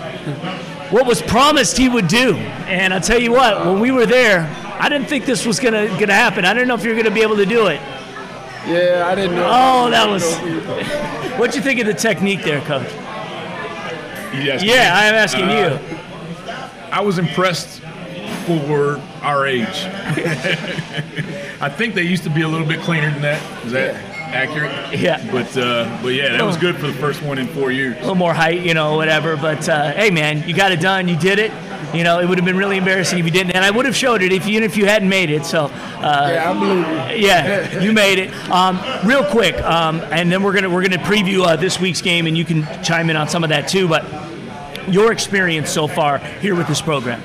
what 0.89 1.05
was 1.05 1.21
promised 1.21 1.77
he 1.77 1.89
would 1.89 2.07
do, 2.07 2.35
and 2.35 2.93
I'll 2.93 3.01
tell 3.01 3.19
you 3.19 3.33
what. 3.33 3.65
When 3.65 3.81
we 3.81 3.91
were 3.91 4.05
there, 4.05 4.43
I 4.79 4.87
didn't 4.87 5.07
think 5.07 5.25
this 5.25 5.45
was 5.45 5.59
gonna 5.59 5.87
gonna 5.99 6.13
happen. 6.13 6.45
I 6.45 6.53
didn't 6.53 6.69
know 6.69 6.75
if 6.75 6.83
you 6.85 6.91
were 6.91 6.95
gonna 6.95 7.13
be 7.13 7.23
able 7.23 7.35
to 7.37 7.45
do 7.45 7.67
it. 7.67 7.81
Yeah, 8.67 9.05
I 9.07 9.15
didn't 9.15 9.35
know. 9.35 9.47
Oh, 9.49 9.89
that 9.89 10.09
was. 10.09 10.35
What'd 11.39 11.55
you 11.55 11.61
think 11.61 11.79
of 11.79 11.87
the 11.87 11.93
technique 11.93 12.43
there, 12.43 12.61
coach? 12.61 12.91
Yes. 14.33 14.63
Yeah, 14.63 14.91
I 14.93 15.05
am 15.05 15.15
asking 15.15 15.49
you. 15.49 15.97
I 16.91 17.01
was 17.01 17.17
impressed 17.17 17.81
for 18.45 19.01
our 19.21 19.47
age. 19.47 19.65
I 21.59 21.69
think 21.69 21.95
they 21.95 22.03
used 22.03 22.23
to 22.23 22.29
be 22.29 22.41
a 22.41 22.47
little 22.47 22.67
bit 22.67 22.81
cleaner 22.81 23.09
than 23.11 23.21
that. 23.21 23.65
Is 23.65 23.71
that 23.71 23.95
accurate? 24.33 24.99
Yeah. 24.99 25.25
But 25.31 25.57
uh, 25.57 25.99
but 26.01 26.09
yeah, 26.09 26.37
that 26.37 26.45
was 26.45 26.57
good 26.57 26.75
for 26.75 26.87
the 26.87 26.93
first 26.93 27.21
one 27.21 27.37
in 27.37 27.47
four 27.47 27.71
years. 27.71 27.95
A 27.97 27.99
little 28.01 28.15
more 28.15 28.33
height, 28.33 28.61
you 28.61 28.73
know, 28.73 28.95
whatever. 28.95 29.37
But 29.37 29.67
uh, 29.67 29.93
hey, 29.93 30.11
man, 30.11 30.47
you 30.47 30.55
got 30.55 30.71
it 30.71 30.79
done. 30.79 31.07
You 31.07 31.17
did 31.17 31.39
it. 31.39 31.51
You 31.93 32.03
know, 32.03 32.19
it 32.19 32.27
would 32.27 32.37
have 32.37 32.45
been 32.45 32.57
really 32.57 32.77
embarrassing 32.77 33.17
if 33.19 33.25
you 33.25 33.31
didn't, 33.31 33.51
and 33.55 33.63
I 33.63 33.71
would 33.71 33.85
have 33.85 33.95
showed 33.95 34.21
it 34.21 34.31
if 34.33 34.45
you, 34.45 34.53
even 34.53 34.63
if 34.63 34.75
you 34.75 34.85
hadn't 34.85 35.07
made 35.09 35.29
it. 35.29 35.45
So, 35.45 35.65
uh, 35.65 36.29
Yeah, 36.33 36.49
I 36.49 36.53
believe 36.53 37.19
you. 37.21 37.27
yeah, 37.27 37.79
you 37.81 37.93
made 37.93 38.19
it. 38.19 38.33
Um, 38.51 38.79
real 39.05 39.23
quick, 39.23 39.55
um, 39.63 40.01
and 40.11 40.31
then 40.31 40.43
we're 40.43 40.53
gonna 40.53 40.69
we're 40.69 40.83
gonna 40.83 41.01
preview 41.03 41.45
uh, 41.45 41.55
this 41.55 41.79
week's 41.79 42.01
game, 42.01 42.27
and 42.27 42.37
you 42.37 42.43
can 42.45 42.63
chime 42.83 43.09
in 43.09 43.15
on 43.15 43.29
some 43.29 43.43
of 43.43 43.49
that 43.49 43.67
too. 43.67 43.87
But 43.87 44.03
your 44.89 45.11
experience 45.11 45.69
so 45.69 45.87
far 45.87 46.17
here 46.17 46.55
with 46.55 46.67
this 46.67 46.81
program, 46.81 47.21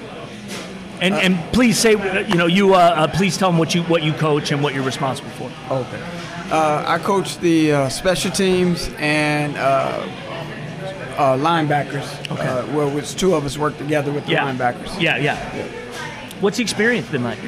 and 1.01 1.15
and 1.15 1.39
please 1.53 1.79
say, 1.79 1.95
uh, 1.95 2.21
you 2.21 2.37
know, 2.37 2.47
you 2.47 2.75
uh, 2.75 2.79
uh, 2.79 3.09
please 3.09 3.37
tell 3.37 3.51
them 3.51 3.59
what 3.59 3.75
you 3.75 3.83
what 3.85 4.03
you 4.03 4.13
coach 4.13 4.53
and 4.53 4.63
what 4.63 4.75
you're 4.75 4.85
responsible 4.85 5.31
for. 5.31 5.51
Okay. 5.73 6.03
Uh, 6.51 6.85
I 6.87 6.99
coach 6.99 7.39
the 7.39 7.73
uh, 7.73 7.89
special 7.89 8.31
teams 8.31 8.91
and 8.99 9.57
uh, 11.17 11.37
linebackers. 11.37 12.31
Okay. 12.33 12.47
Uh, 12.47 12.67
well, 12.75 12.91
which 12.91 13.15
two 13.15 13.35
of 13.35 13.45
us 13.45 13.59
work 13.59 13.77
together 13.79 14.13
with 14.13 14.25
the 14.27 14.33
Yeah, 14.33 14.47
linebackers. 14.53 15.01
Yeah, 15.01 15.17
yeah. 15.19 15.37
What's 16.41 16.57
the 16.57 16.63
experience 16.65 17.09
been 17.09 17.23
like? 17.23 17.39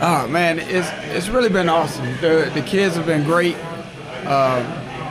Oh 0.00 0.26
man, 0.28 0.58
it's 0.58 0.88
it's 1.14 1.28
really 1.28 1.50
been 1.50 1.68
awesome. 1.68 2.06
The 2.20 2.50
the 2.54 2.62
kids 2.62 2.96
have 2.96 3.06
been 3.06 3.24
great. 3.24 3.56
Uh, 4.24 4.62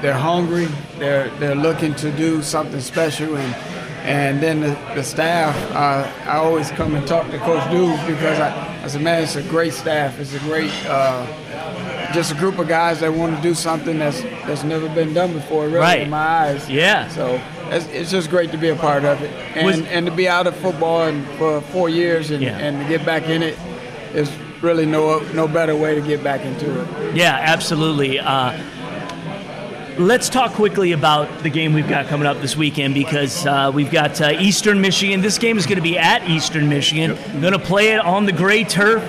they're 0.02 0.14
hungry. 0.14 0.68
They're 0.98 1.30
they're 1.40 1.56
looking 1.56 1.94
to 1.96 2.12
do 2.12 2.42
something 2.42 2.80
special, 2.82 3.38
and 3.38 3.56
and 4.04 4.42
then 4.42 4.62
the, 4.62 4.78
the 4.96 5.04
staff. 5.04 5.56
Uh, 5.72 6.10
I 6.30 6.38
always 6.38 6.72
come 6.72 6.96
and 6.96 7.06
talk 7.08 7.30
to 7.30 7.38
Coach 7.40 7.70
Dude 7.70 8.00
because 8.08 8.40
I, 8.40 8.84
I 8.84 8.88
said, 8.88 9.02
man, 9.02 9.22
it's 9.24 9.36
a 9.36 9.44
great 9.44 9.74
staff. 9.74 10.20
It's 10.20 10.34
a 10.34 10.40
great. 10.40 10.72
Uh, 10.86 11.26
just 12.14 12.32
a 12.32 12.36
group 12.36 12.58
of 12.60 12.68
guys 12.68 13.00
that 13.02 13.14
want 13.14 13.36
to 13.36 13.42
do 13.42 13.54
something 13.54 14.00
that's 14.00 14.22
that's 14.46 14.64
never 14.64 14.88
been 14.90 15.14
done 15.14 15.34
before, 15.34 15.66
really, 15.66 15.78
Right. 15.80 16.02
in 16.02 16.10
my 16.10 16.18
eyes. 16.18 16.70
Yeah. 16.70 17.08
So 17.10 17.40
it's, 17.70 17.86
it's 17.88 18.12
just 18.12 18.30
great 18.30 18.52
to 18.52 18.58
be 18.58 18.70
a 18.70 18.76
part 18.76 19.04
of 19.06 19.22
it, 19.22 19.32
and 19.56 19.66
Was- 19.66 19.82
and 19.88 20.06
to 20.06 20.12
be 20.12 20.28
out 20.28 20.48
of 20.48 20.56
football 20.58 21.04
and 21.04 21.26
for 21.38 21.62
four 21.62 21.90
years 21.90 22.32
and, 22.32 22.42
Yeah. 22.42 22.58
and 22.58 22.82
to 22.82 22.88
get 22.88 23.06
back 23.06 23.24
in 23.30 23.42
it 23.44 23.58
is 24.14 24.32
really 24.62 24.86
no 24.86 25.20
no 25.34 25.48
better 25.48 25.76
way 25.76 25.96
to 25.96 26.02
get 26.02 26.24
back 26.24 26.42
into 26.46 26.82
it. 26.82 27.16
Yeah, 27.16 27.38
absolutely. 27.40 28.20
Uh, 28.20 28.54
let's 29.98 30.30
talk 30.30 30.54
quickly 30.54 30.92
about 30.92 31.28
the 31.44 31.50
game 31.50 31.74
we've 31.74 31.90
got 31.90 32.08
coming 32.08 32.28
up 32.28 32.40
this 32.42 32.56
weekend 32.56 32.94
because 32.94 33.46
uh, 33.46 33.72
we've 33.74 33.92
got 33.92 34.20
uh, 34.22 34.30
Eastern 34.40 34.80
Michigan. 34.82 35.22
This 35.22 35.38
game 35.38 35.58
is 35.58 35.66
going 35.66 35.78
to 35.78 35.82
be 35.84 35.98
at 35.98 36.28
Eastern 36.30 36.70
Michigan. 36.70 37.16
Going 37.42 37.54
to 37.54 37.60
play 37.60 37.90
it 37.94 38.00
on 38.00 38.26
the 38.26 38.32
gray 38.32 38.64
turf 38.64 39.04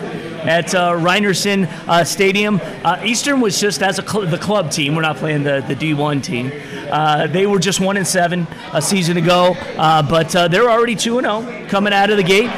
at 0.49 0.75
uh, 0.75 0.93
Rynearson 0.93 1.67
uh, 1.87 2.03
Stadium. 2.05 2.59
Uh, 2.83 3.03
Eastern 3.05 3.41
was 3.41 3.61
just 3.61 3.83
as 3.83 3.97
cl- 3.97 4.27
the 4.27 4.39
club 4.39 4.71
team. 4.71 4.95
We're 4.95 5.03
not 5.03 5.17
playing 5.17 5.43
the, 5.43 5.63
the 5.69 5.75
D1 5.77 6.23
team. 6.25 6.51
Uh, 6.91 7.27
they 7.27 7.47
were 7.47 7.59
just 7.59 7.81
one 7.81 7.99
and 7.99 8.07
seven 8.07 8.47
a 8.73 8.81
season 8.81 9.19
ago, 9.19 9.55
uh, 9.77 10.03
but 10.03 10.35
uh, 10.35 10.49
they're 10.49 10.71
already 10.71 10.97
two 10.97 11.19
and 11.19 11.27
zero 11.27 11.69
coming 11.69 11.93
out 11.93 12.09
of 12.09 12.17
the 12.17 12.23
gate. 12.23 12.51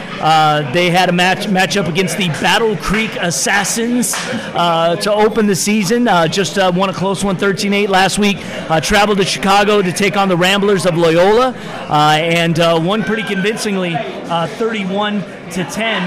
They 0.73 0.91
had 0.91 1.09
a 1.09 1.13
match 1.13 1.47
matchup 1.47 1.89
against 1.89 2.17
the 2.17 2.29
Battle 2.29 2.77
Creek 2.77 3.11
Assassins 3.17 4.13
to 4.13 5.13
open 5.13 5.49
the 5.49 5.57
season. 5.57 6.05
Just 6.31 6.59
won 6.59 6.91
a 6.91 6.95
close 6.95 7.25
one, 7.25 7.37
13-8 7.37 7.89
last 7.89 8.21
week. 8.21 8.39
Traveled 8.83 9.19
to 9.19 9.25
Chicago 9.25 9.83
to 9.83 9.93
take 9.93 10.17
on 10.17 10.29
the 10.29 10.37
Ramblers 10.37 10.87
of 10.87 10.97
Loyola, 10.97 11.55
and 11.91 12.57
won 12.87 13.03
pretty 13.03 13.25
convincingly, 13.25 13.97
uh, 13.97 14.47
31 14.47 15.23
to 15.51 15.65
10. 15.65 16.03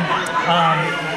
Um, 0.48 1.13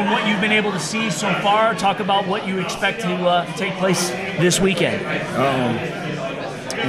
from 0.00 0.10
what 0.12 0.26
you've 0.26 0.40
been 0.40 0.52
able 0.52 0.72
to 0.72 0.80
see 0.80 1.10
so 1.10 1.32
far, 1.40 1.74
talk 1.74 2.00
about 2.00 2.26
what 2.26 2.46
you 2.46 2.58
expect 2.58 3.02
to 3.02 3.12
uh, 3.26 3.44
take 3.56 3.74
place 3.74 4.08
this 4.40 4.58
weekend. 4.60 5.04
Um, 5.36 5.76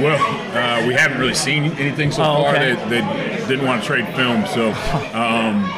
Well, 0.00 0.16
uh, 0.56 0.86
we 0.86 0.94
haven't 0.94 1.18
really 1.20 1.34
seen 1.34 1.64
anything 1.72 2.10
so 2.10 2.22
Oh, 2.22 2.42
far. 2.44 2.54
okay. 2.56 2.74
They, 2.88 3.00
they 3.02 3.46
didn't 3.46 3.66
want 3.66 3.82
to 3.82 3.86
trade 3.86 4.06
film, 4.16 4.46
so 4.46 4.70
um, 5.12 5.68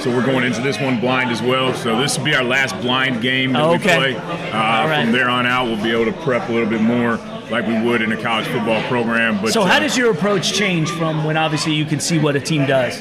so 0.00 0.10
we're 0.10 0.26
going 0.26 0.42
into 0.44 0.60
this 0.60 0.80
one 0.80 0.98
blind 0.98 1.30
as 1.30 1.40
well. 1.40 1.72
So 1.74 1.96
this 2.00 2.18
will 2.18 2.24
be 2.24 2.34
our 2.34 2.42
last 2.42 2.78
blind 2.80 3.22
game 3.22 3.52
that 3.52 3.62
Okay. 3.62 3.74
we 4.08 4.14
play. 4.14 4.16
Uh, 4.16 4.88
right. 4.88 5.04
From 5.04 5.12
there 5.12 5.28
on 5.30 5.46
out, 5.46 5.66
we'll 5.66 5.80
be 5.82 5.92
able 5.92 6.06
to 6.06 6.18
prep 6.24 6.48
a 6.48 6.52
little 6.52 6.68
bit 6.68 6.80
more 6.80 7.18
like 7.50 7.64
we 7.68 7.80
would 7.80 8.02
in 8.02 8.10
a 8.10 8.20
college 8.20 8.46
football 8.48 8.82
program. 8.88 9.40
But 9.40 9.52
So, 9.52 9.62
how 9.62 9.76
uh, 9.76 9.80
does 9.80 9.96
your 9.96 10.10
approach 10.10 10.52
change 10.52 10.90
from 10.90 11.22
when 11.22 11.36
obviously 11.36 11.74
you 11.74 11.84
can 11.84 12.00
see 12.00 12.18
what 12.18 12.34
a 12.34 12.40
team 12.40 12.66
does? 12.66 13.00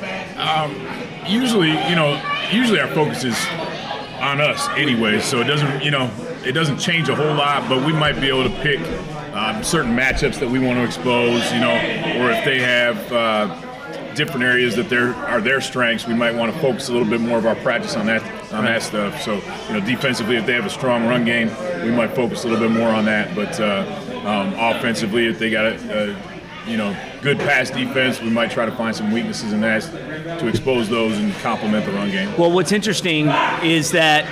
usually, 1.27 1.69
you 1.89 1.95
know, 1.95 2.21
usually 2.53 2.79
our 2.79 2.87
focus 2.89 3.23
is 3.23 3.37
on 4.21 4.39
us 4.39 4.69
anyway, 4.69 5.19
so 5.19 5.41
it 5.41 5.45
doesn't, 5.45 5.83
you 5.83 5.91
know, 5.91 6.09
it 6.45 6.53
doesn't 6.53 6.77
change 6.77 7.09
a 7.09 7.15
whole 7.15 7.35
lot. 7.35 7.67
But 7.67 7.85
we 7.85 7.91
might 7.91 8.19
be 8.19 8.29
able 8.29 8.43
to 8.43 8.61
pick 8.61 8.79
um, 9.33 9.63
certain 9.63 9.95
matchups 9.95 10.39
that 10.39 10.49
we 10.49 10.59
want 10.59 10.77
to 10.77 10.83
expose, 10.83 11.51
you 11.51 11.59
know, 11.59 11.73
or 12.21 12.31
if 12.31 12.45
they 12.45 12.59
have 12.59 13.11
uh, 13.11 14.13
different 14.15 14.43
areas 14.43 14.75
that 14.75 14.89
there 14.89 15.13
are 15.15 15.41
their 15.41 15.59
strengths, 15.59 16.07
we 16.07 16.13
might 16.13 16.35
want 16.35 16.53
to 16.53 16.59
focus 16.59 16.89
a 16.89 16.93
little 16.93 17.07
bit 17.07 17.19
more 17.19 17.37
of 17.37 17.45
our 17.45 17.55
practice 17.55 17.95
on 17.95 18.05
that 18.05 18.21
on 18.53 18.65
that 18.65 18.81
stuff. 18.81 19.21
So, 19.21 19.35
you 19.67 19.79
know, 19.79 19.85
defensively, 19.85 20.37
if 20.37 20.45
they 20.45 20.53
have 20.53 20.65
a 20.65 20.69
strong 20.69 21.05
run 21.05 21.25
game, 21.25 21.49
we 21.83 21.91
might 21.91 22.15
focus 22.15 22.43
a 22.43 22.47
little 22.47 22.67
bit 22.67 22.77
more 22.77 22.89
on 22.89 23.05
that. 23.05 23.35
But 23.35 23.59
uh, 23.59 23.83
um, 24.25 24.53
offensively, 24.53 25.27
if 25.27 25.39
they 25.39 25.49
got 25.49 25.65
a, 25.65 26.13
a 26.13 26.69
you 26.69 26.77
know, 26.77 26.95
good 27.23 27.39
pass 27.39 27.69
defense. 27.69 28.21
We 28.21 28.29
might 28.29 28.51
try 28.51 28.65
to 28.65 28.71
find 28.71 28.95
some 28.95 29.11
weaknesses 29.11 29.53
in 29.53 29.61
that 29.61 29.81
to 30.39 30.47
expose 30.47 30.89
those 30.89 31.17
and 31.17 31.33
complement 31.35 31.85
the 31.85 31.93
run 31.93 32.11
game. 32.11 32.35
Well, 32.37 32.51
what's 32.51 32.73
interesting 32.73 33.27
is 33.63 33.91
that 33.91 34.25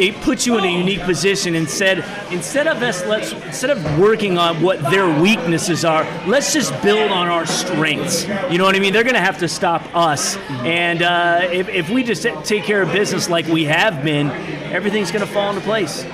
it 0.00 0.14
puts 0.22 0.46
you 0.46 0.58
in 0.58 0.64
a 0.64 0.78
unique 0.78 1.00
position 1.00 1.54
and 1.54 1.68
said 1.68 2.04
instead 2.30 2.66
of 2.66 2.82
us 2.82 3.04
let's 3.06 3.32
instead 3.32 3.70
of 3.70 3.98
working 3.98 4.36
on 4.36 4.60
what 4.60 4.78
their 4.90 5.08
weaknesses 5.20 5.84
are 5.84 6.04
let's 6.26 6.52
just 6.52 6.70
build 6.82 7.10
on 7.10 7.28
our 7.28 7.46
strengths. 7.46 8.26
You 8.50 8.58
know 8.58 8.64
what 8.64 8.76
i 8.76 8.78
mean? 8.78 8.92
They're 8.92 9.02
going 9.04 9.14
to 9.14 9.20
have 9.20 9.38
to 9.38 9.48
stop 9.48 9.82
us. 9.94 10.36
And 10.64 11.02
uh, 11.02 11.48
if, 11.50 11.68
if 11.68 11.90
we 11.90 12.02
just 12.02 12.22
take 12.44 12.64
care 12.64 12.82
of 12.82 12.92
business 12.92 13.28
like 13.28 13.46
we 13.46 13.64
have 13.64 14.04
been 14.04 14.30
everything's 14.72 15.10
going 15.10 15.26
to 15.26 15.32
fall 15.32 15.50
into 15.50 15.62
place. 15.62 16.04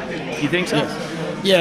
You 0.40 0.48
think 0.48 0.68
so? 0.68 0.76
Yeah, 0.76 1.11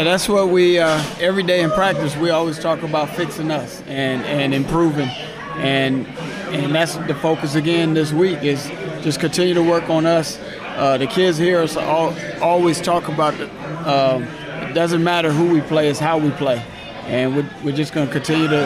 that's 0.04 0.30
what 0.30 0.50
we 0.50 0.78
uh, 0.78 1.04
every 1.20 1.42
day 1.42 1.62
in 1.62 1.72
practice. 1.72 2.16
We 2.16 2.30
always 2.30 2.60
talk 2.60 2.84
about 2.84 3.10
fixing 3.16 3.50
us 3.50 3.82
and, 3.88 4.24
and 4.26 4.54
improving, 4.54 5.10
and 5.56 6.06
and 6.54 6.76
that's 6.76 6.98
the 6.98 7.16
focus 7.16 7.56
again 7.56 7.96
this 7.96 8.14
week 8.14 8.44
is 8.44 8.70
just 9.02 9.20
continue 9.20 9.56
to 9.56 9.64
work 9.64 9.90
on 9.90 10.06
us. 10.06 10.38
Uh, 10.62 10.98
the 10.98 11.08
kids 11.08 11.40
here 11.40 11.66
all, 11.80 12.16
always 12.42 12.80
talk 12.80 13.08
about 13.08 13.36
the, 13.40 13.50
um, 13.92 14.24
it 14.70 14.74
doesn't 14.74 15.04
matter 15.04 15.32
who 15.32 15.52
we 15.52 15.62
play, 15.62 15.90
it's 15.90 16.00
how 16.00 16.18
we 16.18 16.30
play, 16.32 16.64
and 17.06 17.36
we're, 17.36 17.50
we're 17.64 17.76
just 17.76 17.92
going 17.92 18.06
to 18.06 18.14
continue 18.14 18.48
to 18.48 18.64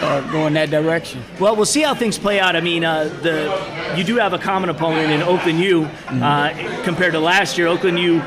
uh, 0.00 0.32
go 0.32 0.46
in 0.46 0.54
that 0.54 0.70
direction. 0.70 1.22
Well, 1.38 1.56
we'll 1.56 1.66
see 1.66 1.82
how 1.82 1.94
things 1.94 2.18
play 2.18 2.40
out. 2.40 2.56
I 2.56 2.60
mean, 2.60 2.84
uh, 2.84 3.04
the 3.22 3.94
you 3.98 4.04
do 4.04 4.16
have 4.16 4.32
a 4.32 4.38
common 4.38 4.70
opponent 4.70 5.10
in 5.10 5.20
Oakland 5.22 5.60
U 5.60 5.84
uh, 5.84 6.82
compared 6.84 7.12
to 7.12 7.20
last 7.20 7.58
year. 7.58 7.66
Oakland 7.66 7.98
U 7.98 8.22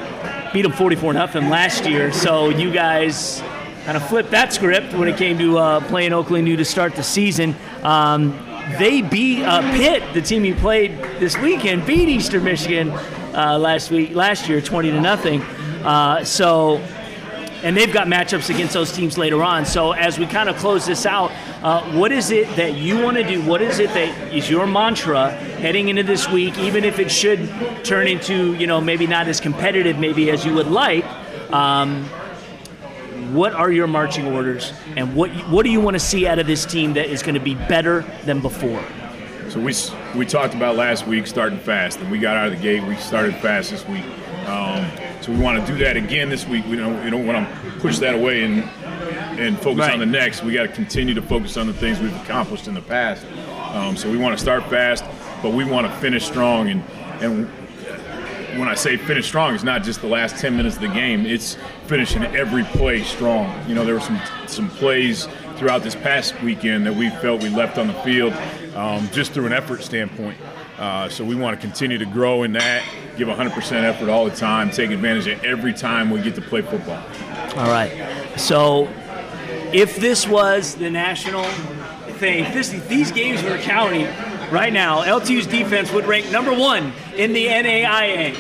beat 0.54 0.64
them 0.64 0.72
44 0.74 1.14
nothing 1.14 1.50
last 1.50 1.86
year, 1.86 2.12
so 2.12 2.50
you 2.50 2.72
guys 2.72 3.42
kind 3.86 3.96
of 3.96 4.08
flipped 4.08 4.32
that 4.32 4.52
script 4.52 4.94
when 4.94 5.08
it 5.08 5.18
came 5.18 5.38
to 5.38 5.58
uh, 5.58 5.88
playing 5.88 6.14
Oakland 6.14 6.48
U 6.48 6.58
to 6.58 6.66
start 6.66 6.96
the 6.96 7.04
season. 7.04 7.56
Um, 7.84 8.38
they 8.78 9.02
beat 9.02 9.44
uh, 9.44 9.62
Pitt, 9.78 10.14
the 10.14 10.22
team 10.22 10.44
you 10.44 10.54
played 10.56 10.98
this 11.20 11.38
weekend, 11.38 11.86
beat 11.86 12.10
Eastern 12.10 12.44
Michigan 12.44 12.92
uh, 13.34 13.58
last 13.58 13.92
week, 13.92 14.14
last 14.14 14.50
year, 14.50 14.62
20 14.62 14.92
to 14.92 15.02
nothing. 15.02 15.42
Uh, 15.84 16.24
so 16.24 16.78
and 17.64 17.76
they've 17.78 17.92
got 17.92 18.08
matchups 18.08 18.54
against 18.54 18.74
those 18.74 18.92
teams 18.92 19.18
later 19.18 19.44
on. 19.44 19.66
So 19.66 19.92
as 19.92 20.18
we 20.18 20.26
kind 20.26 20.50
of 20.50 20.58
close 20.58 20.86
this 20.86 21.06
out, 21.06 21.32
uh, 21.62 21.84
what 21.92 22.12
is 22.12 22.32
it 22.32 22.56
that 22.56 22.76
you 22.76 23.02
want 23.02 23.18
to 23.18 23.24
do? 23.24 23.42
What 23.44 23.62
is 23.62 23.80
it 23.80 23.90
that 23.94 24.34
is 24.34 24.50
your 24.50 24.68
mantra 24.68 25.32
heading 25.32 25.90
into 25.90 26.04
this 26.04 26.28
week, 26.30 26.58
even 26.58 26.84
if 26.84 27.00
it 27.00 27.12
should 27.12 27.50
turn 27.84 28.08
into 28.08 28.56
you 28.56 28.68
know 28.68 28.82
maybe 28.82 29.08
not 29.08 29.28
as 29.28 29.40
competitive 29.40 29.98
maybe 29.98 30.32
as 30.32 30.46
you 30.46 30.54
would 30.54 30.68
like? 30.68 31.06
Um, 31.52 32.06
what 33.34 33.54
are 33.54 33.72
your 33.72 33.88
marching 33.88 34.28
orders, 34.28 34.74
and 34.98 35.16
what 35.16 35.30
what 35.50 35.64
do 35.64 35.70
you 35.72 35.80
want 35.80 35.96
to 35.96 36.00
see 36.00 36.28
out 36.28 36.40
of 36.40 36.48
this 36.48 36.66
team 36.66 36.94
that 36.94 37.08
is 37.08 37.22
going 37.22 37.36
to 37.36 37.42
be 37.42 37.56
better 37.56 38.02
than 38.26 38.42
before? 38.42 38.84
So 39.50 39.60
we 39.60 39.74
we 40.16 40.26
talked 40.26 40.54
about 40.54 40.76
last 40.76 41.08
week 41.08 41.28
starting 41.28 41.60
fast, 41.60 42.00
and 42.00 42.12
we 42.12 42.20
got 42.20 42.36
out 42.36 42.48
of 42.48 42.58
the 42.58 42.64
gate. 42.64 42.84
We 42.84 42.96
started 42.96 43.36
fast 43.36 43.72
this 43.72 43.88
week. 43.88 44.06
Um, 44.48 44.90
so 45.22 45.32
we 45.32 45.40
want 45.40 45.66
to 45.66 45.72
do 45.72 45.78
that 45.84 45.98
again 45.98 46.30
this 46.30 46.48
week. 46.48 46.66
We 46.68 46.76
don't, 46.76 47.04
we 47.04 47.10
don't 47.10 47.26
want 47.28 47.48
to 47.48 47.72
push 47.80 48.00
that 48.00 48.16
away 48.16 48.44
and 48.44 48.64
and 49.40 49.58
focus 49.58 49.80
Right. 49.80 49.94
on 49.94 50.00
the 50.00 50.06
next. 50.06 50.44
We 50.44 50.54
got 50.54 50.64
to 50.64 50.68
continue 50.70 51.14
to 51.14 51.22
focus 51.22 51.58
on 51.58 51.66
the 51.68 51.74
things 51.74 52.00
we've 52.00 52.16
accomplished 52.24 52.68
in 52.68 52.74
the 52.74 52.82
past. 52.82 53.26
Um, 53.74 53.96
so 53.96 54.10
we 54.12 54.18
want 54.18 54.38
to 54.38 54.42
start 54.42 54.64
fast, 54.70 55.04
but 55.42 55.54
we 55.54 55.64
want 55.64 55.88
to 55.88 55.94
finish 55.98 56.26
strong. 56.26 56.70
And 56.70 56.84
and 57.22 57.48
when 58.60 58.68
I 58.68 58.76
say 58.76 58.98
finish 58.98 59.26
strong, 59.28 59.56
it's 59.56 59.64
not 59.64 59.84
just 59.84 60.02
the 60.02 60.08
last 60.08 60.38
10 60.38 60.58
minutes 60.58 60.76
of 60.76 60.82
the 60.82 60.90
game. 60.90 61.26
It's 61.26 61.56
finishing 61.88 62.24
every 62.24 62.64
play 62.66 63.02
strong. 63.04 63.58
You 63.68 63.76
know, 63.76 63.86
there 63.86 63.94
were 63.96 64.02
some 64.02 64.20
some 64.48 64.70
plays 64.70 65.28
throughout 65.56 65.84
this 65.84 65.96
past 65.96 66.40
weekend 66.42 66.86
that 66.86 66.94
we 66.96 67.10
felt 67.10 67.42
we 67.42 67.50
left 67.50 67.78
on 67.78 67.88
the 67.88 67.94
field 67.96 68.34
um, 68.76 69.08
just 69.12 69.32
through 69.32 69.46
an 69.46 69.54
effort 69.54 69.84
standpoint. 69.84 70.38
Uh, 70.78 71.08
so 71.08 71.24
we 71.24 71.36
want 71.36 71.60
to 71.60 71.66
continue 71.66 71.98
to 72.00 72.06
grow 72.06 72.42
in 72.44 72.54
that, 72.54 72.84
give 73.18 73.28
100% 73.28 73.84
effort 73.84 74.10
all 74.10 74.26
the 74.26 74.36
time, 74.36 74.70
take 74.72 74.92
advantage 74.92 75.28
of 75.28 75.44
every 75.44 75.74
time 75.74 76.10
we 76.10 76.22
get 76.22 76.36
to 76.36 76.42
play 76.42 76.62
football. 76.62 77.04
All 77.58 77.68
right. 77.68 77.92
So, 78.38 78.90
if 79.74 79.98
this 79.98 80.28
was 80.28 80.76
the 80.76 80.90
national 80.90 81.44
thing, 82.20 82.46
if 82.46 82.54
this, 82.54 82.70
these 82.88 83.12
games 83.12 83.44
were 83.44 83.58
counting 83.58 84.06
right 84.52 84.72
now, 84.72 85.04
LTU's 85.04 85.48
defense 85.48 85.92
would 85.92 86.06
rank 86.06 86.32
number 86.32 86.54
one 86.54 86.94
in 87.16 87.34
the 87.34 87.48
NAIA. 87.48 88.36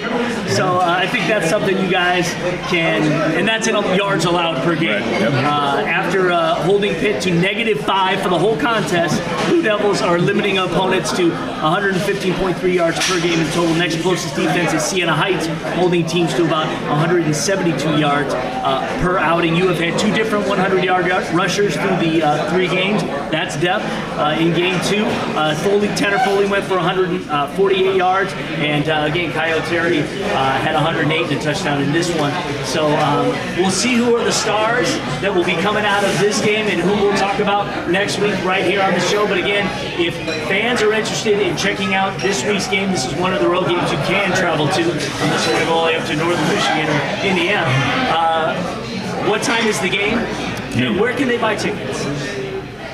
So 0.49 0.77
uh, 0.77 0.95
I 0.97 1.07
think 1.07 1.27
that's 1.27 1.49
something 1.49 1.77
you 1.77 1.89
guys 1.89 2.31
can, 2.69 3.03
and 3.37 3.47
that's 3.47 3.67
in 3.67 3.75
yards 3.95 4.25
allowed 4.25 4.63
per 4.63 4.75
game. 4.75 5.01
Right, 5.01 5.21
yep. 5.21 5.33
Uh, 5.33 5.83
after 5.85 6.31
uh, 6.31 6.55
holding 6.63 6.93
Pitt 6.95 7.21
to 7.23 7.31
negative 7.31 7.79
five 7.79 8.21
for 8.21 8.29
the 8.29 8.37
whole 8.37 8.57
contest, 8.57 9.21
Blue 9.47 9.61
Devils 9.61 10.01
are 10.01 10.19
limiting 10.19 10.57
opponents 10.57 11.11
to 11.17 11.31
115.3 11.31 12.73
yards 12.73 12.99
per 13.07 13.19
game 13.21 13.39
in 13.39 13.47
total. 13.51 13.73
Next 13.75 14.01
closest 14.01 14.35
defense 14.35 14.73
is 14.73 14.83
Siena 14.83 15.13
Heights, 15.13 15.47
holding 15.77 16.05
teams 16.05 16.33
to 16.35 16.45
about 16.45 16.67
172 16.89 17.97
yards 17.97 18.33
uh, 18.33 18.87
per 19.01 19.17
outing. 19.17 19.55
You 19.55 19.67
have 19.67 19.79
had 19.79 19.99
two 19.99 20.13
different 20.13 20.45
100-yard 20.45 21.05
rushers 21.33 21.75
through 21.75 21.97
the 21.97 22.23
uh, 22.23 22.49
three 22.51 22.67
games. 22.67 23.01
That's 23.31 23.55
depth. 23.57 23.85
Uh, 24.17 24.35
in 24.39 24.53
game 24.53 24.79
two, 24.85 25.05
uh, 25.37 25.55
Foley, 25.55 25.87
Tanner 25.89 26.19
Foley 26.19 26.47
went 26.47 26.65
for 26.65 26.75
148 26.75 27.95
yards, 27.95 28.33
and 28.61 28.87
uh, 28.89 29.07
again, 29.09 29.31
Kyle 29.31 29.61
Terry 29.67 29.99
uh, 29.99 30.57
had 30.61 30.75
108 30.75 31.31
and 31.31 31.31
a 31.31 31.43
touchdown 31.43 31.81
in 31.81 31.91
this 31.91 32.09
one. 32.17 32.31
So 32.65 32.87
um, 32.97 33.27
we'll 33.57 33.71
see 33.71 33.95
who 33.95 34.15
are 34.15 34.23
the 34.23 34.31
stars 34.31 34.87
that 35.21 35.33
will 35.33 35.43
be 35.43 35.55
coming 35.57 35.83
out 35.83 36.03
of 36.03 36.17
this 36.19 36.41
game 36.41 36.67
and 36.67 36.79
who 36.79 36.93
we'll 36.93 37.17
talk 37.17 37.39
about 37.39 37.89
next 37.89 38.19
week 38.19 38.37
right 38.45 38.63
here 38.63 38.81
on 38.81 38.93
the 38.93 38.99
show. 38.99 39.27
But 39.27 39.37
again, 39.37 39.65
if 39.99 40.15
fans 40.47 40.81
are 40.81 40.93
interested 40.93 41.39
in 41.39 41.57
checking 41.57 41.95
out 41.95 42.19
this 42.21 42.43
week's 42.45 42.67
game, 42.67 42.91
this 42.91 43.05
is 43.05 43.13
one 43.15 43.33
of 43.33 43.41
the 43.41 43.49
road 43.49 43.67
games 43.67 43.91
you 43.91 43.97
can 44.05 44.35
travel 44.35 44.67
to, 44.67 44.81
unless 44.81 45.45
you 45.47 45.53
want 45.53 45.63
to 45.63 45.69
go 45.69 45.73
all 45.73 45.85
the 45.85 45.91
way 45.91 45.97
up 45.97 46.07
to 46.07 46.15
northern 46.15 46.47
Michigan 46.49 46.87
or 46.87 46.99
Indiana. 47.25 47.65
Uh, 48.13 48.55
what 49.27 49.41
time 49.41 49.65
is 49.67 49.79
the 49.81 49.89
game? 49.89 50.17
And 50.77 50.99
where 50.99 51.13
can 51.13 51.27
they 51.27 51.37
buy 51.37 51.55
tickets? 51.55 52.05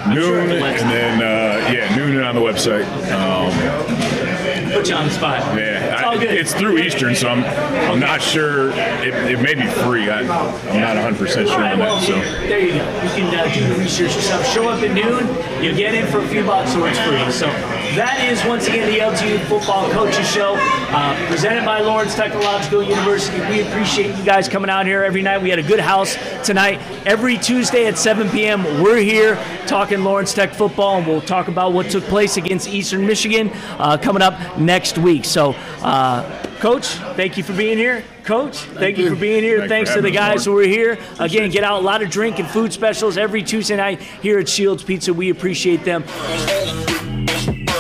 I'm 0.08 0.16
sure 0.16 0.42
noon, 0.42 0.52
on 0.52 0.60
the 0.60 0.66
and 0.66 0.90
then, 0.90 1.22
uh, 1.22 1.72
yeah, 1.72 1.96
noon 1.96 2.16
and 2.16 2.26
on 2.26 2.36
the 2.36 2.42
website. 2.42 2.86
Um, 3.12 4.27
Put 4.74 4.88
you 4.90 4.96
on 4.96 5.08
the 5.08 5.12
spot. 5.14 5.40
Yeah, 5.58 5.94
It's 5.96 6.04
all 6.04 6.12
I- 6.12 6.18
good. 6.18 6.32
it's 6.32 6.54
through 6.54 6.78
Eastern, 6.80 7.16
so 7.16 7.30
I'm, 7.30 7.44
I'm 7.92 8.00
not 8.00 8.22
sure. 8.22 8.70
It, 8.72 9.14
it 9.32 9.42
may 9.42 9.56
be 9.56 9.68
free. 9.68 10.10
I, 10.10 10.20
I'm 10.22 10.80
not 10.82 10.96
100 10.96 11.18
percent 11.18 11.48
sure 11.50 11.60
right, 11.60 11.74
on 11.74 11.80
well, 11.80 11.98
that. 11.98 12.06
So 12.06 12.14
there 12.48 12.60
you 12.60 12.74
go. 12.74 12.86
You 13.04 13.10
can 13.10 13.36
uh, 13.36 13.54
do 13.54 13.68
the 13.74 13.80
research 13.80 14.16
yourself. 14.16 14.46
Show 14.48 14.68
up 14.70 14.82
at 14.82 14.94
noon, 14.94 15.28
you 15.64 15.74
get 15.76 15.94
in 15.96 16.08
for 16.08 16.20
a 16.20 16.28
few 16.28 16.44
bucks, 16.44 16.76
or 16.76 16.88
it's 16.88 17.00
free. 17.00 17.32
So 17.32 17.48
that 17.96 18.24
is 18.30 18.44
once 18.46 18.68
again 18.68 18.92
the 18.92 19.00
LTU 19.00 19.40
Football 19.46 19.90
Coaches 19.92 20.30
Show, 20.30 20.56
uh, 20.58 21.28
presented 21.28 21.66
by 21.66 21.80
Lawrence 21.82 22.16
Technological 22.16 22.84
University. 22.84 23.40
We 23.42 23.62
appreciate 23.62 24.16
you 24.16 24.26
guys 24.26 24.50
coming 24.50 24.70
out 24.70 24.86
here 24.86 25.04
every 25.04 25.22
night. 25.22 25.42
We 25.42 25.50
had 25.50 25.60
a 25.60 25.64
good 25.64 25.80
house 25.80 26.16
tonight. 26.46 26.80
Every 27.06 27.38
Tuesday 27.38 27.88
at 27.88 27.98
7 27.98 28.30
p.m., 28.30 28.64
we're 28.82 28.98
here 28.98 29.36
talking 29.68 30.04
Lawrence 30.04 30.34
Tech 30.34 30.54
football, 30.54 30.98
and 30.98 31.08
we'll 31.08 31.22
talk 31.22 31.48
about 31.48 31.74
what 31.74 31.90
took 31.90 32.04
place 32.06 32.38
against 32.38 32.68
Eastern 32.68 33.06
Michigan 33.06 33.52
uh, 33.80 33.98
coming 33.98 34.22
up 34.22 34.58
next 34.58 34.98
week. 34.98 35.26
So. 35.26 35.54
Uh, 35.82 36.44
Coach, 36.60 36.88
thank 37.16 37.38
you 37.38 37.44
for 37.44 37.54
being 37.54 37.78
here. 37.78 38.04
Coach, 38.24 38.58
thank, 38.58 38.98
you. 38.98 39.04
you. 39.04 39.10
for 39.12 39.16
being 39.16 39.44
here. 39.44 39.60
Thanks 39.60 39.92
Thanks 39.92 39.94
to 39.94 40.02
the 40.02 40.10
guys 40.10 40.46
who 40.46 40.58
are 40.58 40.64
here. 40.64 40.98
Again, 41.20 41.52
get 41.52 41.64
out 41.64 41.82
a 41.82 41.86
lot 41.86 42.02
of 42.02 42.10
drink 42.10 42.40
and 42.40 42.48
food 42.48 42.74
specials 42.74 43.16
every 43.16 43.44
Tuesday 43.44 43.76
night 43.76 44.02
here 44.02 44.40
at 44.40 44.50
Shields 44.50 44.84
Pizza. 44.84 45.14
We 45.14 45.30
appreciate 45.30 45.86
them. 45.86 46.04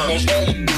Let's 0.08 0.24
go. 0.26 0.76